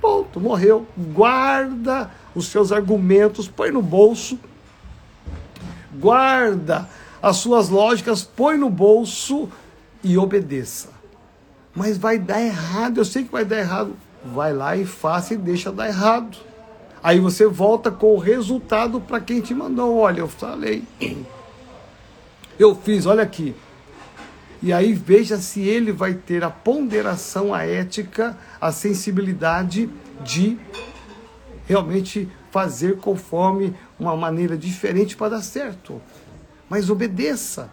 Ponto, 0.00 0.40
morreu. 0.40 0.86
Guarda 1.14 2.10
os 2.34 2.48
seus 2.48 2.72
argumentos, 2.72 3.48
põe 3.48 3.70
no 3.70 3.80
bolso, 3.80 4.38
guarda 5.94 6.88
as 7.22 7.36
suas 7.36 7.68
lógicas, 7.68 8.22
põe 8.22 8.58
no 8.58 8.68
bolso 8.68 9.48
e 10.02 10.18
obedeça. 10.18 10.92
Mas 11.74 11.96
vai 11.96 12.18
dar 12.18 12.42
errado, 12.42 12.98
eu 12.98 13.04
sei 13.04 13.24
que 13.24 13.32
vai 13.32 13.44
dar 13.44 13.58
errado 13.58 13.96
vai 14.24 14.52
lá 14.52 14.76
e 14.76 14.84
faça 14.84 15.34
e 15.34 15.36
deixa 15.36 15.70
dar 15.72 15.88
errado. 15.88 16.38
Aí 17.02 17.20
você 17.20 17.46
volta 17.46 17.90
com 17.90 18.14
o 18.14 18.18
resultado 18.18 19.00
para 19.00 19.20
quem 19.20 19.40
te 19.40 19.54
mandou. 19.54 19.98
Olha, 19.98 20.20
eu 20.20 20.28
falei, 20.28 20.84
eu 22.58 22.74
fiz, 22.74 23.04
olha 23.04 23.22
aqui. 23.22 23.54
E 24.62 24.72
aí 24.72 24.94
veja 24.94 25.36
se 25.36 25.60
ele 25.60 25.92
vai 25.92 26.14
ter 26.14 26.42
a 26.42 26.48
ponderação, 26.48 27.52
a 27.52 27.66
ética, 27.66 28.36
a 28.58 28.72
sensibilidade 28.72 29.90
de 30.22 30.58
realmente 31.66 32.26
fazer 32.50 32.96
conforme 32.96 33.74
uma 33.98 34.16
maneira 34.16 34.56
diferente 34.56 35.16
para 35.16 35.36
dar 35.36 35.42
certo. 35.42 36.00
Mas 36.70 36.88
obedeça, 36.88 37.68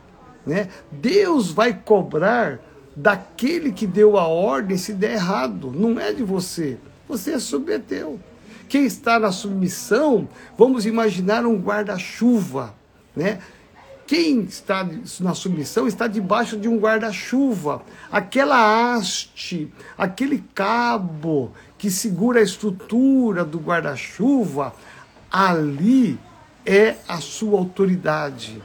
né? 0.46 0.68
Deus 0.92 1.52
vai 1.52 1.74
cobrar 1.74 2.60
daquele 2.96 3.72
que 3.72 3.88
deu 3.88 4.18
a 4.18 4.28
ordem 4.28 4.78
se 4.78 4.94
der 4.94 5.14
errado, 5.14 5.72
não 5.72 6.00
é 6.00 6.14
de 6.14 6.24
você. 6.24 6.78
Você 7.08 7.40
submeteu. 7.40 8.20
Quem 8.68 8.86
está 8.86 9.20
na 9.20 9.32
submissão, 9.32 10.30
vamos 10.58 10.86
imaginar 10.86 11.46
um 11.46 11.58
guarda-chuva, 11.58 12.74
né? 13.16 13.40
Quem 14.08 14.42
está 14.42 14.86
na 15.22 15.34
submissão 15.34 15.88
está 15.88 16.06
debaixo 16.06 16.58
de 16.58 16.68
um 16.68 16.78
guarda-chuva. 16.78 17.82
Aquela 18.12 18.94
haste, 18.94 19.72
aquele 19.98 20.44
cabo 20.54 21.52
que 21.78 21.90
segura 21.90 22.40
a 22.40 22.44
estrutura 22.44 23.46
do 23.46 23.58
guarda-chuva, 23.58 24.74
ali 25.32 26.20
é 26.66 26.96
a 27.08 27.22
sua 27.22 27.58
autoridade. 27.58 28.62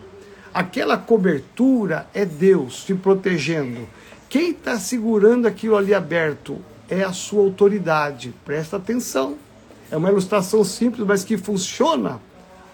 Aquela 0.52 0.96
cobertura 0.96 2.08
é 2.12 2.24
Deus 2.24 2.84
te 2.84 2.94
protegendo. 2.94 3.88
Quem 4.36 4.50
está 4.50 4.78
segurando 4.78 5.46
aquilo 5.46 5.78
ali 5.78 5.94
aberto 5.94 6.58
é 6.90 7.02
a 7.02 7.10
sua 7.10 7.40
autoridade. 7.42 8.34
Presta 8.44 8.76
atenção. 8.76 9.38
É 9.90 9.96
uma 9.96 10.10
ilustração 10.10 10.62
simples, 10.62 11.06
mas 11.06 11.24
que 11.24 11.38
funciona. 11.38 12.20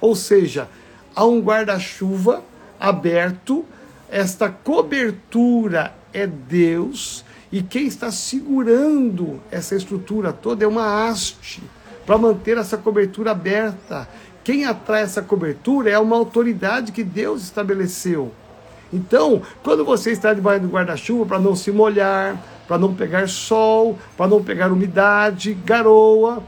Ou 0.01 0.17
seja, 0.17 0.69
há 1.15 1.25
um 1.25 1.41
guarda-chuva 1.41 2.43
aberto, 2.81 3.65
esta 4.11 4.51
cobertura 4.51 5.95
é 6.13 6.27
Deus, 6.27 7.25
e 7.53 7.63
quem 7.63 7.87
está 7.87 8.11
segurando 8.11 9.41
essa 9.49 9.77
estrutura 9.77 10.33
toda 10.33 10.65
é 10.65 10.67
uma 10.67 11.07
haste 11.07 11.63
para 12.05 12.19
manter 12.19 12.59
essa 12.59 12.77
cobertura 12.77 13.31
aberta. 13.31 14.09
Quem 14.43 14.65
atrai 14.65 15.03
essa 15.03 15.23
cobertura 15.23 15.91
é 15.91 15.99
uma 16.01 16.17
autoridade 16.17 16.91
que 16.91 17.05
Deus 17.05 17.45
estabeleceu. 17.45 18.33
Então, 18.93 19.41
quando 19.63 19.85
você 19.85 20.13
está 20.13 20.35
debaixo 20.35 20.63
do 20.63 20.69
guarda-chuva 20.69 21.25
para 21.25 21.39
não 21.39 21.57
se 21.57 21.73
molhar, 21.73 22.37
para 22.69 22.79
não 22.79 22.95
pegar 22.95 23.29
sol, 23.29 23.99
para 24.17 24.29
não 24.29 24.43
pegar 24.43 24.71
umidade, 24.71 25.55
garoa, 25.55 26.43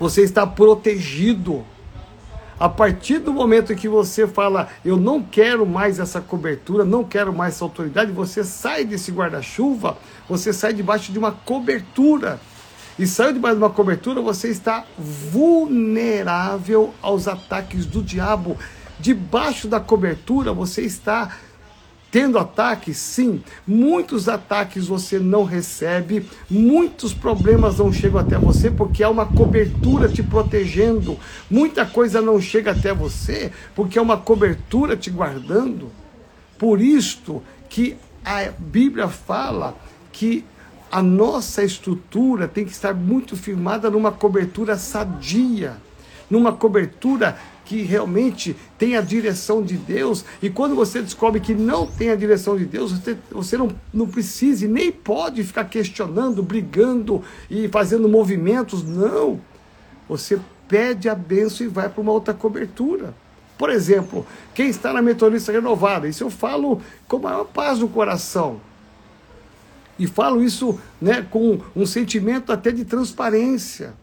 você 0.00 0.22
está 0.22 0.46
protegido. 0.46 1.64
A 2.58 2.68
partir 2.68 3.18
do 3.18 3.32
momento 3.32 3.74
que 3.74 3.88
você 3.88 4.26
fala, 4.26 4.68
eu 4.84 4.96
não 4.96 5.22
quero 5.22 5.66
mais 5.66 5.98
essa 5.98 6.20
cobertura, 6.20 6.84
não 6.84 7.02
quero 7.02 7.32
mais 7.32 7.54
essa 7.54 7.64
autoridade, 7.64 8.12
você 8.12 8.44
sai 8.44 8.84
desse 8.84 9.10
guarda-chuva, 9.10 9.98
você 10.28 10.52
sai 10.52 10.72
debaixo 10.72 11.12
de 11.12 11.18
uma 11.18 11.32
cobertura. 11.32 12.40
E 12.98 13.06
saiu 13.06 13.32
debaixo 13.32 13.56
de 13.56 13.62
uma 13.62 13.70
cobertura, 13.70 14.20
você 14.20 14.48
está 14.48 14.84
vulnerável 14.98 16.92
aos 17.00 17.26
ataques 17.26 17.86
do 17.86 18.02
diabo 18.02 18.56
debaixo 19.02 19.66
da 19.66 19.80
cobertura 19.80 20.52
você 20.52 20.82
está 20.82 21.36
tendo 22.12 22.38
ataques? 22.38 22.98
Sim. 22.98 23.42
Muitos 23.66 24.28
ataques 24.28 24.86
você 24.86 25.18
não 25.18 25.42
recebe, 25.42 26.24
muitos 26.48 27.12
problemas 27.12 27.78
não 27.78 27.92
chegam 27.92 28.20
até 28.20 28.38
você 28.38 28.70
porque 28.70 29.02
há 29.02 29.10
uma 29.10 29.26
cobertura 29.26 30.08
te 30.08 30.22
protegendo. 30.22 31.18
Muita 31.50 31.84
coisa 31.84 32.20
não 32.20 32.40
chega 32.40 32.70
até 32.70 32.94
você 32.94 33.50
porque 33.74 33.98
há 33.98 34.02
uma 34.02 34.16
cobertura 34.16 34.96
te 34.96 35.10
guardando. 35.10 35.90
Por 36.56 36.80
isto 36.80 37.42
que 37.68 37.96
a 38.24 38.52
Bíblia 38.56 39.08
fala 39.08 39.76
que 40.12 40.44
a 40.92 41.02
nossa 41.02 41.64
estrutura 41.64 42.46
tem 42.46 42.64
que 42.64 42.70
estar 42.70 42.94
muito 42.94 43.34
firmada 43.34 43.90
numa 43.90 44.12
cobertura 44.12 44.76
sadia, 44.76 45.78
numa 46.30 46.52
cobertura 46.52 47.38
que 47.64 47.82
realmente 47.82 48.56
tem 48.76 48.96
a 48.96 49.00
direção 49.00 49.62
de 49.62 49.76
Deus, 49.76 50.24
e 50.42 50.50
quando 50.50 50.74
você 50.74 51.00
descobre 51.00 51.40
que 51.40 51.54
não 51.54 51.86
tem 51.86 52.10
a 52.10 52.16
direção 52.16 52.56
de 52.56 52.64
Deus, 52.64 52.92
você, 52.92 53.16
você 53.30 53.56
não, 53.56 53.70
não 53.92 54.06
precisa 54.06 54.64
e 54.64 54.68
nem 54.68 54.90
pode 54.90 55.42
ficar 55.44 55.64
questionando, 55.64 56.42
brigando 56.42 57.22
e 57.50 57.68
fazendo 57.68 58.08
movimentos, 58.08 58.82
não. 58.84 59.40
Você 60.08 60.38
pede 60.68 61.08
a 61.08 61.14
benção 61.14 61.66
e 61.66 61.70
vai 61.70 61.88
para 61.88 62.00
uma 62.00 62.12
outra 62.12 62.34
cobertura. 62.34 63.14
Por 63.56 63.70
exemplo, 63.70 64.26
quem 64.54 64.68
está 64.68 64.92
na 64.92 65.00
metodista 65.00 65.52
renovada, 65.52 66.08
isso 66.08 66.24
eu 66.24 66.30
falo 66.30 66.80
com 67.06 67.18
a 67.18 67.20
maior 67.20 67.44
paz 67.44 67.78
no 67.78 67.88
coração. 67.88 68.60
E 69.98 70.06
falo 70.06 70.42
isso 70.42 70.80
né, 71.00 71.24
com 71.30 71.60
um 71.76 71.86
sentimento 71.86 72.52
até 72.52 72.72
de 72.72 72.84
transparência. 72.84 73.94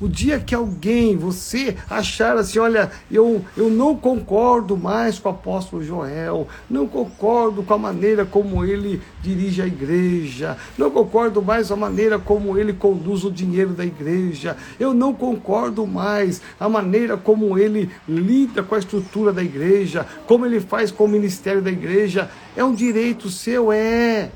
O 0.00 0.08
dia 0.08 0.40
que 0.40 0.54
alguém, 0.54 1.16
você, 1.16 1.76
achar 1.88 2.36
assim, 2.36 2.58
olha, 2.58 2.90
eu, 3.10 3.44
eu 3.54 3.68
não 3.68 3.94
concordo 3.94 4.76
mais 4.76 5.18
com 5.18 5.28
o 5.28 5.32
apóstolo 5.32 5.84
Joel, 5.84 6.48
não 6.70 6.86
concordo 6.86 7.62
com 7.62 7.74
a 7.74 7.78
maneira 7.78 8.24
como 8.24 8.64
ele 8.64 9.02
dirige 9.22 9.60
a 9.60 9.66
igreja, 9.66 10.56
não 10.78 10.90
concordo 10.90 11.42
mais 11.42 11.68
com 11.68 11.74
a 11.74 11.76
maneira 11.76 12.18
como 12.18 12.56
ele 12.56 12.72
conduz 12.72 13.24
o 13.24 13.30
dinheiro 13.30 13.70
da 13.70 13.84
igreja, 13.84 14.56
eu 14.78 14.94
não 14.94 15.12
concordo 15.12 15.86
mais 15.86 16.40
a 16.58 16.68
maneira 16.68 17.18
como 17.18 17.58
ele 17.58 17.90
lida 18.08 18.62
com 18.62 18.74
a 18.74 18.78
estrutura 18.78 19.32
da 19.32 19.42
igreja, 19.42 20.06
como 20.26 20.46
ele 20.46 20.60
faz 20.60 20.90
com 20.90 21.04
o 21.04 21.08
ministério 21.08 21.60
da 21.60 21.70
igreja. 21.70 22.30
É 22.56 22.64
um 22.64 22.74
direito 22.74 23.28
seu, 23.28 23.70
é. 23.70 24.30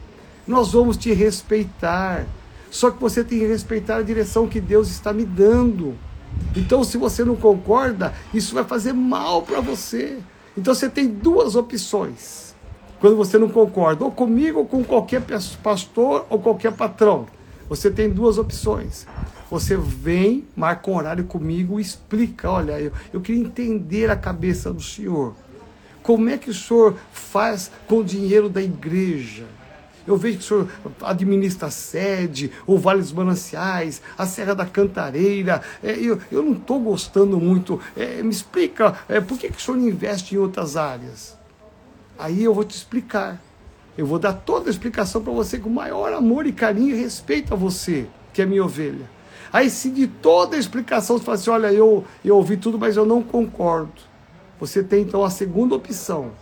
Nós 0.47 0.73
vamos 0.73 0.97
te 0.97 1.13
respeitar. 1.13 2.27
Só 2.75 2.91
que 2.91 3.01
você 3.01 3.23
tem 3.23 3.39
que 3.39 3.47
respeitar 3.47 3.99
a 3.99 4.03
direção 4.03 4.49
que 4.49 4.61
Deus 4.61 4.91
está 4.91 5.13
me 5.13 5.25
dando. 5.25 5.95
Então, 6.57 6.83
se 6.83 6.99
você 6.99 7.25
não 7.25 7.37
concorda, 7.37 8.13
isso 8.35 8.53
vai 8.53 8.65
fazer 8.65 8.93
mal 8.93 9.43
para 9.43 9.61
você. 9.61 10.19
Então, 10.59 10.75
você 10.75 10.89
tem 10.89 11.07
duas 11.07 11.55
opções. 11.55 12.53
Quando 12.99 13.15
você 13.15 13.39
não 13.39 13.49
concorda, 13.49 14.05
ou 14.05 14.11
comigo, 14.11 14.59
ou 14.59 14.67
com 14.67 14.83
qualquer 14.83 15.23
pastor, 15.63 16.27
ou 16.29 16.41
qualquer 16.41 16.73
patrão. 16.73 17.29
Você 17.69 17.93
tem 17.93 18.11
duas 18.11 18.39
opções. 18.39 19.07
Você 19.49 19.77
vem, 19.77 20.45
marca 20.57 20.91
um 20.91 20.97
horário 20.97 21.23
comigo 21.23 21.79
explica: 21.79 22.51
olha, 22.51 22.81
eu, 22.81 22.91
eu 23.13 23.21
queria 23.21 23.41
entender 23.41 24.11
a 24.11 24.17
cabeça 24.17 24.73
do 24.73 24.83
senhor. 24.83 25.37
Como 26.03 26.29
é 26.29 26.37
que 26.37 26.51
o 26.51 26.55
senhor 26.55 26.97
faz 27.13 27.71
com 27.87 27.99
o 27.99 28.05
dinheiro 28.05 28.49
da 28.49 28.61
igreja? 28.61 29.45
Eu 30.07 30.17
vejo 30.17 30.39
que 30.39 30.45
o 30.45 30.47
senhor 30.47 30.69
administra 31.03 31.69
a 31.69 31.71
sede, 31.71 32.53
o 32.67 32.77
Vale 32.77 33.01
dos 33.01 33.13
Mananciais, 33.13 34.03
a 34.19 34.27
Serra 34.27 34.55
da 34.55 34.67
Cantareira. 34.67 35.63
É, 35.83 35.93
eu, 35.93 36.19
eu 36.31 36.43
não 36.43 36.53
estou 36.53 36.79
gostando 36.79 37.39
muito. 37.39 37.81
É, 37.97 38.23
me 38.23 38.31
explica, 38.31 38.99
é, 39.09 39.21
por 39.21 39.39
que, 39.39 39.49
que 39.49 39.59
o 39.59 39.61
senhor 39.61 39.79
não 39.79 39.89
investe 39.89 40.35
em 40.35 40.39
outras 40.39 40.77
áreas? 40.77 41.39
Aí 42.19 42.45
eu 42.45 42.53
vou 42.53 42.65
te 42.65 42.77
explicar. 42.77 43.41
Eu 43.97 44.07
vou 44.07 44.19
dar 44.19 44.33
toda 44.33 44.69
a 44.69 44.71
explicação 44.71 45.23
para 45.23 45.33
você 45.33 45.59
com 45.59 45.71
maior 45.71 46.13
amor 46.13 46.47
e 46.47 46.53
carinho 46.53 46.95
e 46.95 47.01
respeito 47.01 47.55
a 47.55 47.57
você, 47.57 48.07
que 48.33 48.43
é 48.43 48.47
minha 48.47 48.65
ovelha. 48.65 49.09
Aí, 49.53 49.71
se 49.71 49.89
de 49.89 50.09
toda 50.09 50.57
a 50.57 50.59
explicação 50.59 51.17
você 51.17 51.25
fala 51.25 51.37
assim: 51.37 51.51
olha, 51.51 51.73
eu, 51.73 52.05
eu 52.25 52.37
ouvi 52.37 52.57
tudo, 52.57 52.77
mas 52.77 52.97
eu 52.97 53.07
não 53.07 53.23
concordo. 53.23 54.03
Você 54.59 54.83
tem 54.83 55.03
então 55.03 55.25
a 55.25 55.31
segunda 55.31 55.77
opção 55.77 56.33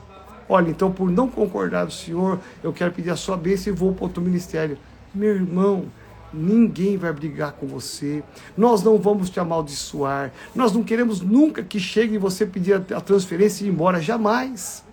Olha, 0.52 0.68
então 0.68 0.92
por 0.92 1.10
não 1.10 1.28
concordar 1.28 1.86
do 1.86 1.92
Senhor, 1.94 2.38
eu 2.62 2.74
quero 2.74 2.92
pedir 2.92 3.08
a 3.08 3.16
sua 3.16 3.38
bênção 3.38 3.72
e 3.72 3.74
vou 3.74 3.94
para 3.94 4.04
outro 4.04 4.22
ministério. 4.22 4.76
Meu 5.14 5.34
irmão, 5.34 5.86
ninguém 6.30 6.98
vai 6.98 7.10
brigar 7.10 7.52
com 7.52 7.66
você, 7.66 8.22
nós 8.54 8.82
não 8.82 8.98
vamos 8.98 9.30
te 9.30 9.40
amaldiçoar, 9.40 10.30
nós 10.54 10.74
não 10.74 10.84
queremos 10.84 11.22
nunca 11.22 11.62
que 11.62 11.80
chegue 11.80 12.18
você 12.18 12.44
pedir 12.44 12.74
a 12.74 13.00
transferência 13.00 13.64
e 13.64 13.68
ir 13.68 13.70
embora, 13.70 13.98
jamais. 13.98 14.84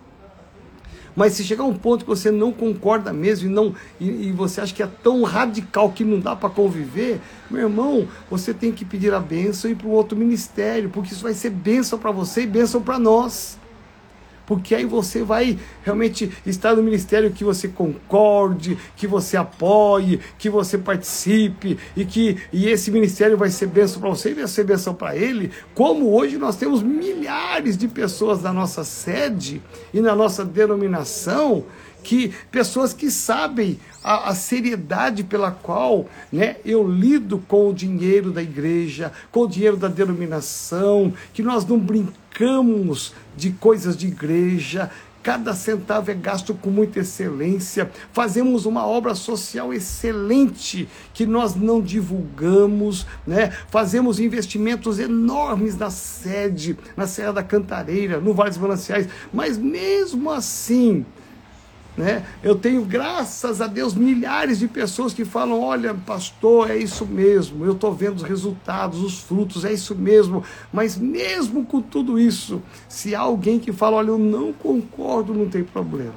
Mas 1.14 1.34
se 1.34 1.44
chegar 1.44 1.64
um 1.64 1.74
ponto 1.74 2.06
que 2.06 2.10
você 2.10 2.30
não 2.30 2.52
concorda 2.52 3.12
mesmo 3.12 3.50
e, 3.50 3.52
não, 3.52 3.74
e, 4.00 4.28
e 4.28 4.32
você 4.32 4.62
acha 4.62 4.72
que 4.72 4.82
é 4.82 4.88
tão 5.02 5.24
radical 5.24 5.92
que 5.92 6.04
não 6.04 6.20
dá 6.20 6.34
para 6.34 6.48
conviver, 6.48 7.20
meu 7.50 7.68
irmão, 7.68 8.08
você 8.30 8.54
tem 8.54 8.72
que 8.72 8.86
pedir 8.86 9.12
a 9.12 9.20
bênção 9.20 9.68
e 9.68 9.74
ir 9.74 9.76
para 9.76 9.88
um 9.88 9.92
outro 9.92 10.16
ministério, 10.16 10.88
porque 10.88 11.12
isso 11.12 11.22
vai 11.22 11.34
ser 11.34 11.50
bênção 11.50 11.98
para 11.98 12.10
você 12.10 12.44
e 12.44 12.46
bênção 12.46 12.80
para 12.80 12.98
nós 12.98 13.59
porque 14.50 14.74
aí 14.74 14.84
você 14.84 15.22
vai 15.22 15.56
realmente 15.84 16.28
estar 16.44 16.74
no 16.74 16.82
ministério 16.82 17.30
que 17.30 17.44
você 17.44 17.68
concorde, 17.68 18.76
que 18.96 19.06
você 19.06 19.36
apoie, 19.36 20.18
que 20.36 20.50
você 20.50 20.76
participe 20.76 21.78
e 21.96 22.04
que 22.04 22.36
e 22.52 22.66
esse 22.66 22.90
ministério 22.90 23.36
vai 23.36 23.48
ser 23.48 23.68
bênção 23.68 24.00
para 24.00 24.10
você 24.10 24.32
e 24.32 24.34
vai 24.34 24.48
ser 24.48 24.64
bênção 24.64 24.92
para 24.92 25.14
ele. 25.14 25.52
Como 25.72 26.12
hoje 26.12 26.36
nós 26.36 26.56
temos 26.56 26.82
milhares 26.82 27.78
de 27.78 27.86
pessoas 27.86 28.42
na 28.42 28.52
nossa 28.52 28.82
sede 28.82 29.62
e 29.94 30.00
na 30.00 30.16
nossa 30.16 30.44
denominação 30.44 31.64
que 32.02 32.32
pessoas 32.50 32.92
que 32.92 33.08
sabem 33.08 33.78
a, 34.02 34.30
a, 34.30 34.34
seriedade 34.34 35.22
pela 35.22 35.52
qual 35.52 36.08
né, 36.32 36.56
eu 36.64 36.88
lido 36.88 37.38
com 37.46 37.68
o 37.68 37.74
dinheiro 37.74 38.32
da 38.32 38.42
igreja, 38.42 39.12
com 39.30 39.42
o 39.42 39.48
dinheiro 39.48 39.76
da 39.76 39.86
denominação, 39.86 41.12
que 41.32 41.42
nós 41.42 41.64
não 41.64 41.78
brincamos 41.78 42.19
de 43.36 43.50
coisas 43.50 43.96
de 43.96 44.06
igreja, 44.06 44.90
Cada 45.22 45.52
centavo 45.52 46.10
é 46.10 46.14
gasto 46.14 46.54
com 46.54 46.70
muita 46.70 47.00
excelência. 47.00 47.90
Fazemos 48.10 48.64
uma 48.64 48.86
obra 48.86 49.14
social 49.14 49.72
excelente 49.72 50.88
que 51.12 51.26
nós 51.26 51.54
não 51.54 51.82
divulgamos, 51.82 53.06
né? 53.26 53.50
Fazemos 53.68 54.18
investimentos 54.18 54.98
enormes 54.98 55.76
na 55.76 55.90
sede, 55.90 56.78
na 56.96 57.06
Serra 57.06 57.34
da 57.34 57.42
Cantareira, 57.42 58.18
no 58.18 58.32
Vale 58.32 58.50
dos 58.50 58.58
mas 59.30 59.58
mesmo 59.58 60.30
assim, 60.30 61.04
né? 62.00 62.24
Eu 62.42 62.56
tenho, 62.56 62.82
graças 62.82 63.60
a 63.60 63.66
Deus, 63.66 63.94
milhares 63.94 64.58
de 64.58 64.66
pessoas 64.66 65.12
que 65.12 65.24
falam: 65.24 65.60
olha, 65.60 65.94
pastor, 65.94 66.70
é 66.70 66.76
isso 66.78 67.04
mesmo, 67.04 67.64
eu 67.64 67.72
estou 67.72 67.92
vendo 67.92 68.16
os 68.16 68.22
resultados, 68.22 69.02
os 69.02 69.20
frutos, 69.20 69.64
é 69.64 69.72
isso 69.72 69.94
mesmo. 69.94 70.42
Mas 70.72 70.96
mesmo 70.96 71.64
com 71.64 71.82
tudo 71.82 72.18
isso, 72.18 72.62
se 72.88 73.14
há 73.14 73.20
alguém 73.20 73.58
que 73.58 73.70
fala: 73.70 73.98
olha, 73.98 74.08
eu 74.08 74.18
não 74.18 74.52
concordo, 74.52 75.34
não 75.34 75.48
tem 75.48 75.62
problema. 75.62 76.14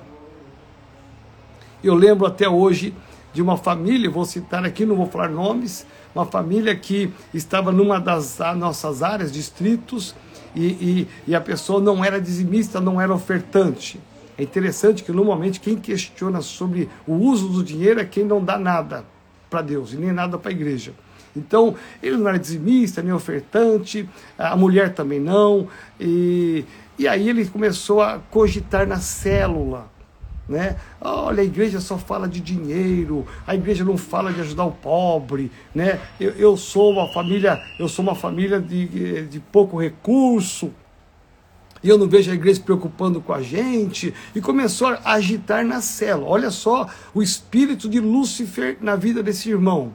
Eu 1.83 1.95
lembro 1.95 2.25
até 2.25 2.47
hoje 2.47 2.95
de 3.33 3.41
uma 3.41 3.57
família, 3.57 4.09
vou 4.09 4.23
citar 4.23 4.63
aqui, 4.63 4.85
não 4.85 4.95
vou 4.95 5.07
falar 5.07 5.27
nomes, 5.27 5.85
uma 6.15 6.25
família 6.25 6.73
que 6.75 7.11
estava 7.33 7.73
numa 7.73 7.99
das 7.99 8.39
nossas 8.55 9.03
áreas, 9.03 9.31
distritos, 9.31 10.15
e, 10.55 10.65
e, 10.65 11.07
e 11.27 11.35
a 11.35 11.41
pessoa 11.41 11.81
não 11.81 12.05
era 12.05 12.21
dizimista, 12.21 12.79
não 12.79 13.01
era 13.01 13.13
ofertante. 13.13 13.99
É 14.37 14.43
interessante 14.43 15.03
que 15.03 15.11
normalmente 15.11 15.59
quem 15.59 15.75
questiona 15.75 16.41
sobre 16.41 16.89
o 17.05 17.13
uso 17.13 17.49
do 17.49 17.63
dinheiro 17.63 17.99
é 17.99 18.05
quem 18.05 18.23
não 18.23 18.43
dá 18.43 18.57
nada 18.57 19.05
para 19.49 19.61
Deus 19.61 19.93
e 19.93 19.97
nem 19.97 20.11
nada 20.11 20.37
para 20.37 20.49
a 20.49 20.53
igreja. 20.53 20.93
Então, 21.35 21.75
ele 22.01 22.17
não 22.17 22.27
era 22.27 22.39
dizimista, 22.39 23.01
nem 23.01 23.13
ofertante, 23.13 24.07
a 24.37 24.55
mulher 24.55 24.93
também 24.93 25.19
não. 25.19 25.67
E, 25.99 26.65
e 26.97 27.07
aí 27.07 27.29
ele 27.29 27.45
começou 27.45 28.01
a 28.01 28.19
cogitar 28.31 28.87
na 28.87 28.97
célula. 28.97 29.91
Né? 30.47 30.75
Olha, 30.99 31.41
a 31.41 31.45
igreja 31.45 31.79
só 31.79 31.97
fala 31.97 32.27
de 32.27 32.41
dinheiro, 32.41 33.25
a 33.47 33.55
igreja 33.55 33.85
não 33.85 33.97
fala 33.97 34.33
de 34.33 34.41
ajudar 34.41 34.65
o 34.65 34.71
pobre, 34.71 35.49
né? 35.73 36.01
Eu, 36.19 36.31
eu 36.31 36.57
sou 36.57 36.91
uma 36.91 37.07
família, 37.13 37.63
eu 37.79 37.87
sou 37.87 38.03
uma 38.03 38.13
família 38.13 38.59
de, 38.59 39.25
de 39.25 39.39
pouco 39.39 39.79
recurso, 39.79 40.69
e 41.83 41.89
eu 41.89 41.97
não 41.97 42.07
vejo 42.07 42.31
a 42.31 42.33
igreja 42.33 42.55
se 42.55 42.61
preocupando 42.63 43.19
com 43.19 43.33
a 43.33 43.41
gente, 43.41 44.13
e 44.33 44.39
começou 44.39 44.87
a 44.87 45.13
agitar 45.13 45.65
na 45.65 45.81
cela. 45.81 46.25
Olha 46.25 46.49
só 46.49 46.87
o 47.13 47.21
espírito 47.21 47.89
de 47.89 47.99
Lúcifer 47.99 48.77
na 48.79 48.95
vida 48.95 49.21
desse 49.21 49.49
irmão. 49.49 49.93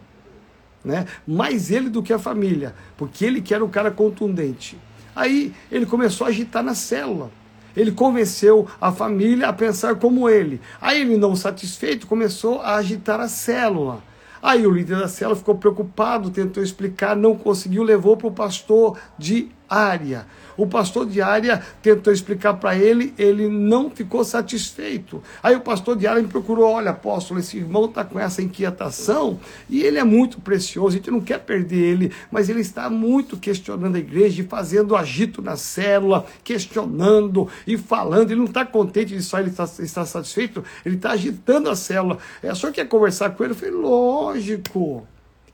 Né? 0.85 1.07
Mais 1.27 1.71
ele 1.71 1.89
do 1.89 2.03
que 2.03 2.13
a 2.13 2.19
família, 2.19 2.75
porque 2.97 3.25
ele 3.25 3.41
que 3.41 3.55
era 3.55 3.65
o 3.65 3.69
cara 3.69 3.91
contundente. 3.91 4.79
Aí 5.17 5.53
ele 5.73 5.87
começou 5.87 6.27
a 6.27 6.31
agitar 6.31 6.63
na 6.63 6.75
célula. 6.75 7.31
Ele 7.77 7.93
convenceu 7.93 8.67
a 8.81 8.91
família 8.91 9.49
a 9.49 9.53
pensar 9.53 9.97
como 9.97 10.29
ele. 10.29 10.61
Aí 10.81 11.01
ele, 11.01 11.17
não 11.17 11.37
satisfeito, 11.37 12.07
começou 12.07 12.61
a 12.61 12.77
agitar 12.77 13.21
a 13.21 13.29
célula. 13.29 14.03
Aí 14.43 14.67
o 14.67 14.71
líder 14.71 14.99
da 14.99 15.09
célula 15.09 15.37
ficou 15.37 15.57
preocupado, 15.57 16.31
tentou 16.31 16.63
explicar, 16.63 17.17
não 17.17 17.37
conseguiu, 17.37 17.83
levou 17.83 18.17
para 18.17 18.29
o 18.29 18.33
pastor 18.33 18.99
de 19.19 19.49
área. 19.69 20.27
O 20.59 20.67
pastor 20.67 21.07
de 21.07 21.23
área 21.23 21.63
tentou 21.81 22.13
explicar 22.13 22.55
para 22.55 22.77
ele, 22.77 23.15
ele 23.17 23.49
não 23.49 23.89
ficou 23.89 24.25
satisfeito. 24.25 25.23
Aí 25.41 25.55
o 25.55 25.61
pastor 25.61 25.97
de 25.97 26.05
área 26.05 26.21
me 26.21 26.27
procurou: 26.27 26.69
olha, 26.69 26.91
apóstolo, 26.91 27.39
esse 27.39 27.57
irmão 27.57 27.85
está 27.85 28.05
com 28.05 28.19
essa 28.19 28.43
inquietação 28.43 29.39
e 29.71 29.85
ele 29.85 29.99
é 29.99 30.05
muito 30.05 30.41
precioso, 30.41 30.89
a 30.89 30.99
gente 30.99 31.13
não 31.13 31.21
quer 31.21 31.39
perder 31.39 31.79
ele, 31.79 32.13
mas 32.29 32.49
ele 32.49 32.61
está 32.61 32.91
muito 32.91 33.37
questionando 33.37 33.95
a 33.95 34.01
igreja 34.01 34.43
e 34.43 34.47
fazendo 34.47 34.97
agito 34.97 35.41
na 35.41 35.57
célula, 35.57 36.27
questionando 36.43 37.49
e 37.65 37.79
falando. 37.79 38.33
Ele 38.33 38.41
não 38.41 38.47
está 38.47 38.67
contente 38.67 39.15
de 39.15 39.23
só 39.23 39.39
ele 39.39 39.51
estar, 39.51 39.71
estar 39.79 40.05
satisfeito, 40.05 40.65
ele 40.85 40.97
está 40.97 41.13
agitando 41.13 41.71
a 41.71 41.77
célula. 41.77 42.19
É, 42.43 42.53
só 42.53 42.73
quer 42.73 42.89
conversar 42.89 43.31
com 43.31 43.45
ele? 43.45 43.53
Eu 43.53 43.57
falei: 43.57 43.75
lógico 43.75 45.07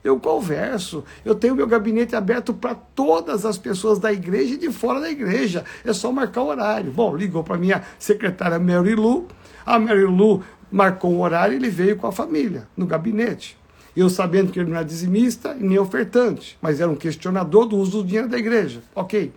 eu 0.05 0.19
converso. 0.19 1.03
Eu 1.25 1.33
tenho 1.33 1.55
meu 1.55 1.65
gabinete 1.65 2.15
aberto 2.15 2.53
para 2.53 2.75
todas 2.75 3.43
as 3.43 3.57
pessoas 3.57 3.97
da 3.97 4.13
igreja 4.13 4.53
e 4.53 4.57
de 4.57 4.71
fora 4.71 5.01
da 5.01 5.09
igreja. 5.09 5.65
É 5.83 5.91
só 5.91 6.11
marcar 6.11 6.43
o 6.43 6.47
horário. 6.47 6.91
Bom, 6.91 7.15
ligou 7.15 7.43
para 7.43 7.57
minha 7.57 7.83
secretária 7.97 8.59
Mary 8.59 8.93
Lou. 8.93 9.27
A 9.65 9.79
Mary 9.79 10.05
Lou 10.05 10.43
marcou 10.71 11.11
um 11.11 11.21
horário 11.21 11.53
e 11.53 11.55
ele 11.55 11.69
veio 11.69 11.97
com 11.97 12.05
a 12.05 12.11
família 12.11 12.67
no 12.77 12.85
gabinete. 12.85 13.57
Eu 13.97 14.07
sabendo 14.07 14.51
que 14.51 14.59
ele 14.59 14.69
não 14.69 14.77
era 14.77 14.85
dizimista 14.85 15.57
e 15.59 15.63
nem 15.63 15.79
ofertante, 15.79 16.55
mas 16.61 16.79
era 16.79 16.91
um 16.91 16.95
questionador 16.95 17.65
do 17.65 17.75
uso 17.77 18.03
do 18.03 18.07
dinheiro 18.07 18.29
da 18.29 18.37
igreja. 18.37 18.83
Ok. 18.93 19.33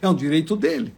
É 0.00 0.08
um 0.08 0.14
direito 0.14 0.56
dele. 0.56 0.94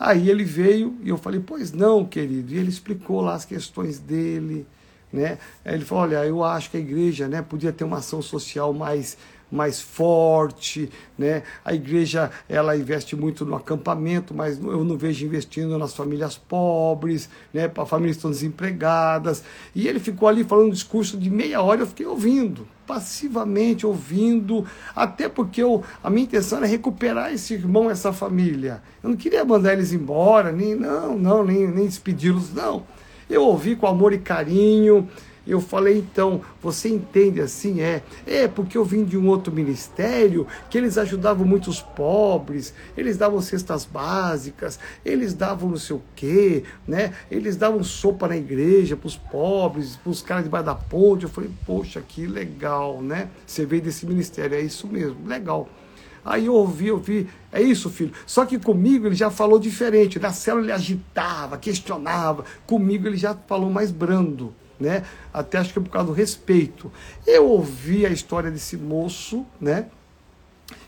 Aí 0.00 0.30
ele 0.30 0.44
veio 0.44 0.96
e 1.02 1.10
eu 1.10 1.18
falei, 1.18 1.40
pois 1.44 1.72
não, 1.72 2.06
querido. 2.06 2.54
E 2.54 2.56
ele 2.56 2.70
explicou 2.70 3.20
lá 3.20 3.34
as 3.34 3.44
questões 3.44 3.98
dele 3.98 4.66
né? 5.12 5.38
Ele 5.64 5.84
falou, 5.84 6.04
olha, 6.04 6.24
eu 6.24 6.42
acho 6.44 6.70
que 6.70 6.76
a 6.76 6.80
igreja 6.80 7.28
né, 7.28 7.42
podia 7.42 7.72
ter 7.72 7.84
uma 7.84 7.98
ação 7.98 8.20
social 8.20 8.72
mais, 8.72 9.16
mais 9.50 9.80
forte, 9.80 10.90
né? 11.16 11.42
A 11.64 11.72
igreja 11.72 12.30
ela 12.48 12.76
investe 12.76 13.14
muito 13.14 13.44
no 13.44 13.54
acampamento, 13.54 14.34
mas 14.34 14.58
eu 14.58 14.84
não 14.84 14.96
vejo 14.96 15.24
investindo 15.24 15.78
nas 15.78 15.94
famílias 15.94 16.36
pobres, 16.36 17.28
né? 17.54 17.68
Para 17.68 17.86
famílias 17.86 18.16
estão 18.16 18.30
desempregadas. 18.30 19.44
E 19.74 19.86
ele 19.86 20.00
ficou 20.00 20.28
ali 20.28 20.42
falando 20.42 20.68
um 20.68 20.70
discurso 20.70 21.16
de 21.16 21.30
meia 21.30 21.62
hora, 21.62 21.82
eu 21.82 21.86
fiquei 21.86 22.06
ouvindo, 22.06 22.66
passivamente 22.86 23.86
ouvindo, 23.86 24.66
até 24.94 25.28
porque 25.28 25.62
eu, 25.62 25.82
a 26.02 26.10
minha 26.10 26.24
intenção 26.24 26.58
era 26.58 26.66
recuperar 26.66 27.32
esse 27.32 27.54
irmão, 27.54 27.88
essa 27.88 28.12
família. 28.12 28.82
Eu 29.02 29.10
não 29.10 29.16
queria 29.16 29.44
mandar 29.44 29.72
eles 29.72 29.92
embora, 29.92 30.50
nem 30.50 30.74
não, 30.74 31.16
não, 31.16 31.44
nem, 31.44 31.68
nem 31.68 31.86
despedi-los, 31.86 32.52
não. 32.52 32.84
Eu 33.28 33.42
ouvi 33.42 33.76
com 33.76 33.86
amor 33.86 34.12
e 34.12 34.18
carinho. 34.18 35.08
Eu 35.46 35.60
falei, 35.60 35.98
então, 35.98 36.40
você 36.60 36.88
entende 36.88 37.40
assim? 37.40 37.80
É, 37.80 38.02
é 38.26 38.48
porque 38.48 38.76
eu 38.76 38.84
vim 38.84 39.04
de 39.04 39.16
um 39.16 39.28
outro 39.28 39.52
ministério 39.52 40.44
que 40.68 40.76
eles 40.76 40.98
ajudavam 40.98 41.46
muito 41.46 41.70
os 41.70 41.80
pobres, 41.80 42.74
eles 42.96 43.16
davam 43.16 43.40
cestas 43.40 43.84
básicas, 43.84 44.76
eles 45.04 45.34
davam 45.34 45.70
não 45.70 45.76
sei 45.76 45.94
o 45.94 46.02
quê, 46.16 46.64
né? 46.86 47.14
Eles 47.30 47.56
davam 47.56 47.84
sopa 47.84 48.26
na 48.26 48.36
igreja 48.36 48.96
para 48.96 49.06
os 49.06 49.16
pobres, 49.16 49.94
para 49.94 50.10
os 50.10 50.20
caras 50.20 50.42
debaixo 50.42 50.66
da 50.66 50.74
ponte. 50.74 51.22
Eu 51.22 51.30
falei, 51.30 51.50
poxa, 51.64 52.00
que 52.00 52.26
legal, 52.26 53.00
né? 53.00 53.28
Você 53.46 53.64
veio 53.64 53.82
desse 53.82 54.04
ministério, 54.04 54.56
é 54.56 54.60
isso 54.60 54.88
mesmo, 54.88 55.28
legal. 55.28 55.68
Aí 56.26 56.46
eu 56.46 56.54
ouvi, 56.54 56.90
ouvi, 56.90 57.28
é 57.52 57.62
isso, 57.62 57.88
filho. 57.88 58.12
Só 58.26 58.44
que 58.44 58.58
comigo 58.58 59.06
ele 59.06 59.14
já 59.14 59.30
falou 59.30 59.60
diferente. 59.60 60.18
Na 60.18 60.32
célula 60.32 60.64
ele 60.64 60.72
agitava, 60.72 61.56
questionava. 61.56 62.44
Comigo 62.66 63.06
ele 63.06 63.16
já 63.16 63.32
falou 63.32 63.70
mais 63.70 63.92
brando, 63.92 64.52
né? 64.78 65.04
Até 65.32 65.58
acho 65.58 65.72
que 65.72 65.78
é 65.78 65.82
por 65.82 65.88
causa 65.88 66.08
do 66.08 66.12
respeito. 66.12 66.90
Eu 67.24 67.48
ouvi 67.48 68.04
a 68.04 68.10
história 68.10 68.50
desse 68.50 68.76
moço, 68.76 69.46
né? 69.60 69.86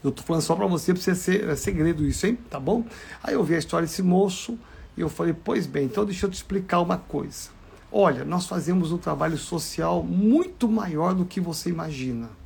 Eu 0.03 0.11
tô 0.11 0.24
falando 0.24 0.43
só 0.43 0.57
para 0.57 0.66
você, 0.66 0.93
para 0.93 1.01
você 1.01 1.14
ser 1.14 1.49
é 1.49 1.55
segredo 1.55 2.05
isso, 2.05 2.26
hein? 2.26 2.36
Tá 2.51 2.59
bom? 2.59 2.84
Aí 3.22 3.34
eu 3.34 3.39
ouvi 3.39 3.55
a 3.55 3.59
história 3.59 3.86
desse 3.86 4.03
moço 4.03 4.59
e 4.97 5.03
eu 5.03 5.09
falei, 5.09 5.32
pois 5.32 5.68
bem, 5.68 5.84
então 5.84 6.05
deixa 6.05 6.26
eu 6.26 6.30
te 6.30 6.34
explicar 6.34 6.80
uma 6.80 6.97
coisa. 6.97 7.51
Olha, 7.93 8.24
nós 8.24 8.47
fazemos 8.47 8.91
um 8.91 8.99
trabalho 8.99 9.39
social 9.39 10.03
muito 10.03 10.68
maior 10.68 11.14
do 11.14 11.24
que 11.24 11.41
você 11.41 11.70
imagina 11.70 12.38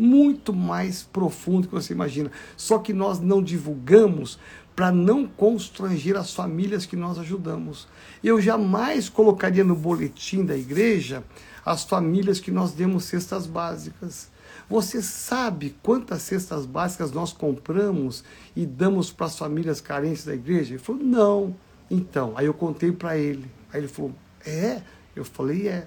muito 0.00 0.52
mais 0.52 1.02
profundo 1.02 1.68
que 1.68 1.74
você 1.74 1.92
imagina. 1.92 2.30
Só 2.56 2.78
que 2.78 2.92
nós 2.92 3.20
não 3.20 3.42
divulgamos 3.42 4.38
para 4.74 4.90
não 4.90 5.26
constranger 5.26 6.16
as 6.16 6.32
famílias 6.32 6.86
que 6.86 6.96
nós 6.96 7.18
ajudamos. 7.18 7.86
Eu 8.24 8.40
jamais 8.40 9.08
colocaria 9.08 9.62
no 9.62 9.76
boletim 9.76 10.44
da 10.44 10.56
igreja 10.56 11.22
as 11.64 11.84
famílias 11.84 12.40
que 12.40 12.50
nós 12.50 12.72
demos 12.72 13.04
cestas 13.04 13.46
básicas. 13.46 14.30
Você 14.68 15.02
sabe 15.02 15.76
quantas 15.82 16.22
cestas 16.22 16.64
básicas 16.64 17.12
nós 17.12 17.32
compramos 17.32 18.24
e 18.56 18.64
damos 18.64 19.12
para 19.12 19.26
as 19.26 19.36
famílias 19.36 19.80
carentes 19.80 20.24
da 20.24 20.34
igreja? 20.34 20.74
Ele 20.74 20.78
falou, 20.78 21.02
não. 21.02 21.56
Então, 21.90 22.32
aí 22.36 22.46
eu 22.46 22.54
contei 22.54 22.92
para 22.92 23.18
ele. 23.18 23.50
Aí 23.72 23.80
ele 23.80 23.88
falou, 23.88 24.14
é? 24.46 24.80
Eu 25.14 25.24
falei, 25.24 25.68
é. 25.68 25.86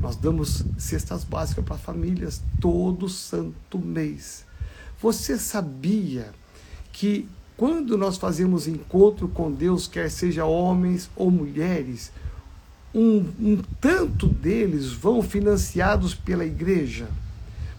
Nós 0.00 0.16
damos 0.16 0.64
cestas 0.78 1.24
básicas 1.24 1.64
para 1.64 1.78
famílias 1.78 2.42
todo 2.60 3.08
santo 3.08 3.78
mês. 3.78 4.44
Você 5.00 5.38
sabia 5.38 6.30
que 6.92 7.28
quando 7.56 7.96
nós 7.96 8.16
fazemos 8.16 8.66
encontro 8.66 9.28
com 9.28 9.50
Deus, 9.50 9.86
quer 9.86 10.10
seja 10.10 10.44
homens 10.44 11.10
ou 11.16 11.30
mulheres, 11.30 12.12
um, 12.94 13.24
um 13.40 13.62
tanto 13.80 14.26
deles 14.26 14.92
vão 14.92 15.22
financiados 15.22 16.14
pela 16.14 16.44
igreja? 16.44 17.08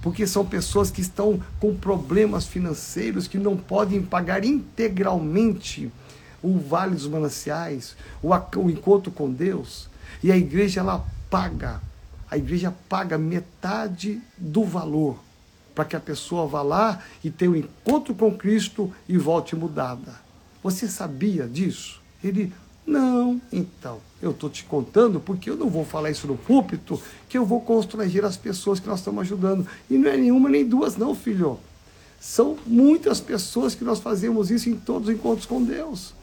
porque 0.07 0.25
são 0.25 0.45
pessoas 0.45 0.89
que 0.91 1.01
estão 1.01 1.37
com 1.59 1.75
problemas 1.75 2.45
financeiros 2.45 3.27
que 3.27 3.37
não 3.37 3.57
podem 3.57 4.01
pagar 4.01 4.45
integralmente 4.45 5.91
o 6.41 6.57
Vale 6.57 6.95
dos 6.95 7.07
Mananciais, 7.07 7.95
o, 8.23 8.29
o 8.29 8.69
encontro 8.69 9.11
com 9.11 9.29
Deus, 9.29 9.89
e 10.23 10.31
a 10.31 10.37
igreja 10.37 10.79
ela 10.79 11.05
paga 11.29 11.81
a 12.29 12.37
igreja 12.37 12.73
paga 12.89 13.17
metade 13.17 14.21
do 14.37 14.63
valor 14.63 15.17
para 15.73 15.85
que 15.85 15.95
a 15.95 15.99
pessoa 15.99 16.47
vá 16.47 16.61
lá 16.61 17.03
e 17.23 17.29
tenha 17.29 17.51
um 17.51 17.55
encontro 17.55 18.15
com 18.15 18.35
Cristo 18.35 18.91
e 19.07 19.17
volte 19.17 19.55
mudada. 19.55 20.15
Você 20.63 20.87
sabia 20.87 21.47
disso? 21.47 22.01
Ele, 22.23 22.51
não, 22.85 23.39
então, 23.53 23.99
eu 24.21 24.31
estou 24.31 24.49
te 24.49 24.63
contando 24.63 25.19
porque 25.19 25.49
eu 25.49 25.55
não 25.55 25.69
vou 25.69 25.85
falar 25.85 26.09
isso 26.09 26.25
no 26.25 26.35
púlpito, 26.35 26.99
que 27.29 27.37
eu 27.37 27.45
vou 27.45 27.61
constranger 27.61 28.25
as 28.25 28.35
pessoas 28.35 28.79
que 28.79 28.87
nós 28.87 28.99
estamos 28.99 29.21
ajudando. 29.21 29.67
E 29.89 29.97
não 29.97 30.09
é 30.09 30.17
nenhuma 30.17 30.49
nem 30.49 30.67
duas, 30.67 30.97
não, 30.97 31.13
filho. 31.13 31.59
São 32.19 32.57
muitas 32.65 33.21
pessoas 33.21 33.75
que 33.75 33.83
nós 33.83 33.99
fazemos 33.99 34.49
isso 34.49 34.69
em 34.69 34.75
todos 34.75 35.09
os 35.09 35.13
encontros 35.13 35.45
com 35.45 35.63
Deus. 35.63 36.13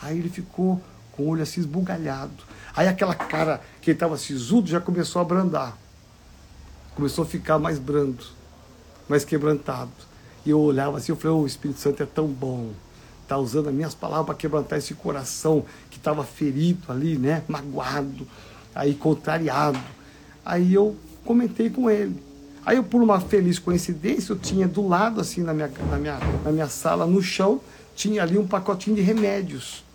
Aí 0.00 0.18
ele 0.18 0.30
ficou 0.30 0.80
com 1.16 1.24
o 1.24 1.28
olho 1.28 1.42
assim 1.42 1.60
esbugalhado. 1.60 2.44
Aí 2.74 2.86
aquela 2.86 3.14
cara 3.14 3.60
que 3.80 3.90
estava 3.90 4.18
sisudo 4.18 4.68
já 4.68 4.80
começou 4.80 5.20
a 5.20 5.22
abrandar. 5.22 5.76
Começou 6.94 7.24
a 7.24 7.26
ficar 7.26 7.58
mais 7.58 7.78
brando, 7.78 8.24
mais 9.08 9.24
quebrantado. 9.24 9.90
E 10.44 10.50
eu 10.50 10.60
olhava 10.60 10.98
assim, 10.98 11.10
eu 11.10 11.16
falei, 11.16 11.36
oh, 11.36 11.40
o 11.40 11.46
Espírito 11.46 11.80
Santo 11.80 12.02
é 12.02 12.06
tão 12.06 12.26
bom. 12.26 12.70
Está 13.22 13.38
usando 13.38 13.68
as 13.68 13.74
minhas 13.74 13.94
palavras 13.94 14.26
para 14.26 14.34
quebrantar 14.34 14.78
esse 14.78 14.94
coração 14.94 15.64
que 15.90 15.96
estava 15.96 16.22
ferido 16.22 16.92
ali, 16.92 17.18
né? 17.18 17.42
Magoado, 17.48 18.26
aí 18.74 18.94
contrariado. 18.94 19.80
Aí 20.44 20.72
eu 20.72 20.94
comentei 21.24 21.68
com 21.68 21.90
ele. 21.90 22.22
Aí 22.64 22.76
eu, 22.76 22.84
por 22.84 23.02
uma 23.02 23.20
feliz 23.20 23.58
coincidência, 23.58 24.32
eu 24.32 24.38
tinha 24.38 24.68
do 24.68 24.86
lado, 24.86 25.20
assim, 25.20 25.42
na 25.42 25.54
minha, 25.54 25.70
na 25.90 25.96
minha, 25.96 26.18
na 26.44 26.52
minha 26.52 26.68
sala, 26.68 27.06
no 27.06 27.22
chão, 27.22 27.60
tinha 27.94 28.22
ali 28.22 28.38
um 28.38 28.46
pacotinho 28.46 28.96
de 28.96 29.02
remédios 29.02 29.85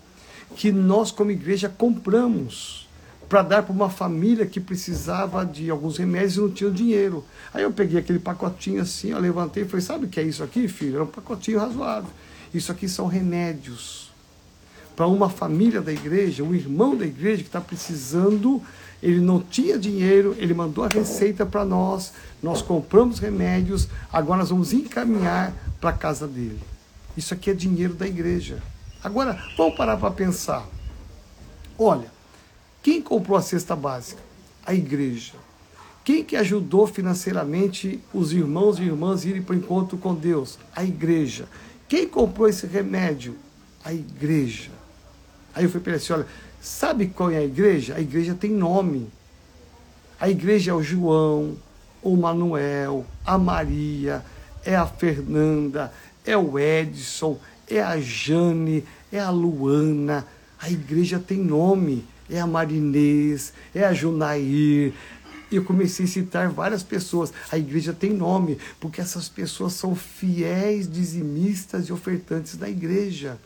que 0.52 0.70
nós, 0.70 1.10
como 1.10 1.30
igreja, 1.30 1.68
compramos 1.68 2.82
para 3.32 3.42
dar 3.42 3.62
para 3.62 3.72
uma 3.72 3.88
família 3.88 4.44
que 4.44 4.60
precisava 4.60 5.46
de 5.46 5.70
alguns 5.70 5.96
remédios 5.96 6.36
e 6.36 6.40
não 6.40 6.50
tinha 6.50 6.70
dinheiro. 6.70 7.24
Aí 7.54 7.62
eu 7.62 7.72
peguei 7.72 7.98
aquele 7.98 8.18
pacotinho 8.18 8.82
assim, 8.82 9.12
eu 9.12 9.18
levantei 9.18 9.62
e 9.62 9.66
falei: 9.66 9.84
Sabe 9.84 10.04
o 10.04 10.08
que 10.08 10.20
é 10.20 10.22
isso 10.22 10.42
aqui, 10.42 10.68
filho? 10.68 10.98
É 10.98 11.02
um 11.02 11.06
pacotinho 11.06 11.58
razoável. 11.58 12.10
Isso 12.52 12.70
aqui 12.70 12.86
são 12.86 13.06
remédios 13.06 14.10
para 14.94 15.06
uma 15.06 15.30
família 15.30 15.80
da 15.80 15.90
igreja, 15.90 16.42
um 16.42 16.54
irmão 16.54 16.94
da 16.94 17.06
igreja 17.06 17.42
que 17.42 17.48
está 17.48 17.60
precisando. 17.60 18.62
Ele 19.02 19.18
não 19.18 19.40
tinha 19.40 19.78
dinheiro, 19.78 20.36
ele 20.38 20.52
mandou 20.52 20.84
a 20.84 20.88
receita 20.88 21.46
para 21.46 21.64
nós, 21.64 22.12
nós 22.42 22.62
compramos 22.62 23.18
remédios, 23.18 23.88
agora 24.12 24.40
nós 24.40 24.50
vamos 24.50 24.72
encaminhar 24.72 25.52
para 25.80 25.90
a 25.90 25.94
casa 25.94 26.28
dele. 26.28 26.60
Isso 27.16 27.34
aqui 27.34 27.50
é 27.50 27.54
dinheiro 27.54 27.94
da 27.94 28.06
igreja. 28.06 28.62
Agora, 29.02 29.36
vamos 29.56 29.76
parar 29.76 29.96
para 29.96 30.10
pensar. 30.12 30.64
Olha, 31.76 32.10
quem 32.82 33.02
comprou 33.02 33.36
a 33.36 33.42
cesta 33.42 33.74
básica? 33.74 34.22
A 34.64 34.72
igreja. 34.72 35.34
Quem 36.04 36.24
que 36.24 36.36
ajudou 36.36 36.86
financeiramente 36.86 38.00
os 38.14 38.32
irmãos 38.32 38.78
e 38.78 38.82
irmãs 38.82 39.24
a 39.24 39.28
irem 39.28 39.42
para 39.42 39.54
o 39.54 39.58
encontro 39.58 39.98
com 39.98 40.14
Deus? 40.14 40.58
A 40.74 40.84
igreja. 40.84 41.48
Quem 41.88 42.08
comprou 42.08 42.48
esse 42.48 42.66
remédio? 42.66 43.36
A 43.84 43.92
igreja. 43.92 44.70
Aí 45.54 45.64
eu 45.64 45.70
fui 45.70 45.80
para 45.80 45.92
ele 45.92 46.02
assim, 46.02 46.12
olha, 46.12 46.26
sabe 46.60 47.08
qual 47.08 47.30
é 47.30 47.38
a 47.38 47.44
igreja? 47.44 47.96
A 47.96 48.00
igreja 48.00 48.34
tem 48.34 48.50
nome. 48.50 49.10
A 50.18 50.28
igreja 50.28 50.70
é 50.70 50.74
o 50.74 50.82
João, 50.82 51.56
o 52.00 52.16
Manuel, 52.16 53.04
a 53.24 53.36
Maria, 53.36 54.24
é 54.64 54.76
a 54.76 54.86
Fernanda, 54.86 55.92
é 56.24 56.36
o 56.36 56.58
Edson, 56.58 57.38
é 57.68 57.80
a 57.82 57.98
Jane, 58.00 58.84
é 59.12 59.18
a 59.18 59.30
Luana. 59.30 60.26
A 60.60 60.70
igreja 60.70 61.18
tem 61.18 61.38
nome. 61.38 62.04
É 62.30 62.40
a 62.40 62.46
Marinês, 62.46 63.52
é 63.74 63.84
a 63.84 63.92
Junair. 63.92 64.92
Eu 65.50 65.64
comecei 65.64 66.06
a 66.06 66.08
citar 66.08 66.48
várias 66.48 66.82
pessoas. 66.82 67.32
A 67.50 67.58
igreja 67.58 67.92
tem 67.92 68.10
nome, 68.10 68.56
porque 68.80 69.00
essas 69.02 69.28
pessoas 69.28 69.74
são 69.74 69.94
fiéis 69.94 70.90
dizimistas 70.90 71.88
e 71.88 71.92
ofertantes 71.92 72.56
da 72.56 72.70
igreja. 72.70 73.38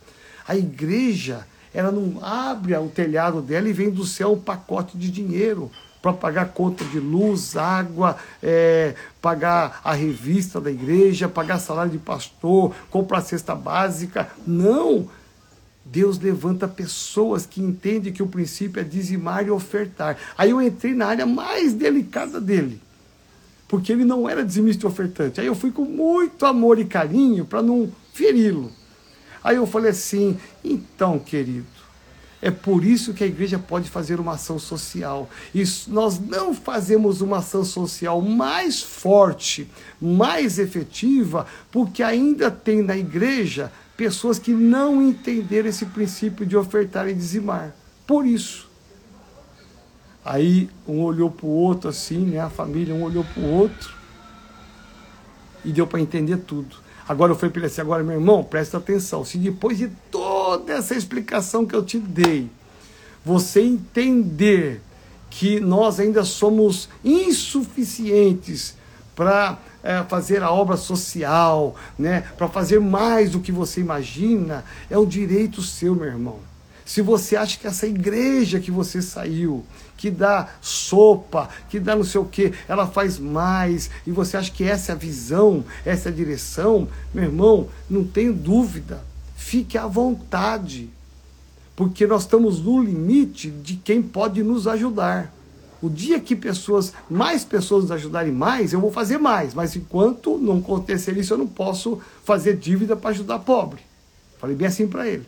A 0.47 0.57
igreja, 0.57 1.45
ela 1.75 1.91
não 1.91 2.25
abre 2.25 2.77
o 2.77 2.89
telhado 2.89 3.43
dela 3.43 3.69
e 3.69 3.73
vem 3.73 3.91
do 3.91 4.07
céu 4.07 4.35
um 4.35 4.41
pacote 4.41 4.97
de 4.97 5.11
dinheiro 5.11 5.71
para 6.07 6.13
pagar 6.13 6.53
conta 6.53 6.85
de 6.85 7.01
luz, 7.01 7.57
água, 7.57 8.17
é, 8.41 8.95
pagar 9.21 9.81
a 9.83 9.93
revista 9.93 10.61
da 10.61 10.71
igreja, 10.71 11.29
pagar 11.29 11.59
salário 11.59 11.91
de 11.91 11.99
pastor, 11.99 12.73
comprar 12.91 13.23
cesta 13.23 13.57
básica. 13.57 14.29
Não! 14.47 15.09
Deus 15.85 16.19
levanta 16.19 16.69
pessoas 16.69 17.45
que 17.45 17.61
entendem 17.61 18.13
que 18.13 18.23
o 18.23 18.29
princípio 18.29 18.81
é 18.81 18.85
dizimar 18.85 19.45
e 19.47 19.51
ofertar. 19.51 20.17
Aí 20.39 20.51
eu 20.51 20.63
entrei 20.63 20.95
na 20.95 21.07
área 21.07 21.27
mais 21.27 21.73
delicada 21.73 22.41
dele, 22.41 22.81
porque 23.67 23.91
ele 23.91 24.05
não 24.05 24.29
era 24.29 24.45
dizimista 24.45 24.87
e 24.87 24.89
ofertante. 24.89 25.41
Aí 25.41 25.47
eu 25.47 25.57
fui 25.57 25.73
com 25.73 25.85
muito 25.85 26.47
amor 26.47 26.79
e 26.79 26.85
carinho 26.85 27.45
para 27.45 27.63
não 27.63 27.91
feri-lo. 28.13 28.71
Aí 29.43 29.57
eu 29.57 29.67
falei 29.67 29.91
assim: 29.91 30.37
então, 30.63 31.19
querido, 31.19 31.67
é 32.41 32.51
por 32.51 32.84
isso 32.84 33.14
que 33.14 33.24
a 33.24 33.26
igreja 33.26 33.59
pode 33.59 33.89
fazer 33.89 34.20
uma 34.20 34.32
ação 34.32 34.59
social. 34.59 35.28
Isso, 35.55 35.91
nós 35.91 36.18
não 36.18 36.55
fazemos 36.55 37.20
uma 37.20 37.39
ação 37.39 37.64
social 37.64 38.20
mais 38.20 38.82
forte, 38.82 39.68
mais 40.01 40.59
efetiva, 40.59 41.47
porque 41.72 42.03
ainda 42.03 42.51
tem 42.51 42.82
na 42.82 42.97
igreja 42.97 43.72
pessoas 43.97 44.39
que 44.39 44.53
não 44.53 45.01
entenderam 45.01 45.68
esse 45.68 45.87
princípio 45.87 46.45
de 46.45 46.57
ofertar 46.57 47.09
e 47.09 47.14
dizimar. 47.14 47.74
Por 48.07 48.26
isso. 48.26 48.68
Aí 50.24 50.68
um 50.87 51.01
olhou 51.01 51.30
para 51.30 51.47
o 51.47 51.51
outro 51.51 51.89
assim, 51.89 52.18
né? 52.18 52.41
A 52.41 52.51
família, 52.51 52.95
um 52.95 53.03
olhou 53.03 53.24
para 53.24 53.43
o 53.43 53.51
outro. 53.51 53.95
E 55.64 55.72
deu 55.72 55.87
para 55.87 56.01
entender 56.01 56.37
tudo. 56.39 56.76
Agora 57.09 57.33
eu 57.33 57.37
falei 57.37 57.51
para 57.51 57.61
ele 57.61 57.67
assim, 57.67 57.81
agora 57.81 58.03
meu 58.03 58.15
irmão, 58.15 58.43
presta 58.43 58.79
atenção. 58.79 59.25
Se 59.25 59.39
depois 59.39 59.79
de 59.79 59.89
toda 60.11 60.73
essa 60.73 60.95
explicação 60.95 61.65
que 61.65 61.75
eu 61.75 61.85
te 61.85 61.99
dei, 61.99 62.51
você 63.25 63.61
entender 63.61 64.81
que 65.31 65.61
nós 65.61 66.01
ainda 66.01 66.25
somos 66.25 66.89
insuficientes 67.05 68.77
para 69.15 69.59
é, 69.83 70.03
fazer 70.05 70.43
a 70.43 70.51
obra 70.51 70.77
social, 70.77 71.77
né, 71.99 72.23
para 72.37 72.49
fazer 72.49 72.81
mais 72.81 73.31
do 73.31 73.41
que 73.41 73.53
você 73.53 73.81
imagina, 73.81 74.65
é 74.91 74.99
um 74.99 75.07
direito 75.07 75.63
seu, 75.63 75.95
meu 75.95 76.07
irmão. 76.07 76.41
Se 76.87 77.03
você 77.03 77.34
acha 77.34 77.59
que 77.59 77.66
essa 77.66 77.84
igreja 77.84 78.61
que 78.61 78.70
você 78.70 79.03
saiu, 79.03 79.64
que 79.97 80.09
dá 80.09 80.49
sopa, 80.61 81.49
que 81.68 81.80
dá 81.80 81.97
não 81.97 82.05
sei 82.05 82.20
o 82.20 82.24
que, 82.24 82.53
ela 82.68 82.87
faz 82.87 83.18
mais, 83.18 83.91
e 84.07 84.12
você 84.12 84.37
acha 84.37 84.53
que 84.53 84.62
essa 84.62 84.93
é 84.93 84.95
a 84.95 84.99
visão, 84.99 85.64
essa 85.84 86.09
é 86.09 86.12
a 86.12 86.14
direção, 86.14 86.87
meu 87.12 87.24
irmão, 87.24 87.68
não 87.91 88.05
tenho 88.05 88.32
dúvida, 88.32 89.03
fique 89.37 89.76
à 89.76 89.89
vontade, 89.89 90.89
porque 91.74 92.07
nós 92.07 92.22
estamos 92.22 92.61
no 92.61 92.80
limite 92.80 93.51
de 93.51 93.74
quem 93.74 94.01
pode 94.01 94.45
nos 94.45 94.68
ajudar. 94.68 95.34
O 95.82 95.91
dia 95.91 96.20
que 96.20 96.37
pessoas, 96.37 96.93
mais 97.11 97.45
pessoas 97.45 97.82
nos 97.82 97.91
ajudarem 97.91 98.32
mais, 98.32 98.72
eu 98.72 98.80
vou 98.80 98.93
fazer 98.93 99.18
mais. 99.18 99.53
Mas 99.53 99.76
enquanto 99.76 100.39
não 100.39 100.59
acontecer 100.59 101.16
isso, 101.18 101.34
eu 101.34 101.39
não 101.39 101.47
posso 101.47 102.01
fazer 102.24 102.57
dívida 102.57 102.97
para 102.97 103.11
ajudar 103.11 103.41
pobre. 103.41 103.80
Falei 104.39 104.57
bem 104.57 104.68
assim 104.68 104.87
para 104.87 105.07
ele. 105.07 105.26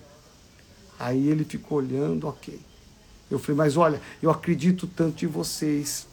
Aí 0.99 1.29
ele 1.29 1.45
ficou 1.45 1.79
olhando, 1.79 2.27
ok. 2.27 2.59
Eu 3.31 3.39
falei, 3.39 3.57
mas 3.57 3.77
olha, 3.77 4.01
eu 4.23 4.31
acredito 4.31 4.87
tanto 4.87 5.25
em 5.25 5.29
vocês. 5.29 6.07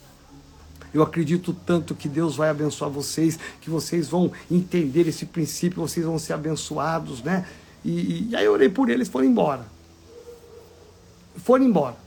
Eu 0.93 1.01
acredito 1.01 1.53
tanto 1.65 1.95
que 1.95 2.07
Deus 2.07 2.35
vai 2.35 2.49
abençoar 2.49 2.89
vocês, 2.89 3.39
que 3.61 3.69
vocês 3.69 4.07
vão 4.07 4.31
entender 4.49 5.07
esse 5.07 5.25
princípio, 5.25 5.81
vocês 5.81 6.05
vão 6.05 6.19
ser 6.19 6.33
abençoados, 6.33 7.21
né? 7.21 7.45
E, 7.83 8.29
e 8.29 8.35
aí 8.35 8.45
eu 8.45 8.53
orei 8.53 8.69
por 8.69 8.89
eles, 8.89 9.07
foram 9.07 9.25
embora. 9.25 9.65
Foram 11.37 11.65
embora. 11.65 11.97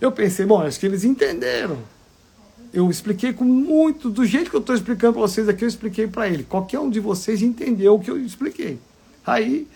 Eu 0.00 0.12
pensei, 0.12 0.44
bom, 0.44 0.60
acho 0.60 0.78
que 0.78 0.86
eles 0.86 1.04
entenderam. 1.04 1.78
Eu 2.72 2.90
expliquei 2.90 3.32
com 3.32 3.44
muito, 3.44 4.10
do 4.10 4.24
jeito 4.24 4.50
que 4.50 4.56
eu 4.56 4.60
estou 4.60 4.74
explicando 4.74 5.14
para 5.14 5.22
vocês 5.22 5.48
aqui, 5.48 5.64
eu 5.64 5.68
expliquei 5.68 6.06
para 6.06 6.28
ele. 6.28 6.42
Qualquer 6.42 6.80
um 6.80 6.90
de 6.90 7.00
vocês 7.00 7.42
entendeu 7.42 7.94
o 7.94 8.00
que 8.00 8.10
eu 8.10 8.18
expliquei. 8.18 8.78
Aí 9.24 9.68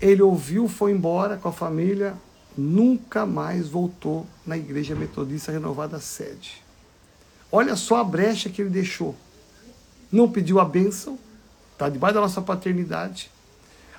ele 0.00 0.22
ouviu, 0.22 0.68
foi 0.68 0.92
embora 0.92 1.36
com 1.36 1.48
a 1.48 1.52
família, 1.52 2.14
nunca 2.56 3.26
mais 3.26 3.68
voltou 3.68 4.26
na 4.46 4.56
Igreja 4.56 4.94
Metodista 4.94 5.52
Renovada 5.52 6.00
Sede. 6.00 6.62
Olha 7.52 7.76
só 7.76 7.96
a 7.96 8.04
brecha 8.04 8.48
que 8.48 8.62
ele 8.62 8.70
deixou. 8.70 9.14
Não 10.10 10.30
pediu 10.30 10.58
a 10.58 10.64
bênção, 10.64 11.18
está 11.72 11.88
debaixo 11.88 12.14
da 12.14 12.20
nossa 12.20 12.40
paternidade. 12.40 13.30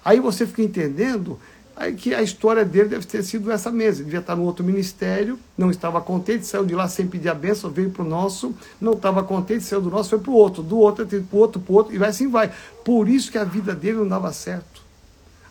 Aí 0.04 0.20
você 0.20 0.48
fica 0.48 0.64
entendendo 0.64 1.40
Aí 1.82 1.96
que 1.96 2.14
a 2.14 2.22
história 2.22 2.64
dele 2.64 2.90
deve 2.90 3.08
ter 3.08 3.24
sido 3.24 3.52
essa 3.52 3.72
mesma. 3.72 4.02
Ele 4.02 4.06
devia 4.06 4.20
estar 4.20 4.36
no 4.36 4.44
outro 4.44 4.64
ministério, 4.64 5.40
não 5.58 5.72
estava 5.72 6.00
contente, 6.00 6.46
saiu 6.46 6.64
de 6.64 6.76
lá 6.76 6.88
sem 6.88 7.08
pedir 7.08 7.28
a 7.30 7.34
benção, 7.34 7.72
veio 7.72 7.90
para 7.90 8.04
o 8.04 8.08
nosso, 8.08 8.54
não 8.80 8.94
estava 8.94 9.24
contente, 9.24 9.64
saiu 9.64 9.82
do 9.82 9.90
nosso, 9.90 10.12
foi 10.12 10.20
para 10.20 10.30
o 10.30 10.36
outro, 10.36 10.62
do 10.62 10.78
outro, 10.78 11.08
para 11.08 11.18
o 11.18 11.40
outro, 11.40 11.60
para 11.60 11.74
o 11.74 11.76
outro, 11.76 11.96
e 11.96 11.98
vai 11.98 12.10
assim 12.10 12.30
vai. 12.30 12.52
Por 12.86 13.10
isso 13.10 13.32
que 13.32 13.38
a 13.40 13.44
vida 13.44 13.74
dele 13.74 13.98
não 13.98 14.08
dava 14.08 14.32
certo. 14.32 14.71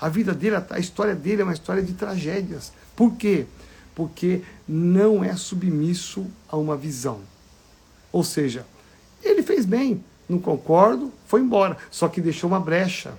A 0.01 0.09
vida 0.09 0.33
dele, 0.33 0.57
a 0.71 0.79
história 0.79 1.15
dele 1.15 1.43
é 1.43 1.45
uma 1.45 1.53
história 1.53 1.83
de 1.83 1.93
tragédias. 1.93 2.73
Por 2.97 3.17
quê? 3.17 3.47
Porque 3.95 4.43
não 4.67 5.23
é 5.23 5.37
submisso 5.37 6.27
a 6.49 6.57
uma 6.57 6.77
visão. 6.77 7.21
Ou 8.11 8.25
seja, 8.25 8.65
ele 9.23 9.43
fez 9.43 9.67
bem, 9.67 10.03
não 10.29 10.39
concordo, 10.39 11.13
foi 11.27 11.41
embora, 11.41 11.77
só 11.91 12.09
que 12.09 12.21
deixou 12.21 12.49
uma 12.49 12.61
brecha 12.61 13.13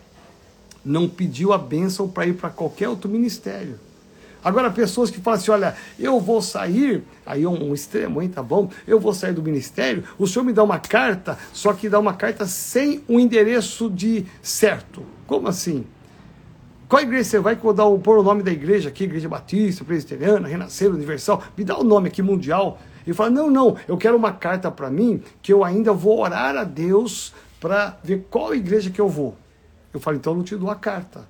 não 0.84 1.08
pediu 1.08 1.54
a 1.54 1.58
bênção 1.58 2.08
para 2.08 2.26
ir 2.26 2.34
para 2.34 2.50
qualquer 2.50 2.90
outro 2.90 3.10
ministério. 3.10 3.80
Agora, 4.44 4.72
pessoas 4.72 5.12
que 5.12 5.20
falam 5.20 5.40
assim: 5.40 5.52
olha, 5.52 5.76
eu 6.00 6.20
vou 6.20 6.42
sair, 6.42 7.04
aí 7.26 7.44
é 7.44 7.50
um 7.50 7.74
extremo, 7.74 8.22
hein, 8.22 8.30
tá 8.30 8.42
bom? 8.42 8.70
Eu 8.88 9.00
vou 9.00 9.14
sair 9.14 9.34
do 9.34 9.44
ministério, 9.44 10.04
o 10.18 10.28
senhor 10.28 10.44
me 10.44 10.52
dá 10.52 10.64
uma 10.64 10.80
carta, 10.80 11.38
só 11.54 11.74
que 11.74 11.88
dá 11.88 12.00
uma 12.00 12.14
carta 12.14 12.48
sem 12.48 13.04
o 13.08 13.20
endereço 13.20 13.90
de 13.90 14.26
certo. 14.42 15.04
Como 15.28 15.48
assim? 15.48 15.86
Qual 16.92 17.02
igreja 17.02 17.24
você 17.24 17.40
vai 17.40 17.56
que 17.56 17.62
eu 17.62 17.64
vou 17.64 17.74
dar 17.74 17.86
o, 17.86 17.98
pôr 17.98 18.18
o 18.18 18.22
nome 18.22 18.44
da 18.44 18.52
igreja 18.52 18.90
aqui, 18.90 19.06
Igreja 19.06 19.30
Batista, 19.30 19.86
Presbiteriana, 19.86 20.46
Renascer, 20.46 20.92
Universal? 20.92 21.42
Me 21.58 21.64
dá 21.64 21.78
o 21.80 21.86
nome 21.86 22.10
aqui 22.10 22.22
mundial. 22.22 22.80
E 23.08 23.14
fala: 23.14 23.30
não, 23.30 23.50
não, 23.50 23.78
eu 23.88 23.98
quero 23.98 24.18
uma 24.18 24.34
carta 24.34 24.70
para 24.70 24.90
mim 24.90 25.24
que 25.42 25.54
eu 25.54 25.64
ainda 25.64 25.94
vou 25.94 26.20
orar 26.20 26.58
a 26.58 26.66
Deus 26.66 27.34
para 27.62 27.98
ver 28.04 28.28
qual 28.30 28.54
igreja 28.54 28.90
que 28.90 29.00
eu 29.00 29.08
vou. 29.08 29.38
Eu 29.94 30.02
falei, 30.02 30.20
então 30.20 30.34
eu 30.34 30.38
não 30.40 30.44
te 30.44 30.54
dou 30.58 30.70
a 30.70 30.76
carta. 30.76 31.26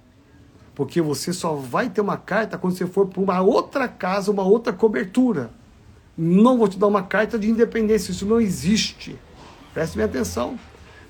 Porque 0.73 0.99
você 0.99 1.31
só 1.31 1.53
vai 1.53 1.91
ter 1.91 2.01
uma 2.01 2.17
carta 2.17 2.57
quando 2.57 2.75
você 2.75 2.87
for 2.87 3.05
para 3.05 3.21
uma 3.21 3.39
outra 3.41 3.87
casa, 3.87 4.31
uma 4.31 4.43
outra 4.43 4.73
cobertura. 4.73 5.51
Não 6.17 6.57
vou 6.57 6.67
te 6.67 6.79
dar 6.79 6.87
uma 6.87 7.03
carta 7.03 7.37
de 7.37 7.47
independência, 7.47 8.09
isso 8.09 8.25
não 8.25 8.41
existe. 8.41 9.15
Preste 9.75 9.95
minha 9.95 10.07
atenção. 10.07 10.57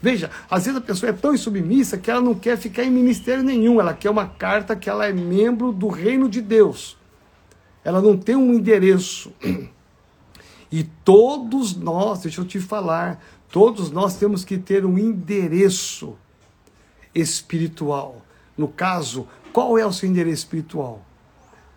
Veja, 0.02 0.32
às 0.50 0.66
vezes 0.66 0.78
a 0.78 0.82
pessoa 0.82 1.12
é 1.12 1.14
tão 1.14 1.34
insubmissa 1.34 1.98
que 1.98 2.10
ela 2.10 2.22
não 2.22 2.34
quer 2.34 2.58
ficar 2.58 2.84
em 2.84 2.90
ministério 2.90 3.44
nenhum, 3.44 3.80
ela 3.80 3.94
quer 3.94 4.10
uma 4.10 4.28
carta 4.28 4.76
que 4.76 4.90
ela 4.90 5.06
é 5.06 5.14
membro 5.14 5.72
do 5.72 5.88
reino 5.88 6.28
de 6.28 6.42
Deus. 6.42 6.98
Ela 7.84 8.02
não 8.02 8.18
tem 8.18 8.36
um 8.36 8.54
endereço. 8.54 9.32
E 10.72 10.84
todos 10.84 11.76
nós, 11.76 12.22
deixa 12.22 12.40
eu 12.40 12.46
te 12.46 12.58
falar, 12.58 13.22
todos 13.50 13.92
nós 13.92 14.16
temos 14.16 14.46
que 14.46 14.58
ter 14.58 14.86
um 14.86 14.98
endereço 14.98 16.16
espiritual. 17.14 18.26
No 18.58 18.70
caso, 18.70 19.28
qual 19.52 19.78
é 19.78 19.86
o 19.86 19.92
seu 19.92 20.08
endereço 20.08 20.44
espiritual? 20.44 21.06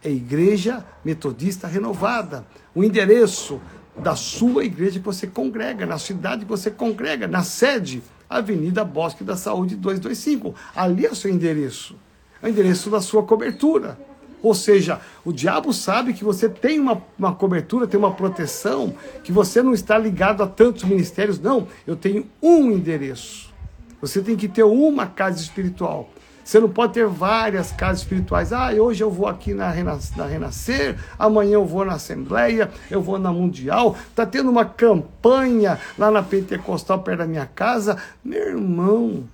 É 0.02 0.10
Igreja 0.10 0.84
Metodista 1.04 1.66
Renovada. 1.66 2.46
O 2.72 2.84
endereço 2.84 3.60
da 3.96 4.14
sua 4.14 4.64
igreja 4.64 4.98
que 4.98 5.04
você 5.04 5.26
congrega, 5.26 5.86
na 5.86 5.98
cidade 5.98 6.44
que 6.44 6.48
você 6.48 6.70
congrega, 6.70 7.26
na 7.26 7.42
sede, 7.42 8.02
Avenida 8.28 8.84
Bosque 8.84 9.24
da 9.24 9.36
Saúde 9.36 9.76
225. 9.76 10.54
Ali 10.74 11.06
é 11.06 11.10
o 11.10 11.14
seu 11.14 11.30
endereço. 11.30 11.96
É 12.42 12.46
o 12.46 12.48
endereço 12.48 12.90
da 12.90 13.00
sua 13.00 13.22
cobertura. 13.22 13.98
Ou 14.42 14.54
seja, 14.54 15.00
o 15.24 15.32
diabo 15.32 15.72
sabe 15.72 16.12
que 16.12 16.22
você 16.22 16.50
tem 16.50 16.78
uma, 16.78 17.02
uma 17.18 17.34
cobertura, 17.34 17.86
tem 17.86 17.98
uma 17.98 18.12
proteção, 18.12 18.94
que 19.22 19.32
você 19.32 19.62
não 19.62 19.72
está 19.72 19.96
ligado 19.96 20.42
a 20.42 20.46
tantos 20.46 20.84
ministérios. 20.84 21.40
Não, 21.40 21.66
eu 21.86 21.96
tenho 21.96 22.26
um 22.42 22.70
endereço. 22.70 23.54
Você 24.02 24.20
tem 24.20 24.36
que 24.36 24.46
ter 24.46 24.62
uma 24.62 25.06
casa 25.06 25.40
espiritual. 25.40 26.10
Você 26.45 26.61
não 26.61 26.68
pode 26.68 26.92
ter 26.92 27.07
várias 27.07 27.72
casas 27.72 28.03
espirituais. 28.03 28.53
Ah, 28.53 28.70
hoje 28.72 29.03
eu 29.03 29.11
vou 29.11 29.26
aqui 29.26 29.55
na, 29.55 29.72
na 30.14 30.26
Renascer, 30.26 30.97
amanhã 31.18 31.55
eu 31.55 31.64
vou 31.64 31.86
na 31.86 31.95
Assembleia, 31.95 32.70
eu 32.90 33.01
vou 33.01 33.18
na 33.18 33.32
Mundial. 33.32 33.97
Está 34.11 34.26
tendo 34.26 34.51
uma 34.51 34.66
campanha 34.66 35.80
lá 35.99 36.11
na 36.11 36.22
Pentecostal 36.22 37.03
perto 37.03 37.20
da 37.20 37.26
minha 37.26 37.47
casa. 37.47 37.97
Meu 38.22 38.49
irmão, 38.49 39.24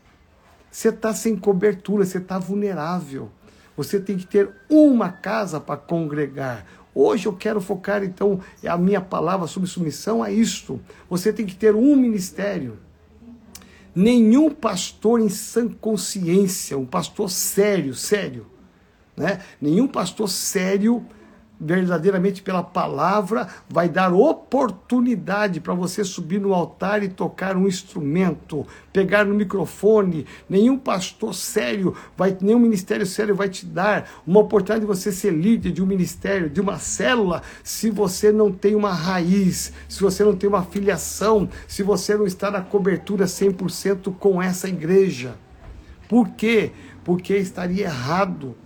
Você 0.71 0.91
está 0.91 1.13
sem 1.13 1.37
cobertura, 1.37 2.05
você 2.05 2.19
está 2.19 2.39
vulnerável. 2.39 3.29
Você 3.77 3.99
tem 3.99 4.17
que 4.17 4.27
ter 4.27 4.49
uma 4.69 5.09
casa 5.09 5.59
para 5.59 5.77
congregar. 5.77 6.65
Hoje 6.95 7.27
eu 7.27 7.33
quero 7.33 7.61
focar 7.61 8.05
então 8.05 8.41
a 8.65 8.77
minha 8.77 9.01
palavra 9.01 9.49
sobre 9.49 9.69
submissão 9.69 10.23
a 10.23 10.31
isto. 10.31 10.81
Você 11.09 11.33
tem 11.33 11.45
que 11.45 11.57
ter 11.57 11.75
um 11.75 11.97
ministério. 11.97 12.79
Nenhum 13.95 14.51
pastor 14.51 15.21
em 15.21 15.29
sã 15.29 15.69
consciência, 15.69 16.79
um 16.79 16.87
pastor 16.87 17.31
sério, 17.31 17.95
sério, 17.95 18.47
né? 19.17 19.41
Nenhum 19.61 19.89
pastor 19.89 20.29
sério 20.29 21.05
verdadeiramente 21.61 22.43
pela 22.43 22.63
palavra, 22.63 23.47
vai 23.69 23.89
dar 23.89 24.15
oportunidade 24.15 25.61
para 25.61 25.75
você 25.75 26.03
subir 26.03 26.41
no 26.41 26.55
altar 26.55 27.03
e 27.03 27.09
tocar 27.09 27.55
um 27.57 27.69
instrumento, 27.69 28.67
pegar 28.93 29.27
no 29.27 29.35
microfone. 29.35 30.27
Nenhum 30.49 30.79
pastor 30.79 31.35
sério, 31.35 31.95
vai, 32.17 32.37
nenhum 32.41 32.59
ministério 32.59 33.05
sério 33.05 33.35
vai 33.35 33.49
te 33.51 33.67
dar 33.67 34.09
uma 34.27 34.41
oportunidade 34.41 34.81
de 34.81 34.87
você 34.87 35.13
ser 35.13 35.33
líder 35.33 35.73
de 35.73 35.83
um 35.83 35.87
ministério, 35.87 36.49
de 36.49 36.61
uma 36.61 36.79
célula, 36.79 37.43
se 37.63 37.91
você 37.91 38.33
não 38.33 38.51
tem 38.51 38.75
uma 38.75 38.93
raiz, 38.93 39.73
se 39.87 40.01
você 40.01 40.25
não 40.25 40.35
tem 40.35 40.49
uma 40.49 40.63
filiação, 40.63 41.49
se 41.69 41.83
você 41.83 42.17
não 42.17 42.25
está 42.25 42.51
na 42.51 42.63
cobertura 42.63 43.27
100% 43.27 44.15
com 44.19 44.43
essa 44.43 44.69
igreja. 44.69 45.35
Por 46.09 46.31
quê? 46.31 46.73
Porque 47.05 47.37
estaria 47.37 47.85
errado 47.85 48.57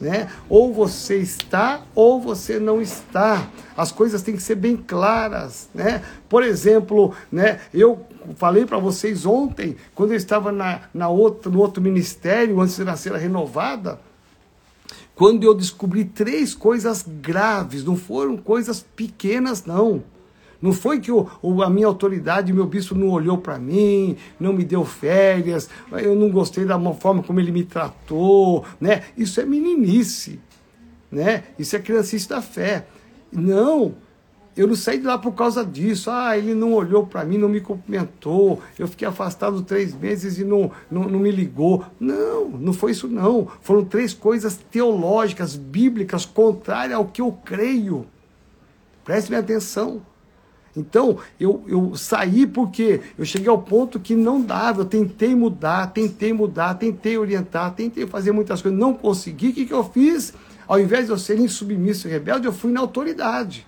né? 0.00 0.30
Ou 0.48 0.72
você 0.72 1.16
está 1.18 1.82
ou 1.94 2.20
você 2.20 2.58
não 2.58 2.80
está. 2.80 3.48
As 3.76 3.92
coisas 3.92 4.22
têm 4.22 4.36
que 4.36 4.42
ser 4.42 4.54
bem 4.54 4.76
claras, 4.76 5.68
né? 5.74 6.02
Por 6.28 6.42
exemplo, 6.42 7.14
né, 7.30 7.60
eu 7.72 8.04
falei 8.36 8.66
para 8.66 8.78
vocês 8.78 9.24
ontem, 9.24 9.76
quando 9.94 10.10
eu 10.12 10.16
estava 10.16 10.52
na, 10.52 10.82
na 10.92 11.08
outro, 11.08 11.50
no 11.50 11.60
outro 11.60 11.82
ministério, 11.82 12.60
antes 12.60 12.76
de 12.76 12.84
nascer 12.84 13.12
a 13.14 13.18
renovada, 13.18 14.00
quando 15.14 15.42
eu 15.42 15.54
descobri 15.54 16.04
três 16.04 16.54
coisas 16.54 17.04
graves, 17.06 17.84
não 17.84 17.96
foram 17.96 18.36
coisas 18.36 18.86
pequenas, 18.94 19.64
não. 19.64 20.02
Não 20.60 20.72
foi 20.72 21.00
que 21.00 21.12
o, 21.12 21.28
o, 21.40 21.62
a 21.62 21.70
minha 21.70 21.86
autoridade, 21.86 22.52
meu 22.52 22.66
bispo 22.66 22.94
não 22.94 23.08
olhou 23.10 23.38
para 23.38 23.58
mim, 23.58 24.16
não 24.40 24.52
me 24.52 24.64
deu 24.64 24.84
férias, 24.84 25.70
eu 25.92 26.16
não 26.16 26.30
gostei 26.30 26.64
da 26.64 26.78
forma 26.94 27.22
como 27.22 27.38
ele 27.38 27.52
me 27.52 27.64
tratou, 27.64 28.64
né? 28.80 29.04
Isso 29.16 29.40
é 29.40 29.44
meninice, 29.44 30.40
né? 31.12 31.44
Isso 31.58 31.76
é 31.76 31.78
criancice 31.78 32.28
da 32.28 32.42
fé. 32.42 32.86
Não, 33.30 33.94
eu 34.58 34.66
não 34.66 34.74
saí 34.74 34.98
de 34.98 35.06
lá 35.06 35.16
por 35.16 35.32
causa 35.34 35.64
disso. 35.64 36.10
Ah, 36.10 36.36
ele 36.36 36.52
não 36.52 36.72
olhou 36.72 37.06
para 37.06 37.24
mim, 37.24 37.38
não 37.38 37.48
me 37.48 37.60
cumprimentou. 37.60 38.60
Eu 38.76 38.88
fiquei 38.88 39.06
afastado 39.06 39.62
três 39.62 39.94
meses 39.94 40.36
e 40.36 40.42
não, 40.42 40.72
não, 40.90 41.04
não, 41.04 41.20
me 41.20 41.30
ligou. 41.30 41.84
Não, 42.00 42.48
não 42.48 42.72
foi 42.72 42.90
isso 42.90 43.06
não. 43.06 43.46
Foram 43.62 43.84
três 43.84 44.12
coisas 44.12 44.56
teológicas, 44.56 45.54
bíblicas, 45.54 46.26
contrárias 46.26 46.98
ao 46.98 47.06
que 47.06 47.20
eu 47.20 47.30
creio. 47.30 48.04
Preste 49.04 49.32
atenção. 49.32 50.02
Então, 50.76 51.18
eu, 51.40 51.64
eu 51.66 51.94
saí 51.96 52.46
porque 52.46 53.00
eu 53.18 53.24
cheguei 53.24 53.48
ao 53.48 53.60
ponto 53.60 53.98
que 53.98 54.14
não 54.14 54.40
dava. 54.40 54.82
Eu 54.82 54.84
tentei 54.84 55.34
mudar, 55.34 55.88
tentei 55.88 56.32
mudar, 56.32 56.74
tentei 56.74 57.18
orientar, 57.18 57.74
tentei 57.74 58.06
fazer 58.06 58.32
muitas 58.32 58.62
coisas, 58.62 58.78
não 58.78 58.94
consegui. 58.94 59.48
O 59.48 59.52
que, 59.52 59.66
que 59.66 59.72
eu 59.72 59.84
fiz? 59.84 60.34
Ao 60.66 60.78
invés 60.78 61.06
de 61.06 61.12
eu 61.12 61.18
ser 61.18 61.38
insubmisso 61.38 62.06
e 62.06 62.10
rebelde, 62.10 62.46
eu 62.46 62.52
fui 62.52 62.70
na 62.70 62.80
autoridade. 62.80 63.66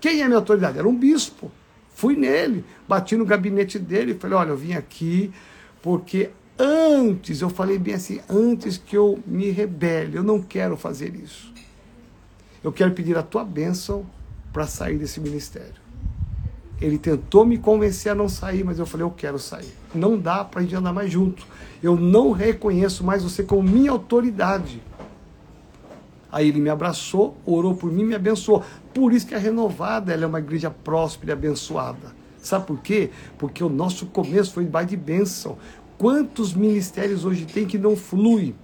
Quem 0.00 0.20
é 0.20 0.26
minha 0.26 0.38
autoridade? 0.38 0.78
Era 0.78 0.88
um 0.88 0.96
bispo. 0.96 1.50
Fui 1.94 2.16
nele, 2.16 2.64
bati 2.88 3.16
no 3.16 3.24
gabinete 3.24 3.78
dele 3.78 4.12
e 4.12 4.14
falei: 4.14 4.36
olha, 4.36 4.50
eu 4.50 4.56
vim 4.56 4.74
aqui 4.74 5.32
porque 5.80 6.30
antes, 6.58 7.40
eu 7.40 7.50
falei 7.50 7.78
bem 7.78 7.94
assim, 7.94 8.20
antes 8.28 8.76
que 8.78 8.96
eu 8.96 9.18
me 9.26 9.50
rebele, 9.50 10.16
eu 10.16 10.22
não 10.22 10.40
quero 10.40 10.76
fazer 10.76 11.14
isso. 11.14 11.52
Eu 12.62 12.72
quero 12.72 12.92
pedir 12.92 13.16
a 13.18 13.22
tua 13.22 13.44
bênção 13.44 14.06
para 14.52 14.66
sair 14.66 14.96
desse 14.96 15.20
ministério. 15.20 15.82
Ele 16.82 16.98
tentou 16.98 17.46
me 17.46 17.56
convencer 17.56 18.10
a 18.10 18.14
não 18.14 18.28
sair, 18.28 18.64
mas 18.64 18.76
eu 18.76 18.84
falei, 18.84 19.06
eu 19.06 19.10
quero 19.10 19.38
sair. 19.38 19.72
Não 19.94 20.18
dá 20.18 20.44
para 20.44 20.58
a 20.58 20.62
gente 20.64 20.74
andar 20.74 20.92
mais 20.92 21.12
junto. 21.12 21.46
Eu 21.80 21.94
não 21.94 22.32
reconheço 22.32 23.04
mais 23.04 23.22
você 23.22 23.44
como 23.44 23.62
minha 23.62 23.92
autoridade. 23.92 24.82
Aí 26.30 26.48
ele 26.48 26.60
me 26.60 26.68
abraçou, 26.68 27.36
orou 27.46 27.76
por 27.76 27.92
mim, 27.92 28.04
me 28.04 28.16
abençoou. 28.16 28.64
Por 28.92 29.12
isso 29.12 29.28
que 29.28 29.34
a 29.34 29.38
renovada 29.38 30.12
ela 30.12 30.24
é 30.24 30.26
uma 30.26 30.40
igreja 30.40 30.70
próspera 30.70 31.30
e 31.30 31.34
abençoada. 31.34 32.12
Sabe 32.42 32.66
por 32.66 32.80
quê? 32.80 33.10
Porque 33.38 33.62
o 33.62 33.68
nosso 33.68 34.06
começo 34.06 34.52
foi 34.52 34.68
de 34.84 34.96
bênção. 34.96 35.56
Quantos 35.96 36.52
ministérios 36.52 37.24
hoje 37.24 37.46
tem 37.46 37.64
que 37.64 37.78
não 37.78 37.94
flui? 37.94 38.56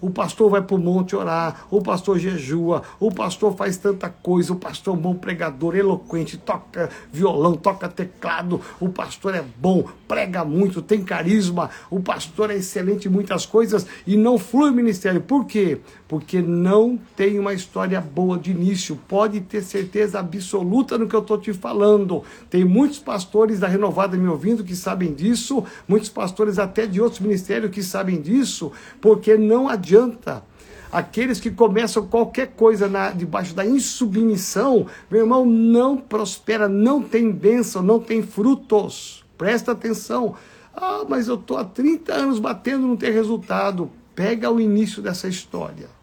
O 0.00 0.10
pastor 0.10 0.50
vai 0.50 0.62
para 0.62 0.76
o 0.76 0.78
monte 0.78 1.16
orar, 1.16 1.66
o 1.70 1.80
pastor 1.80 2.18
jejua, 2.18 2.82
o 2.98 3.10
pastor 3.10 3.54
faz 3.56 3.76
tanta 3.76 4.08
coisa, 4.08 4.52
o 4.52 4.56
pastor 4.56 4.94
é 4.94 4.98
um 4.98 5.00
bom 5.00 5.14
pregador, 5.14 5.76
eloquente, 5.76 6.36
toca 6.36 6.90
violão, 7.12 7.54
toca 7.54 7.88
teclado, 7.88 8.60
o 8.80 8.88
pastor 8.88 9.34
é 9.34 9.44
bom, 9.58 9.84
prega 10.06 10.44
muito, 10.44 10.82
tem 10.82 11.02
carisma, 11.02 11.70
o 11.90 12.00
pastor 12.00 12.50
é 12.50 12.56
excelente 12.56 13.08
em 13.08 13.10
muitas 13.10 13.46
coisas 13.46 13.86
e 14.06 14.16
não 14.16 14.38
flui 14.38 14.70
o 14.70 14.74
ministério. 14.74 15.20
Por 15.20 15.44
quê? 15.46 15.80
Porque 16.08 16.40
não 16.40 16.98
tem 17.16 17.38
uma 17.38 17.52
história 17.52 18.00
boa 18.00 18.38
de 18.38 18.52
início. 18.52 18.98
Pode 19.08 19.40
ter 19.40 19.62
certeza 19.62 20.20
absoluta 20.20 20.96
no 20.96 21.08
que 21.08 21.16
eu 21.16 21.20
estou 21.20 21.38
te 21.38 21.52
falando. 21.52 22.22
Tem 22.48 22.64
muitos 22.64 22.98
pastores 22.98 23.58
da 23.58 23.66
Renovada 23.66 24.16
me 24.16 24.28
ouvindo 24.28 24.62
que 24.62 24.76
sabem 24.76 25.12
disso, 25.12 25.64
muitos 25.88 26.08
pastores 26.08 26.58
até 26.58 26.86
de 26.86 27.00
outros 27.00 27.20
ministérios 27.20 27.72
que 27.72 27.82
sabem 27.82 28.20
disso, 28.20 28.70
porque 29.00 29.36
não 29.36 29.68
adianta. 29.68 30.44
Aqueles 30.92 31.40
que 31.40 31.50
começam 31.50 32.06
qualquer 32.06 32.52
coisa 32.52 32.88
na, 32.88 33.10
debaixo 33.10 33.54
da 33.54 33.66
insubmissão, 33.66 34.86
meu 35.10 35.22
irmão, 35.22 35.44
não 35.44 35.96
prospera, 35.96 36.68
não 36.68 37.02
tem 37.02 37.30
bênção, 37.32 37.82
não 37.82 37.98
tem 37.98 38.22
frutos. 38.22 39.24
Presta 39.36 39.72
atenção. 39.72 40.36
Ah, 40.74 41.04
mas 41.08 41.26
eu 41.26 41.34
estou 41.34 41.56
há 41.56 41.64
30 41.64 42.12
anos 42.14 42.38
batendo, 42.38 42.86
não 42.86 42.96
tem 42.96 43.10
resultado. 43.10 43.90
Pega 44.14 44.50
o 44.50 44.60
início 44.60 45.02
dessa 45.02 45.26
história. 45.26 45.95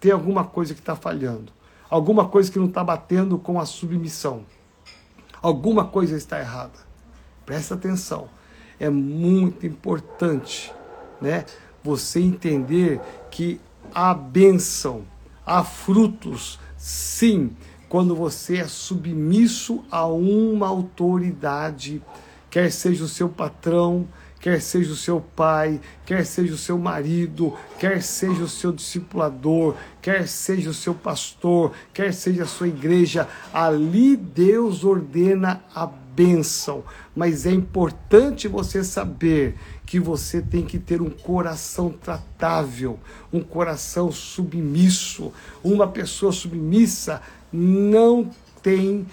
Tem 0.00 0.12
alguma 0.12 0.44
coisa 0.44 0.74
que 0.74 0.80
está 0.80 0.96
falhando. 0.96 1.52
Alguma 1.88 2.28
coisa 2.28 2.50
que 2.50 2.58
não 2.58 2.66
está 2.66 2.82
batendo 2.82 3.38
com 3.38 3.60
a 3.60 3.66
submissão. 3.66 4.44
Alguma 5.40 5.84
coisa 5.84 6.16
está 6.16 6.40
errada. 6.40 6.78
Presta 7.44 7.74
atenção. 7.74 8.28
É 8.78 8.90
muito 8.90 9.66
importante, 9.66 10.72
né? 11.20 11.44
você 11.86 12.20
entender 12.20 13.00
que 13.30 13.60
há 13.94 14.12
bênção, 14.12 15.04
há 15.46 15.62
frutos, 15.62 16.58
sim, 16.76 17.52
quando 17.88 18.16
você 18.16 18.58
é 18.58 18.66
submisso 18.66 19.84
a 19.88 20.04
uma 20.04 20.66
autoridade, 20.66 22.02
quer 22.50 22.72
seja 22.72 23.04
o 23.04 23.08
seu 23.08 23.28
patrão, 23.28 24.08
quer 24.46 24.62
seja 24.62 24.92
o 24.92 24.96
seu 24.96 25.20
pai, 25.20 25.80
quer 26.04 26.24
seja 26.24 26.54
o 26.54 26.56
seu 26.56 26.78
marido, 26.78 27.52
quer 27.80 28.00
seja 28.00 28.44
o 28.44 28.48
seu 28.48 28.70
discipulador, 28.70 29.74
quer 30.00 30.28
seja 30.28 30.70
o 30.70 30.72
seu 30.72 30.94
pastor, 30.94 31.72
quer 31.92 32.14
seja 32.14 32.44
a 32.44 32.46
sua 32.46 32.68
igreja, 32.68 33.28
ali 33.52 34.16
Deus 34.16 34.84
ordena 34.84 35.64
a 35.74 35.84
bênção. 35.84 36.84
Mas 37.12 37.44
é 37.44 37.50
importante 37.50 38.46
você 38.46 38.84
saber 38.84 39.56
que 39.84 39.98
você 39.98 40.40
tem 40.40 40.64
que 40.64 40.78
ter 40.78 41.02
um 41.02 41.10
coração 41.10 41.90
tratável, 41.90 43.00
um 43.32 43.40
coração 43.40 44.12
submisso. 44.12 45.32
Uma 45.60 45.88
pessoa 45.88 46.30
submissa 46.30 47.20
não 47.52 48.30
tem 48.62 49.08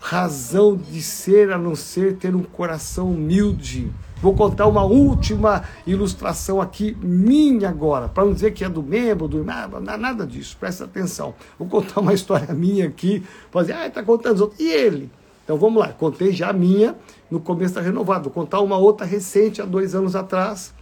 razão 0.00 0.74
de 0.74 1.02
ser 1.02 1.52
a 1.52 1.58
não 1.58 1.74
ser 1.74 2.16
ter 2.16 2.34
um 2.34 2.42
coração 2.42 3.10
humilde. 3.12 3.92
Vou 4.24 4.32
contar 4.32 4.66
uma 4.66 4.82
última 4.82 5.64
ilustração 5.86 6.58
aqui, 6.58 6.96
minha 7.02 7.68
agora, 7.68 8.08
para 8.08 8.24
não 8.24 8.32
dizer 8.32 8.52
que 8.52 8.64
é 8.64 8.68
do 8.70 8.82
membro, 8.82 9.28
do 9.28 9.36
irmão, 9.36 9.78
nada 9.82 10.26
disso, 10.26 10.56
presta 10.58 10.84
atenção. 10.84 11.34
Vou 11.58 11.68
contar 11.68 12.00
uma 12.00 12.14
história 12.16 12.54
minha 12.54 12.86
aqui, 12.86 13.22
fazer, 13.50 13.74
ah, 13.74 13.86
está 13.86 14.02
contando 14.02 14.36
os 14.36 14.40
outros. 14.40 14.60
E 14.60 14.66
ele? 14.66 15.10
Então 15.44 15.58
vamos 15.58 15.78
lá, 15.78 15.92
contei 15.92 16.32
já 16.32 16.48
a 16.48 16.52
minha 16.54 16.96
no 17.30 17.38
começo 17.38 17.74
da 17.74 17.82
renovada. 17.82 18.22
Vou 18.22 18.32
contar 18.32 18.60
uma 18.60 18.78
outra 18.78 19.06
recente, 19.06 19.60
há 19.60 19.66
dois 19.66 19.94
anos 19.94 20.16
atrás. 20.16 20.72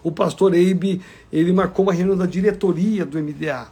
O 0.00 0.12
pastor 0.12 0.54
Eibe, 0.54 1.02
ele 1.32 1.52
marcou 1.52 1.84
uma 1.84 1.92
reunião 1.92 2.16
da 2.16 2.26
diretoria 2.26 3.04
do 3.04 3.18
MDA. 3.20 3.66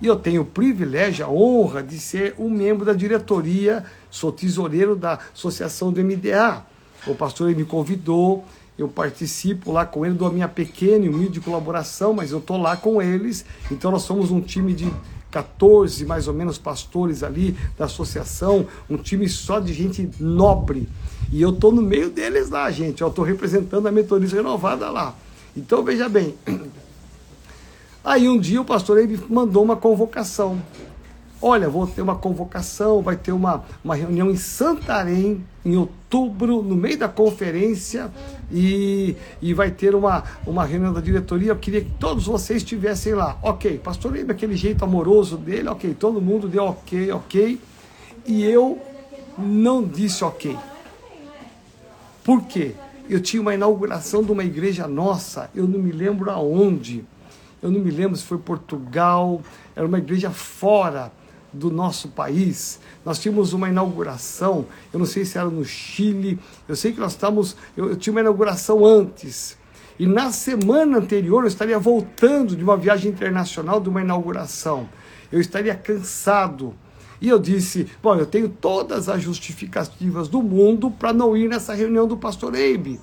E 0.00 0.06
eu 0.06 0.14
tenho 0.14 0.42
o 0.42 0.46
privilégio, 0.46 1.26
a 1.26 1.28
honra 1.28 1.82
de 1.82 1.98
ser 1.98 2.36
um 2.38 2.48
membro 2.48 2.84
da 2.84 2.92
diretoria, 2.92 3.84
sou 4.08 4.30
tesoureiro 4.30 4.94
da 4.94 5.18
associação 5.34 5.92
do 5.92 6.00
MDA. 6.00 6.64
O 7.06 7.14
pastor 7.14 7.50
ele 7.50 7.60
me 7.60 7.64
convidou, 7.64 8.44
eu 8.76 8.88
participo 8.88 9.70
lá 9.70 9.86
com 9.86 10.04
ele, 10.04 10.14
dou 10.14 10.28
a 10.28 10.32
minha 10.32 10.48
pequena 10.48 11.04
e 11.04 11.08
humilde 11.08 11.40
colaboração, 11.40 12.12
mas 12.12 12.32
eu 12.32 12.38
estou 12.38 12.56
lá 12.56 12.76
com 12.76 13.00
eles. 13.00 13.44
Então 13.70 13.90
nós 13.90 14.02
somos 14.02 14.30
um 14.30 14.40
time 14.40 14.74
de 14.74 14.92
14 15.30 16.04
mais 16.06 16.28
ou 16.28 16.34
menos 16.34 16.58
pastores 16.58 17.22
ali 17.22 17.56
da 17.76 17.86
associação, 17.86 18.66
um 18.88 18.96
time 18.96 19.28
só 19.28 19.58
de 19.58 19.72
gente 19.72 20.08
nobre. 20.18 20.88
E 21.32 21.42
eu 21.42 21.50
estou 21.50 21.72
no 21.72 21.82
meio 21.82 22.10
deles 22.10 22.50
lá, 22.50 22.70
gente. 22.70 23.02
Eu 23.02 23.08
estou 23.08 23.24
representando 23.24 23.86
a 23.86 23.92
Metodista 23.92 24.36
Renovada 24.36 24.90
lá. 24.90 25.14
Então 25.56 25.82
veja 25.82 26.08
bem. 26.08 26.34
Aí 28.04 28.28
um 28.28 28.38
dia 28.38 28.60
o 28.60 28.64
pastor 28.64 28.98
Eibe 28.98 29.20
mandou 29.28 29.62
uma 29.62 29.76
convocação. 29.76 30.60
Olha, 31.40 31.68
vou 31.68 31.86
ter 31.86 32.02
uma 32.02 32.16
convocação, 32.16 33.02
vai 33.02 33.16
ter 33.16 33.32
uma, 33.32 33.64
uma 33.82 33.94
reunião 33.94 34.30
em 34.30 34.36
Santarém, 34.36 35.44
em 35.64 35.76
outubro, 35.76 36.03
no 36.22 36.76
meio 36.76 36.98
da 36.98 37.08
conferência, 37.08 38.10
e, 38.50 39.16
e 39.40 39.54
vai 39.54 39.70
ter 39.70 39.94
uma, 39.94 40.22
uma 40.46 40.64
reunião 40.64 40.92
da 40.92 41.00
diretoria. 41.00 41.50
Eu 41.50 41.56
queria 41.56 41.80
que 41.80 41.90
todos 41.98 42.26
vocês 42.26 42.58
estivessem 42.62 43.14
lá. 43.14 43.38
Ok, 43.42 43.78
pastor 43.78 44.16
Eibe, 44.16 44.32
aquele 44.32 44.56
jeito 44.56 44.84
amoroso 44.84 45.36
dele, 45.36 45.68
ok, 45.68 45.94
todo 45.94 46.20
mundo 46.20 46.48
deu 46.48 46.64
ok, 46.64 47.10
ok. 47.12 47.60
E 48.26 48.44
eu 48.44 48.78
não 49.36 49.82
disse 49.82 50.24
ok. 50.24 50.56
Por 52.22 52.42
quê? 52.42 52.72
Eu 53.08 53.20
tinha 53.20 53.42
uma 53.42 53.54
inauguração 53.54 54.22
de 54.22 54.32
uma 54.32 54.44
igreja 54.44 54.88
nossa, 54.88 55.50
eu 55.54 55.66
não 55.66 55.78
me 55.78 55.92
lembro 55.92 56.30
aonde. 56.30 57.04
Eu 57.62 57.70
não 57.70 57.80
me 57.80 57.90
lembro 57.90 58.16
se 58.16 58.24
foi 58.24 58.38
Portugal, 58.38 59.40
era 59.74 59.86
uma 59.86 59.98
igreja 59.98 60.30
fora 60.30 61.10
do 61.54 61.70
nosso 61.70 62.08
país. 62.08 62.80
Nós 63.04 63.18
tínhamos 63.18 63.52
uma 63.52 63.68
inauguração, 63.68 64.66
eu 64.92 64.98
não 64.98 65.06
sei 65.06 65.24
se 65.24 65.38
era 65.38 65.48
no 65.48 65.64
Chile, 65.64 66.38
eu 66.68 66.76
sei 66.76 66.92
que 66.92 67.00
nós 67.00 67.12
estávamos, 67.12 67.56
eu, 67.76 67.90
eu 67.90 67.96
tinha 67.96 68.12
uma 68.12 68.20
inauguração 68.20 68.84
antes. 68.84 69.56
E 69.98 70.06
na 70.06 70.32
semana 70.32 70.98
anterior 70.98 71.44
eu 71.44 71.48
estaria 71.48 71.78
voltando 71.78 72.56
de 72.56 72.64
uma 72.64 72.76
viagem 72.76 73.12
internacional, 73.12 73.80
de 73.80 73.88
uma 73.88 74.02
inauguração. 74.02 74.88
Eu 75.30 75.40
estaria 75.40 75.74
cansado. 75.74 76.74
E 77.20 77.28
eu 77.28 77.38
disse: 77.38 77.88
Bom, 78.02 78.16
eu 78.16 78.26
tenho 78.26 78.48
todas 78.48 79.08
as 79.08 79.22
justificativas 79.22 80.26
do 80.28 80.42
mundo 80.42 80.90
para 80.90 81.12
não 81.12 81.36
ir 81.36 81.48
nessa 81.48 81.72
reunião 81.72 82.08
do 82.08 82.16
pastor 82.16 82.54
Eibe. 82.56 83.00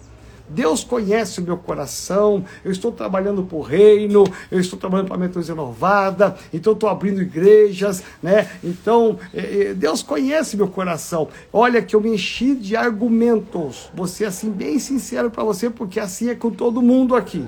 Deus 0.53 0.83
conhece 0.83 1.39
o 1.39 1.43
meu 1.43 1.57
coração, 1.57 2.43
eu 2.63 2.71
estou 2.71 2.91
trabalhando 2.91 3.43
para 3.43 3.57
o 3.57 3.61
reino, 3.61 4.23
eu 4.51 4.59
estou 4.59 4.77
trabalhando 4.77 5.07
para 5.07 5.15
a 5.15 5.19
Metodista 5.19 5.53
Renovada, 5.53 6.35
então 6.53 6.73
estou 6.73 6.89
abrindo 6.89 7.21
igrejas, 7.21 8.03
né? 8.21 8.49
Então, 8.63 9.17
eh, 9.33 9.73
Deus 9.75 10.03
conhece 10.03 10.57
meu 10.57 10.67
coração. 10.67 11.29
Olha 11.53 11.81
que 11.81 11.95
eu 11.95 12.01
me 12.01 12.13
enchi 12.13 12.53
de 12.55 12.75
argumentos, 12.75 13.89
vou 13.93 14.07
ser 14.07 14.25
assim 14.25 14.51
bem 14.51 14.77
sincero 14.77 15.31
para 15.31 15.43
você, 15.43 15.69
porque 15.69 15.99
assim 15.99 16.29
é 16.29 16.35
com 16.35 16.51
todo 16.51 16.81
mundo 16.81 17.15
aqui, 17.15 17.47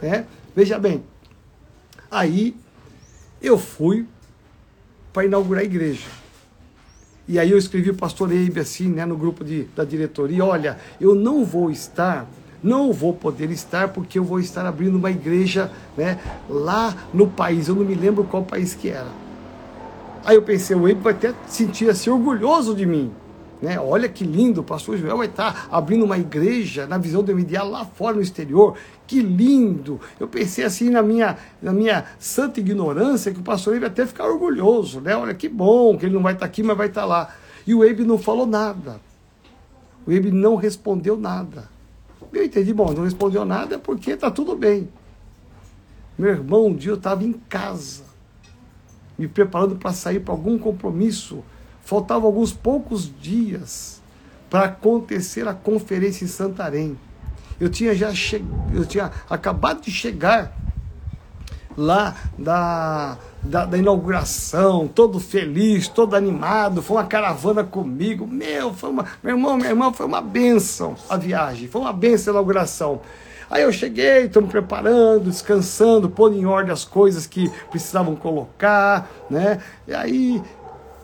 né? 0.00 0.26
Veja 0.54 0.78
bem, 0.78 1.02
aí 2.10 2.54
eu 3.40 3.58
fui 3.58 4.06
para 5.12 5.24
inaugurar 5.24 5.62
a 5.62 5.64
igreja. 5.64 6.06
E 7.26 7.38
aí 7.38 7.50
eu 7.50 7.58
escrevi 7.58 7.90
o 7.90 7.94
pastor 7.94 8.32
Eibe 8.32 8.60
assim, 8.60 8.88
né, 8.88 9.06
no 9.06 9.16
grupo 9.16 9.44
de, 9.44 9.64
da 9.76 9.84
diretoria, 9.84 10.44
olha, 10.44 10.78
eu 11.00 11.14
não 11.14 11.44
vou 11.44 11.70
estar 11.70 12.28
não 12.62 12.92
vou 12.92 13.12
poder 13.12 13.50
estar 13.50 13.88
porque 13.88 14.18
eu 14.18 14.24
vou 14.24 14.38
estar 14.38 14.64
abrindo 14.64 14.96
uma 14.96 15.10
igreja 15.10 15.70
né, 15.96 16.18
lá 16.48 16.94
no 17.12 17.26
país. 17.26 17.68
Eu 17.68 17.74
não 17.74 17.84
me 17.84 17.94
lembro 17.94 18.24
qual 18.24 18.44
país 18.44 18.74
que 18.74 18.88
era. 18.88 19.08
Aí 20.24 20.36
eu 20.36 20.42
pensei, 20.42 20.76
o 20.76 20.82
Wade 20.82 21.00
vai 21.00 21.12
até 21.12 21.34
sentir 21.46 21.90
assim 21.90 22.08
orgulhoso 22.08 22.74
de 22.74 22.86
mim. 22.86 23.12
Né? 23.60 23.78
Olha 23.78 24.08
que 24.08 24.24
lindo, 24.24 24.60
o 24.60 24.64
pastor 24.64 24.96
Joel 24.96 25.18
vai 25.18 25.28
estar 25.28 25.68
abrindo 25.70 26.04
uma 26.04 26.18
igreja 26.18 26.84
na 26.86 26.98
visão 26.98 27.22
do 27.22 27.34
MDA 27.34 27.62
lá 27.62 27.84
fora 27.84 28.16
no 28.16 28.22
exterior. 28.22 28.76
Que 29.06 29.20
lindo! 29.20 30.00
Eu 30.18 30.26
pensei 30.26 30.64
assim 30.64 30.90
na 30.90 31.00
minha, 31.02 31.36
na 31.60 31.72
minha 31.72 32.04
santa 32.18 32.58
ignorância 32.58 33.32
que 33.32 33.38
o 33.38 33.42
pastor 33.42 33.78
vai 33.78 33.88
até 33.88 34.04
ficar 34.04 34.26
orgulhoso. 34.26 35.00
Né? 35.00 35.16
Olha 35.16 35.32
que 35.32 35.48
bom 35.48 35.96
que 35.96 36.06
ele 36.06 36.14
não 36.14 36.22
vai 36.22 36.34
estar 36.34 36.46
aqui, 36.46 36.62
mas 36.62 36.76
vai 36.76 36.88
estar 36.88 37.04
lá. 37.04 37.32
E 37.64 37.72
o 37.72 37.86
Wade 37.86 38.04
não 38.04 38.18
falou 38.18 38.46
nada. 38.46 39.00
O 40.04 40.12
Wade 40.12 40.32
não 40.32 40.56
respondeu 40.56 41.16
nada. 41.16 41.68
Eu 42.32 42.44
entendi, 42.44 42.72
bom, 42.72 42.92
não 42.92 43.04
respondeu 43.04 43.44
nada 43.44 43.78
porque 43.78 44.12
está 44.12 44.30
tudo 44.30 44.56
bem. 44.56 44.88
Meu 46.18 46.30
irmão, 46.30 46.66
um 46.66 46.74
dia 46.74 46.92
eu 46.92 46.96
estava 46.96 47.24
em 47.24 47.32
casa, 47.32 48.04
me 49.18 49.28
preparando 49.28 49.76
para 49.76 49.92
sair 49.92 50.20
para 50.20 50.32
algum 50.32 50.58
compromisso. 50.58 51.44
Faltavam 51.82 52.26
alguns 52.26 52.52
poucos 52.52 53.10
dias 53.20 54.00
para 54.48 54.66
acontecer 54.66 55.48
a 55.48 55.54
conferência 55.54 56.24
em 56.24 56.28
Santarém. 56.28 56.98
Eu 57.58 57.68
tinha 57.68 57.94
já 57.94 58.12
che... 58.12 58.44
eu 58.72 58.84
tinha 58.84 59.10
acabado 59.28 59.82
de 59.82 59.90
chegar 59.90 60.56
lá 61.76 62.16
da, 62.38 63.18
da, 63.42 63.64
da, 63.64 63.76
inauguração, 63.76 64.86
todo 64.86 65.18
feliz, 65.18 65.88
todo 65.88 66.14
animado, 66.14 66.82
foi 66.82 66.96
uma 66.96 67.06
caravana 67.06 67.64
comigo. 67.64 68.26
Meu, 68.26 68.72
foi 68.72 68.90
uma, 68.90 69.06
meu 69.22 69.36
irmão, 69.36 69.56
minha 69.56 69.70
irmã, 69.70 69.92
foi 69.92 70.06
uma 70.06 70.20
benção 70.20 70.94
a 71.08 71.16
viagem, 71.16 71.68
foi 71.68 71.80
uma 71.80 71.92
benção 71.92 72.32
a 72.32 72.36
inauguração. 72.36 73.00
Aí 73.50 73.62
eu 73.64 73.72
cheguei, 73.72 74.24
estou 74.24 74.42
me 74.42 74.48
preparando, 74.48 75.28
descansando, 75.28 76.08
pondo 76.08 76.36
em 76.36 76.46
ordem 76.46 76.72
as 76.72 76.84
coisas 76.84 77.26
que 77.26 77.50
precisavam 77.70 78.16
colocar, 78.16 79.10
né? 79.28 79.60
E 79.86 79.92
aí, 79.92 80.42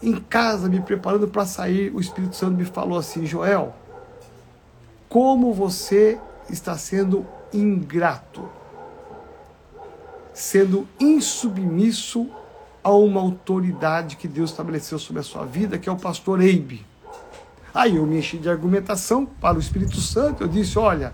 em 0.02 0.14
casa, 0.14 0.68
me 0.68 0.80
preparando 0.80 1.28
para 1.28 1.44
sair, 1.44 1.94
o 1.94 2.00
Espírito 2.00 2.36
Santo 2.36 2.56
me 2.56 2.64
falou 2.64 2.98
assim: 2.98 3.26
Joel, 3.26 3.74
como 5.08 5.52
você 5.52 6.18
está 6.48 6.78
sendo 6.78 7.26
ingrato 7.52 8.48
sendo 10.38 10.86
insubmisso 11.00 12.28
a 12.82 12.92
uma 12.92 13.20
autoridade 13.20 14.14
que 14.14 14.28
Deus 14.28 14.50
estabeleceu 14.50 14.96
sobre 14.96 15.20
a 15.20 15.24
sua 15.24 15.44
vida, 15.44 15.78
que 15.78 15.88
é 15.88 15.92
o 15.92 15.96
pastor 15.96 16.40
Eibe. 16.40 16.86
Aí 17.74 17.96
eu 17.96 18.06
me 18.06 18.18
enchi 18.18 18.38
de 18.38 18.48
argumentação 18.48 19.26
para 19.26 19.56
o 19.56 19.60
Espírito 19.60 20.00
Santo. 20.00 20.44
Eu 20.44 20.48
disse: 20.48 20.78
Olha, 20.78 21.12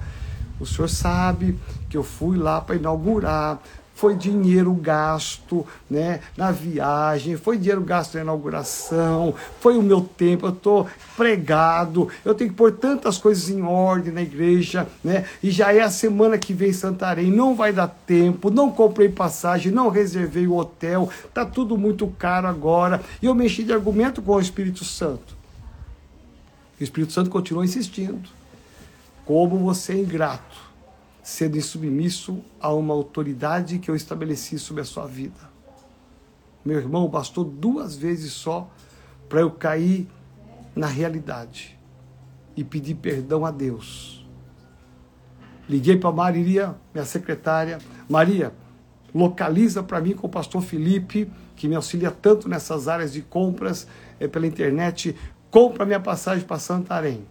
o 0.61 0.67
senhor 0.67 0.89
sabe 0.89 1.59
que 1.89 1.97
eu 1.97 2.05
fui 2.05 2.37
lá 2.37 2.61
para 2.61 2.77
inaugurar, 2.77 3.63
foi 3.95 4.17
dinheiro 4.17 4.73
gasto 4.75 5.65
né, 5.89 6.21
na 6.37 6.51
viagem, 6.51 7.37
foi 7.37 7.57
dinheiro 7.57 7.81
gasto 7.81 8.17
na 8.17 8.23
inauguração, 8.23 9.35
foi 9.61 9.77
o 9.77 9.83
meu 9.83 10.01
tempo, 10.01 10.47
eu 10.47 10.51
estou 10.51 10.89
pregado, 11.17 12.09
eu 12.25 12.35
tenho 12.35 12.51
que 12.51 12.57
pôr 12.57 12.73
tantas 12.73 13.17
coisas 13.19 13.49
em 13.49 13.63
ordem 13.63 14.13
na 14.13 14.23
igreja, 14.23 14.87
né? 15.03 15.25
E 15.43 15.51
já 15.51 15.73
é 15.73 15.81
a 15.81 15.91
semana 15.91 16.37
que 16.37 16.53
vem 16.53 16.71
em 16.71 16.73
Santarém, 16.73 17.31
não 17.31 17.55
vai 17.55 17.73
dar 17.73 17.89
tempo, 17.89 18.51
não 18.51 18.71
comprei 18.71 19.09
passagem, 19.09 19.71
não 19.71 19.89
reservei 19.89 20.47
o 20.47 20.57
hotel, 20.57 21.09
tá 21.33 21.47
tudo 21.47 21.79
muito 21.79 22.07
caro 22.19 22.49
agora. 22.49 23.01
E 23.23 23.27
eu 23.27 23.35
mexi 23.35 23.63
de 23.63 23.73
argumento 23.73 24.21
com 24.21 24.33
o 24.33 24.41
Espírito 24.41 24.85
Santo. 24.85 25.37
O 26.81 26.83
Espírito 26.83 27.13
Santo 27.13 27.31
continua 27.31 27.65
insistindo. 27.65 28.29
Como 29.25 29.59
você 29.59 29.93
é 29.93 29.99
ingrato 29.99 30.54
sendo 31.25 31.57
insubmisso 31.57 32.45
a 32.61 32.71
uma 32.71 32.93
autoridade 32.93 33.79
que 33.79 33.91
eu 33.91 33.97
estabeleci 33.97 34.59
sobre 34.59 34.83
a 34.83 34.85
sua 34.85 35.07
vida. 35.07 35.51
Meu 36.63 36.79
irmão, 36.79 37.09
bastou 37.09 37.45
duas 37.45 37.97
vezes 37.97 38.31
só 38.33 38.71
para 39.27 39.41
eu 39.41 39.51
cair 39.51 40.07
na 40.77 40.87
realidade 40.87 41.79
e 42.55 42.63
pedir 42.63 42.97
perdão 42.97 43.47
a 43.47 43.51
Deus. 43.51 44.29
Liguei 45.67 45.97
para 45.97 46.13
Maria, 46.13 46.75
minha 46.93 47.07
secretária. 47.07 47.79
Maria, 48.07 48.53
localiza 49.15 49.83
para 49.83 50.03
mim 50.03 50.13
com 50.13 50.27
o 50.27 50.31
pastor 50.31 50.61
Felipe, 50.61 51.31
que 51.57 51.67
me 51.67 51.75
auxilia 51.75 52.11
tanto 52.11 52.51
nessas 52.51 52.87
áreas 52.87 53.15
de 53.15 53.23
compras 53.23 53.89
é, 54.21 54.29
pela 54.29 54.47
internet. 54.47 55.17
Compra 55.51 55.87
minha 55.87 56.01
passagem 56.01 56.47
para 56.47 56.59
Santarém. 56.59 57.27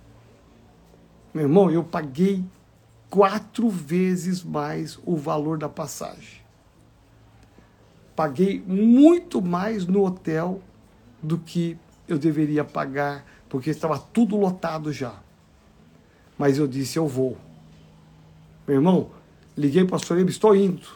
Meu 1.32 1.44
irmão, 1.44 1.70
eu 1.70 1.84
paguei 1.84 2.44
quatro 3.14 3.70
vezes 3.70 4.43
mais 4.43 4.97
o 5.05 5.16
valor 5.16 5.59
da 5.59 5.70
passagem. 5.70 6.41
Paguei 8.16 8.59
muito 8.66 9.39
mais 9.39 9.86
no 9.86 10.03
hotel 10.03 10.59
do 11.22 11.38
que 11.38 11.78
eu 12.07 12.18
deveria 12.18 12.64
pagar, 12.64 13.24
porque 13.47 13.70
estava 13.70 13.99
tudo 13.99 14.36
lotado 14.36 14.91
já. 14.91 15.14
Mas 16.39 16.57
eu 16.57 16.68
disse: 16.68 16.97
eu 16.97 17.07
vou. 17.07 17.38
Meu 18.68 18.78
irmão, 18.78 19.11
liguei 19.55 19.84
para 19.84 19.95
o 19.95 19.99
pastor 19.99 20.18
estou 20.28 20.55
indo. 20.55 20.88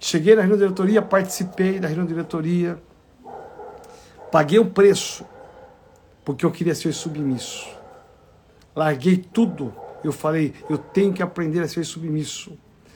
Cheguei 0.00 0.34
na 0.34 0.40
reunião 0.40 0.58
diretoria, 0.58 1.00
participei 1.00 1.78
da 1.78 1.86
reunião 1.86 2.06
diretoria, 2.08 2.82
paguei 4.32 4.58
o 4.58 4.66
preço, 4.66 5.24
porque 6.24 6.44
eu 6.44 6.50
queria 6.50 6.74
ser 6.74 6.92
submisso. 6.92 7.68
Larguei 8.74 9.16
tudo 9.16 9.72
eu 10.04 10.12
falei, 10.12 10.52
eu 10.68 10.78
tenho 10.78 11.12
que 11.12 11.22
aprender 11.22 11.60
a 11.60 11.68
ser 11.68 11.84
submisso. 11.84 12.52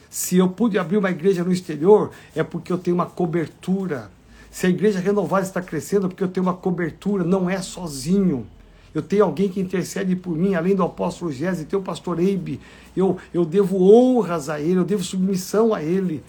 Se 0.09 0.37
eu 0.37 0.49
pude 0.49 0.77
abrir 0.77 0.97
uma 0.97 1.11
igreja 1.11 1.43
no 1.43 1.51
exterior, 1.51 2.11
é 2.35 2.43
porque 2.43 2.71
eu 2.71 2.77
tenho 2.77 2.95
uma 2.95 3.05
cobertura. 3.05 4.09
Se 4.49 4.65
a 4.65 4.69
igreja 4.69 4.99
renovada 4.99 5.45
está 5.45 5.61
crescendo, 5.61 6.05
é 6.05 6.09
porque 6.09 6.23
eu 6.23 6.27
tenho 6.27 6.45
uma 6.45 6.53
cobertura, 6.53 7.23
não 7.23 7.49
é 7.49 7.61
sozinho. 7.61 8.47
Eu 8.93 9.01
tenho 9.01 9.25
alguém 9.25 9.49
que 9.49 9.59
intercede 9.59 10.15
por 10.15 10.35
mim, 10.35 10.55
além 10.55 10.75
do 10.75 10.83
apóstolo 10.83 11.31
Gésio, 11.31 11.65
tem 11.65 11.77
o 11.77 11.83
pastor 11.83 12.19
Eibe. 12.19 12.59
Eu, 12.95 13.17
eu 13.33 13.45
devo 13.45 13.77
honras 13.83 14.49
a 14.49 14.59
ele, 14.59 14.79
eu 14.79 14.85
devo 14.85 15.03
submissão 15.03 15.73
a 15.73 15.83
ele. 15.83 16.23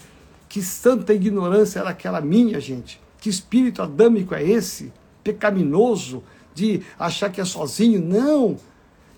Que 0.47 0.61
santa 0.61 1.13
ignorância 1.13 1.79
era 1.79 1.89
aquela 1.89 2.21
minha, 2.21 2.59
gente. 2.59 3.01
Que 3.19 3.29
espírito 3.29 3.81
adâmico 3.81 4.35
é 4.35 4.43
esse? 4.43 4.93
Pecaminoso 5.23 6.23
de 6.53 6.81
achar 6.99 7.31
que 7.31 7.41
é 7.41 7.45
sozinho? 7.45 8.01
Não! 8.01 8.57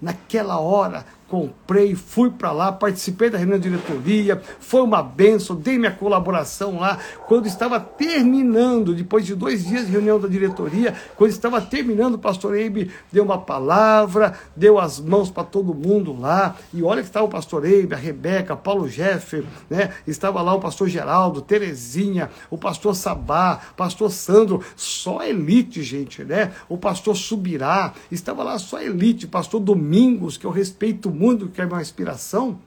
Naquela 0.02 0.60
hora, 0.60 1.06
comprei, 1.32 1.96
fui 1.96 2.30
para 2.30 2.52
lá, 2.52 2.74
participei 2.74 3.30
da 3.30 3.38
reunião 3.38 3.58
de 3.58 3.70
diretoria, 3.70 4.42
foi 4.60 4.82
uma 4.82 5.02
benção, 5.02 5.56
dei 5.56 5.78
minha 5.78 5.92
colaboração 5.92 6.78
lá. 6.78 7.00
Quando 7.26 7.48
estava 7.48 7.80
terminando, 7.80 8.94
depois 8.94 9.26
de 9.26 9.34
dois 9.34 9.64
dias 9.66 9.86
de 9.86 9.94
reunião 9.94 10.20
da 10.20 10.28
diretoria, 10.28 10.94
quando 11.16 11.32
estava 11.32 11.62
terminando, 11.62 12.16
o 12.16 12.20
pastor 12.20 12.54
Eibe 12.58 12.92
deu 13.10 13.24
uma 13.24 13.38
palavra, 13.38 14.34
deu 14.58 14.78
as 14.78 15.00
mãos 15.00 15.32
para 15.32 15.46
todo 15.46 15.74
mundo 15.74 16.14
lá, 16.20 16.58
e 16.74 16.84
olha 16.84 17.02
que 17.02 17.08
estava 17.08 17.26
o 17.26 17.30
pastor 17.30 17.64
Eibe, 17.64 17.96
a 17.96 17.98
Rebeca, 17.98 18.54
Paulo 18.54 18.90
Jeffer, 18.90 19.46
né? 19.70 19.94
estava 20.06 20.42
lá 20.42 20.54
o 20.54 20.60
pastor 20.60 20.90
Geraldo, 20.90 21.42
Terezinha, 21.42 22.30
o 22.50 22.58
pastor 22.58 22.94
Sabá, 22.94 23.58
pastor 23.78 24.12
Sandro, 24.12 24.62
só 24.76 25.24
elite, 25.24 25.82
gente, 25.82 26.26
né? 26.26 26.52
O 26.68 26.78
pastor 26.78 27.16
Subirá, 27.16 27.94
estava 28.12 28.44
lá 28.44 28.60
só 28.60 28.82
elite, 28.82 29.28
pastor 29.28 29.62
Domingos, 29.62 30.36
que 30.36 30.46
eu 30.46 30.52
respeito 30.52 31.10
muito, 31.10 31.21
que 31.50 31.62
é 31.62 31.66
uma 31.66 31.82
inspiração. 31.82 32.60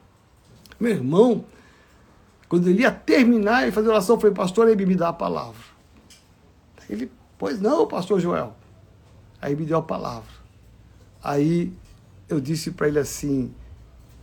Meu 0.79 0.91
irmão, 0.91 1.45
quando 2.47 2.69
ele 2.69 2.81
ia 2.81 2.91
terminar 2.91 3.67
e 3.67 3.71
fazer 3.71 3.89
oração, 3.89 4.15
eu 4.15 4.21
falei, 4.21 4.35
pastor, 4.35 4.69
ele 4.69 4.85
me 4.85 4.95
dá 4.95 5.09
a 5.09 5.13
palavra. 5.13 5.61
Ele, 6.89 7.11
pois 7.37 7.59
não, 7.59 7.87
pastor 7.87 8.19
Joel. 8.19 8.55
Aí 9.41 9.55
me 9.55 9.65
deu 9.65 9.77
a 9.77 9.81
palavra. 9.81 10.31
Aí 11.23 11.73
eu 12.29 12.39
disse 12.39 12.71
para 12.71 12.87
ele 12.87 12.99
assim: 12.99 13.53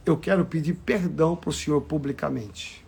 eu 0.07 0.17
quero 0.17 0.45
pedir 0.45 0.75
perdão 0.75 1.37
para 1.37 1.51
o 1.51 1.53
senhor 1.53 1.81
publicamente, 1.83 2.85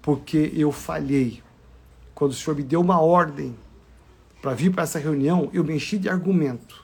porque 0.00 0.52
eu 0.54 0.70
falhei. 0.72 1.42
Quando 2.14 2.32
o 2.32 2.34
senhor 2.34 2.54
me 2.54 2.62
deu 2.62 2.80
uma 2.80 3.00
ordem 3.00 3.56
para 4.40 4.54
vir 4.54 4.70
para 4.70 4.82
essa 4.82 4.98
reunião, 4.98 5.50
eu 5.52 5.64
me 5.64 5.74
enchi 5.74 5.98
de 5.98 6.08
argumento 6.08 6.81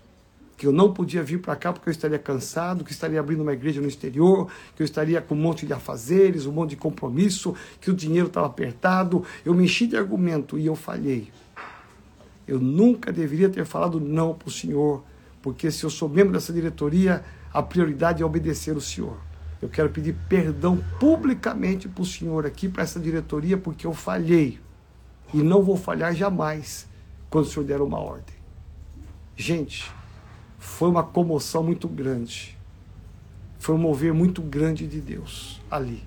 que 0.59 0.67
eu 0.67 0.73
não 0.73 0.93
podia 0.93 1.23
vir 1.23 1.41
para 1.41 1.55
cá 1.55 1.73
porque 1.73 1.89
eu 1.89 1.93
estaria 1.93 2.19
cansado, 2.19 2.85
que 2.85 2.91
estaria 2.91 3.21
abrindo 3.21 3.43
uma 3.43 3.53
igreja 3.53 3.81
no 3.81 3.87
exterior, 3.87 4.51
que 4.75 4.83
eu 4.83 4.85
estaria 4.85 5.23
com 5.23 5.37
um 5.37 5.39
monte 5.39 5.65
de 5.65 5.73
afazeres, 5.73 6.47
um 6.47 6.53
monte 6.53 6.71
de 6.71 6.77
compromisso, 6.77 7.55
que 7.81 7.93
o 7.93 7.95
dinheiro 7.95 8.27
estava 8.27 8.49
apertado. 8.49 9.25
Eu 9.45 9.55
me 9.55 9.65
enchi 9.65 9.87
de 9.87 9.97
argumento 9.97 10.59
e 10.59 10.67
eu 10.67 10.75
falhei. 10.75 11.31
Eu 12.47 12.59
nunca 12.59 13.13
deveria 13.13 13.49
ter 13.49 13.65
falado 13.65 14.01
não 14.01 14.35
para 14.35 14.49
o 14.49 14.51
senhor, 14.51 15.05
porque 15.41 15.71
se 15.71 15.85
eu 15.85 15.91
sou 15.91 16.09
membro 16.09 16.33
dessa 16.33 16.53
diretoria, 16.53 17.25
a 17.55 17.63
prioridade 17.63 18.21
é 18.21 18.27
obedecer 18.27 18.77
o 18.77 18.81
senhor. 18.81 19.17
Eu 19.63 19.69
quero 19.69 19.91
pedir 19.91 20.17
perdão 20.29 20.83
publicamente 20.99 21.89
para 21.89 22.03
o 22.03 22.07
senhor 22.07 22.45
aqui, 22.45 22.69
para 22.69 22.83
essa 22.83 22.99
diretoria, 22.99 23.57
porque 23.57 23.87
eu 23.87 23.95
falhei. 23.95 24.59
E 25.33 25.37
não 25.37 25.63
vou 25.63 25.77
falhar 25.77 26.13
jamais 26.17 26.89
quando 27.31 27.45
o 27.45 27.49
senhor 27.49 27.65
der 27.65 27.81
uma 27.81 28.01
ordem. 28.01 28.35
Gente, 29.37 29.98
foi 30.79 30.89
uma 30.89 31.03
comoção 31.03 31.65
muito 31.65 31.89
grande. 31.89 32.57
Foi 33.59 33.75
um 33.75 33.79
mover 33.79 34.15
muito 34.15 34.41
grande 34.41 34.87
de 34.87 35.01
Deus 35.01 35.61
ali. 35.69 36.05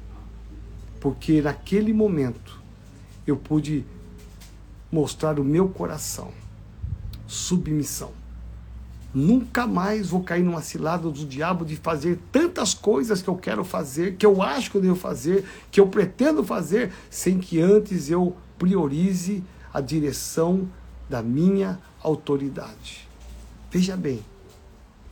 Porque 1.02 1.42
naquele 1.42 1.92
momento 1.92 2.58
eu 3.28 3.36
pude 3.36 3.86
mostrar 4.90 5.42
o 5.42 5.44
meu 5.44 5.68
coração, 5.68 6.32
submissão. 7.28 8.14
Nunca 9.14 9.68
mais 9.68 10.08
vou 10.08 10.24
cair 10.24 10.42
numa 10.42 10.62
cilada 10.62 11.10
do 11.10 11.26
diabo 11.26 11.66
de 11.66 11.76
fazer 11.76 12.18
tantas 12.32 12.74
coisas 12.74 13.22
que 13.22 13.28
eu 13.28 13.36
quero 13.36 13.66
fazer, 13.66 14.16
que 14.16 14.26
eu 14.26 14.42
acho 14.42 14.72
que 14.72 14.78
eu 14.78 14.82
devo 14.82 14.96
fazer, 14.96 15.44
que 15.70 15.82
eu 15.82 15.88
pretendo 15.88 16.46
fazer, 16.46 16.94
sem 17.10 17.40
que 17.40 17.60
antes 17.60 18.10
eu 18.10 18.38
priorize 18.58 19.44
a 19.74 19.82
direção 19.82 20.66
da 21.10 21.22
minha 21.22 21.78
autoridade. 22.02 23.06
Veja 23.70 23.98
bem, 23.98 24.24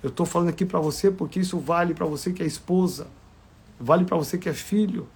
eu 0.02 0.10
estou 0.10 0.26
falando 0.26 0.50
aqui 0.50 0.66
para 0.66 0.80
você 0.80 1.12
porque 1.12 1.40
isso 1.40 1.60
vale 1.60 1.94
para 1.94 2.06
você 2.06 2.32
que 2.32 2.42
é 2.42 2.46
esposa, 2.46 3.08
vale 3.80 4.06
para 4.06 4.18
você 4.18 4.38
que 4.38 4.48
é 4.48 4.54
filho, 4.54 5.08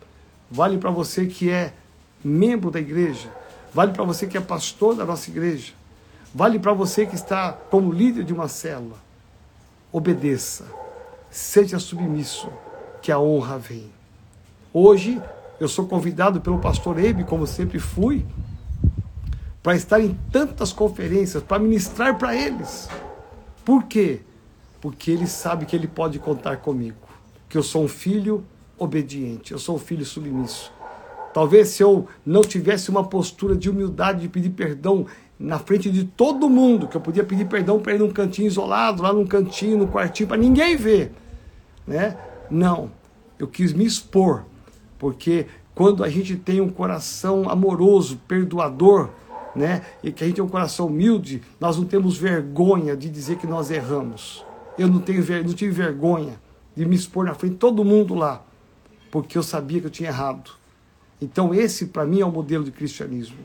vale 0.51 0.77
para 0.77 0.91
você 0.91 1.25
que 1.25 1.49
é 1.49 1.73
membro 2.23 2.69
da 2.69 2.79
igreja, 2.79 3.29
vale 3.73 3.93
para 3.93 4.03
você 4.03 4.27
que 4.27 4.37
é 4.37 4.41
pastor 4.41 4.95
da 4.95 5.05
nossa 5.05 5.29
igreja, 5.29 5.73
vale 6.33 6.59
para 6.59 6.73
você 6.73 7.05
que 7.05 7.15
está 7.15 7.53
como 7.53 7.91
líder 7.91 8.23
de 8.23 8.33
uma 8.33 8.47
célula. 8.47 8.97
Obedeça, 9.91 10.65
seja 11.29 11.79
submisso, 11.79 12.49
que 13.01 13.11
a 13.11 13.19
honra 13.19 13.57
vem. 13.57 13.91
Hoje 14.73 15.21
eu 15.59 15.67
sou 15.67 15.87
convidado 15.87 16.41
pelo 16.41 16.59
pastor 16.59 16.99
Ebe, 16.99 17.23
como 17.23 17.45
sempre 17.47 17.79
fui, 17.79 18.25
para 19.61 19.75
estar 19.75 20.01
em 20.01 20.17
tantas 20.31 20.73
conferências, 20.73 21.41
para 21.41 21.59
ministrar 21.59 22.17
para 22.17 22.35
eles. 22.35 22.89
Por 23.63 23.83
quê? 23.83 24.21
Porque 24.83 25.11
ele 25.11 25.27
sabe 25.27 25.65
que 25.65 25.73
ele 25.73 25.87
pode 25.87 26.19
contar 26.19 26.57
comigo, 26.57 26.97
que 27.47 27.57
eu 27.57 27.63
sou 27.63 27.85
um 27.85 27.87
filho 27.87 28.43
obediente, 28.77 29.53
eu 29.53 29.57
sou 29.57 29.77
um 29.77 29.79
filho 29.79 30.03
submisso. 30.03 30.73
Talvez 31.33 31.69
se 31.69 31.81
eu 31.81 32.05
não 32.25 32.41
tivesse 32.41 32.89
uma 32.89 33.01
postura 33.01 33.55
de 33.55 33.69
humildade 33.69 34.19
de 34.19 34.27
pedir 34.27 34.49
perdão 34.49 35.05
na 35.39 35.57
frente 35.57 35.89
de 35.89 36.03
todo 36.03 36.49
mundo, 36.49 36.89
que 36.89 36.97
eu 36.97 37.01
podia 37.01 37.23
pedir 37.23 37.45
perdão 37.45 37.79
para 37.79 37.93
ele 37.93 38.03
num 38.03 38.11
cantinho 38.11 38.45
isolado, 38.45 39.03
lá 39.03 39.13
num 39.13 39.25
cantinho, 39.25 39.77
num 39.77 39.87
quartinho, 39.87 40.27
para 40.27 40.35
ninguém 40.35 40.75
ver, 40.75 41.13
né? 41.87 42.17
Não, 42.51 42.91
eu 43.39 43.47
quis 43.47 43.71
me 43.71 43.85
expor, 43.85 44.43
porque 44.99 45.45
quando 45.73 46.03
a 46.03 46.09
gente 46.09 46.35
tem 46.35 46.59
um 46.59 46.69
coração 46.69 47.49
amoroso, 47.49 48.19
perdoador, 48.27 49.11
né, 49.55 49.83
e 50.03 50.11
que 50.11 50.25
a 50.25 50.27
gente 50.27 50.35
tem 50.35 50.43
um 50.43 50.49
coração 50.49 50.87
humilde, 50.87 51.41
nós 51.57 51.77
não 51.77 51.85
temos 51.85 52.17
vergonha 52.17 52.97
de 52.97 53.09
dizer 53.09 53.37
que 53.37 53.47
nós 53.47 53.71
erramos. 53.71 54.43
Eu 54.77 54.87
não, 54.87 54.99
tenho, 54.99 55.23
não 55.43 55.53
tive 55.53 55.71
vergonha 55.71 56.39
de 56.75 56.85
me 56.85 56.95
expor 56.95 57.25
na 57.25 57.33
frente 57.33 57.53
de 57.53 57.59
todo 57.59 57.85
mundo 57.85 58.15
lá, 58.15 58.43
porque 59.11 59.37
eu 59.37 59.43
sabia 59.43 59.79
que 59.79 59.87
eu 59.87 59.91
tinha 59.91 60.09
errado. 60.09 60.51
Então, 61.21 61.53
esse 61.53 61.87
para 61.87 62.05
mim 62.05 62.21
é 62.21 62.25
o 62.25 62.31
modelo 62.31 62.63
de 62.63 62.71
cristianismo. 62.71 63.37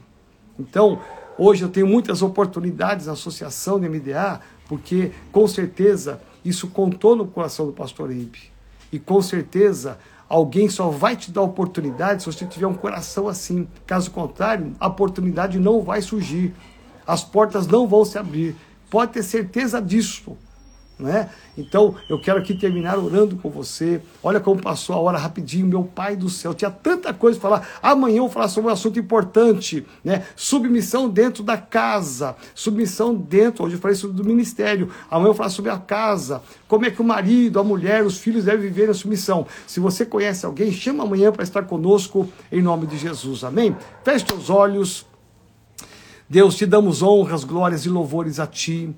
Então, 0.59 1.01
hoje 1.37 1.63
eu 1.63 1.69
tenho 1.69 1.87
muitas 1.87 2.23
oportunidades 2.23 3.07
na 3.07 3.13
associação 3.13 3.79
de 3.79 3.89
MDA, 3.89 4.41
porque 4.67 5.13
com 5.31 5.47
certeza 5.47 6.21
isso 6.45 6.69
contou 6.69 7.15
no 7.15 7.27
coração 7.27 7.67
do 7.67 7.73
pastor 7.73 8.11
Eibe. 8.11 8.51
E 8.91 8.99
com 8.99 9.21
certeza 9.21 9.99
alguém 10.29 10.69
só 10.69 10.89
vai 10.89 11.17
te 11.17 11.31
dar 11.31 11.43
oportunidade 11.43 12.23
se 12.23 12.33
você 12.33 12.47
tiver 12.47 12.67
um 12.67 12.75
coração 12.75 13.29
assim. 13.29 13.69
Caso 13.87 14.11
contrário, 14.11 14.73
a 14.81 14.89
oportunidade 14.89 15.59
não 15.59 15.83
vai 15.83 16.03
surgir. 16.03 16.55
As 17.07 17.23
portas 17.23 17.67
não 17.67 17.87
vão 17.87 18.05
se 18.05 18.19
abrir. 18.19 18.57
Pode 18.91 19.13
ter 19.13 19.23
certeza 19.23 19.81
disso. 19.81 20.37
Né? 20.99 21.31
Então, 21.57 21.95
eu 22.09 22.19
quero 22.19 22.41
aqui 22.41 22.55
terminar 22.55 22.99
orando 22.99 23.37
com 23.37 23.49
você. 23.49 24.03
Olha 24.21 24.41
como 24.41 24.61
passou 24.61 24.97
a 24.97 24.99
hora 24.99 25.17
rapidinho, 25.17 25.67
meu 25.67 25.85
Pai 25.85 26.17
do 26.17 26.29
céu. 26.29 26.53
Tinha 26.53 26.73
tanta 26.73 27.15
coisa 27.15 27.39
para 27.39 27.51
falar. 27.51 27.69
Amanhã 27.81 28.17
eu 28.17 28.25
vou 28.25 28.31
falar 28.31 28.49
sobre 28.49 28.69
um 28.69 28.73
assunto 28.73 28.99
importante, 28.99 29.87
né? 30.03 30.25
Submissão 30.35 31.09
dentro 31.09 31.45
da 31.45 31.57
casa, 31.57 32.35
submissão 32.53 33.15
dentro, 33.15 33.65
hoje 33.65 33.77
eu 33.77 33.81
falei 33.81 33.97
sobre 33.97 34.21
o 34.21 34.25
ministério. 34.25 34.91
Amanhã 35.09 35.29
eu 35.29 35.35
vou 35.35 35.35
falar 35.35 35.51
sobre 35.51 35.71
a 35.71 35.79
casa, 35.79 36.43
como 36.67 36.85
é 36.85 36.91
que 36.91 37.01
o 37.01 37.05
marido, 37.05 37.61
a 37.61 37.65
mulher, 37.65 38.05
os 38.05 38.19
filhos 38.19 38.45
devem 38.45 38.63
viver 38.63 38.89
na 38.89 38.95
submissão. 38.95 39.47
Se 39.67 39.79
você 39.79 40.05
conhece 40.05 40.45
alguém, 40.45 40.73
chama 40.73 41.05
amanhã 41.05 41.31
para 41.31 41.45
estar 41.45 41.63
conosco 41.63 42.29
em 42.51 42.61
nome 42.61 42.87
de 42.87 42.99
Jesus. 42.99 43.45
Amém? 43.45 43.77
Feche 44.03 44.27
os 44.37 44.51
olhos. 44.51 45.07
Deus, 46.31 46.57
te 46.57 46.67
damos 46.67 47.03
honras, 47.03 47.43
glórias 47.43 47.87
e 47.87 47.89
louvores 47.89 48.39
a 48.39 48.47
ti. 48.47 48.95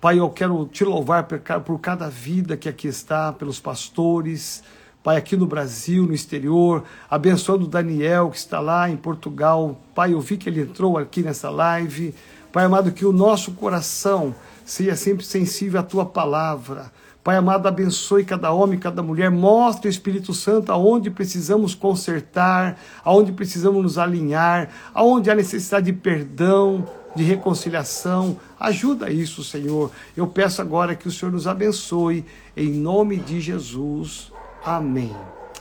Pai, 0.00 0.18
eu 0.18 0.28
quero 0.28 0.66
te 0.66 0.84
louvar 0.84 1.24
por 1.24 1.80
cada 1.80 2.08
vida 2.08 2.56
que 2.56 2.68
aqui 2.68 2.86
está, 2.86 3.32
pelos 3.32 3.58
pastores, 3.58 4.62
Pai, 5.02 5.16
aqui 5.16 5.36
no 5.36 5.46
Brasil, 5.46 6.04
no 6.04 6.12
exterior, 6.12 6.82
abençoando 7.08 7.64
o 7.64 7.68
Daniel 7.68 8.28
que 8.28 8.36
está 8.36 8.58
lá 8.58 8.90
em 8.90 8.96
Portugal. 8.96 9.80
Pai, 9.94 10.12
eu 10.12 10.20
vi 10.20 10.36
que 10.36 10.48
ele 10.50 10.62
entrou 10.62 10.98
aqui 10.98 11.22
nessa 11.22 11.48
live. 11.48 12.12
Pai 12.52 12.64
amado, 12.64 12.90
que 12.90 13.06
o 13.06 13.12
nosso 13.12 13.52
coração 13.52 14.34
seja 14.64 14.96
sempre 14.96 15.24
sensível 15.24 15.78
à 15.78 15.82
tua 15.84 16.04
palavra. 16.04 16.90
Pai 17.22 17.36
amado, 17.36 17.66
abençoe 17.66 18.24
cada 18.24 18.52
homem, 18.52 18.78
cada 18.78 19.02
mulher, 19.02 19.30
mostre 19.30 19.88
o 19.88 19.90
Espírito 19.90 20.34
Santo 20.34 20.72
aonde 20.72 21.08
precisamos 21.08 21.74
consertar, 21.74 22.76
aonde 23.04 23.32
precisamos 23.32 23.82
nos 23.82 23.98
alinhar, 23.98 24.70
aonde 24.92 25.30
há 25.30 25.34
necessidade 25.34 25.86
de 25.86 25.92
perdão, 25.92 26.84
de 27.16 27.24
reconciliação. 27.24 28.36
Ajuda 28.60 29.10
isso, 29.10 29.42
Senhor. 29.42 29.90
Eu 30.16 30.26
peço 30.26 30.62
agora 30.62 30.94
que 30.94 31.08
o 31.08 31.12
Senhor 31.12 31.32
nos 31.32 31.46
abençoe, 31.46 32.24
em 32.56 32.70
nome 32.70 33.16
de 33.16 33.40
Jesus. 33.40 34.30
Amém. 34.64 35.14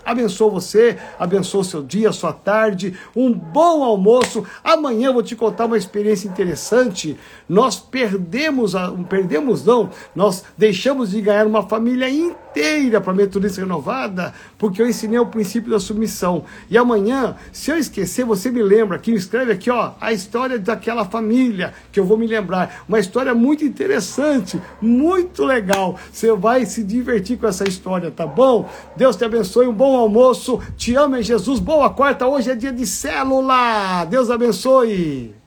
Abençoe 0.05 0.51
você, 0.51 0.97
abençoe 1.19 1.61
o 1.61 1.63
seu 1.63 1.83
dia, 1.83 2.11
sua 2.11 2.31
tarde, 2.31 2.93
um 3.15 3.33
bom 3.33 3.83
almoço. 3.83 4.45
Amanhã 4.63 5.07
eu 5.07 5.13
vou 5.13 5.23
te 5.23 5.35
contar 5.35 5.65
uma 5.65 5.77
experiência 5.77 6.27
interessante. 6.27 7.17
Nós 7.49 7.77
perdemos, 7.77 8.75
a, 8.75 8.91
perdemos 9.09 9.65
não, 9.65 9.89
nós 10.15 10.43
deixamos 10.57 11.11
de 11.11 11.21
ganhar 11.21 11.47
uma 11.47 11.67
família 11.67 12.09
inteira 12.09 13.01
para 13.01 13.11
a 13.11 13.15
Metodista 13.15 13.61
Renovada, 13.61 14.33
porque 14.57 14.81
eu 14.81 14.87
ensinei 14.87 15.19
o 15.19 15.25
princípio 15.25 15.71
da 15.71 15.79
submissão. 15.79 16.43
E 16.69 16.77
amanhã, 16.77 17.35
se 17.51 17.71
eu 17.71 17.77
esquecer, 17.77 18.25
você 18.25 18.51
me 18.51 18.61
lembra 18.61 18.97
aqui, 18.97 19.11
escreve 19.11 19.51
aqui, 19.51 19.69
ó, 19.69 19.91
a 19.99 20.13
história 20.13 20.57
daquela 20.57 21.05
família, 21.05 21.73
que 21.91 21.99
eu 21.99 22.05
vou 22.05 22.17
me 22.17 22.27
lembrar. 22.27 22.83
Uma 22.87 22.99
história 22.99 23.33
muito 23.33 23.65
interessante, 23.65 24.61
muito 24.81 25.43
legal. 25.43 25.99
Você 26.11 26.31
vai 26.33 26.65
se 26.65 26.83
divertir 26.83 27.37
com 27.37 27.47
essa 27.47 27.67
história, 27.67 28.11
tá 28.11 28.25
bom? 28.25 28.69
Deus 28.95 29.15
te 29.15 29.25
abençoe, 29.25 29.67
um 29.67 29.73
almoço. 29.95 30.59
Te 30.75 30.95
amo 30.95 31.15
em 31.17 31.23
Jesus. 31.23 31.59
Boa 31.59 31.89
quarta, 31.89 32.27
hoje 32.27 32.51
é 32.51 32.55
dia 32.55 32.71
de 32.71 32.85
célula. 32.85 34.05
Deus 34.05 34.29
abençoe. 34.29 35.44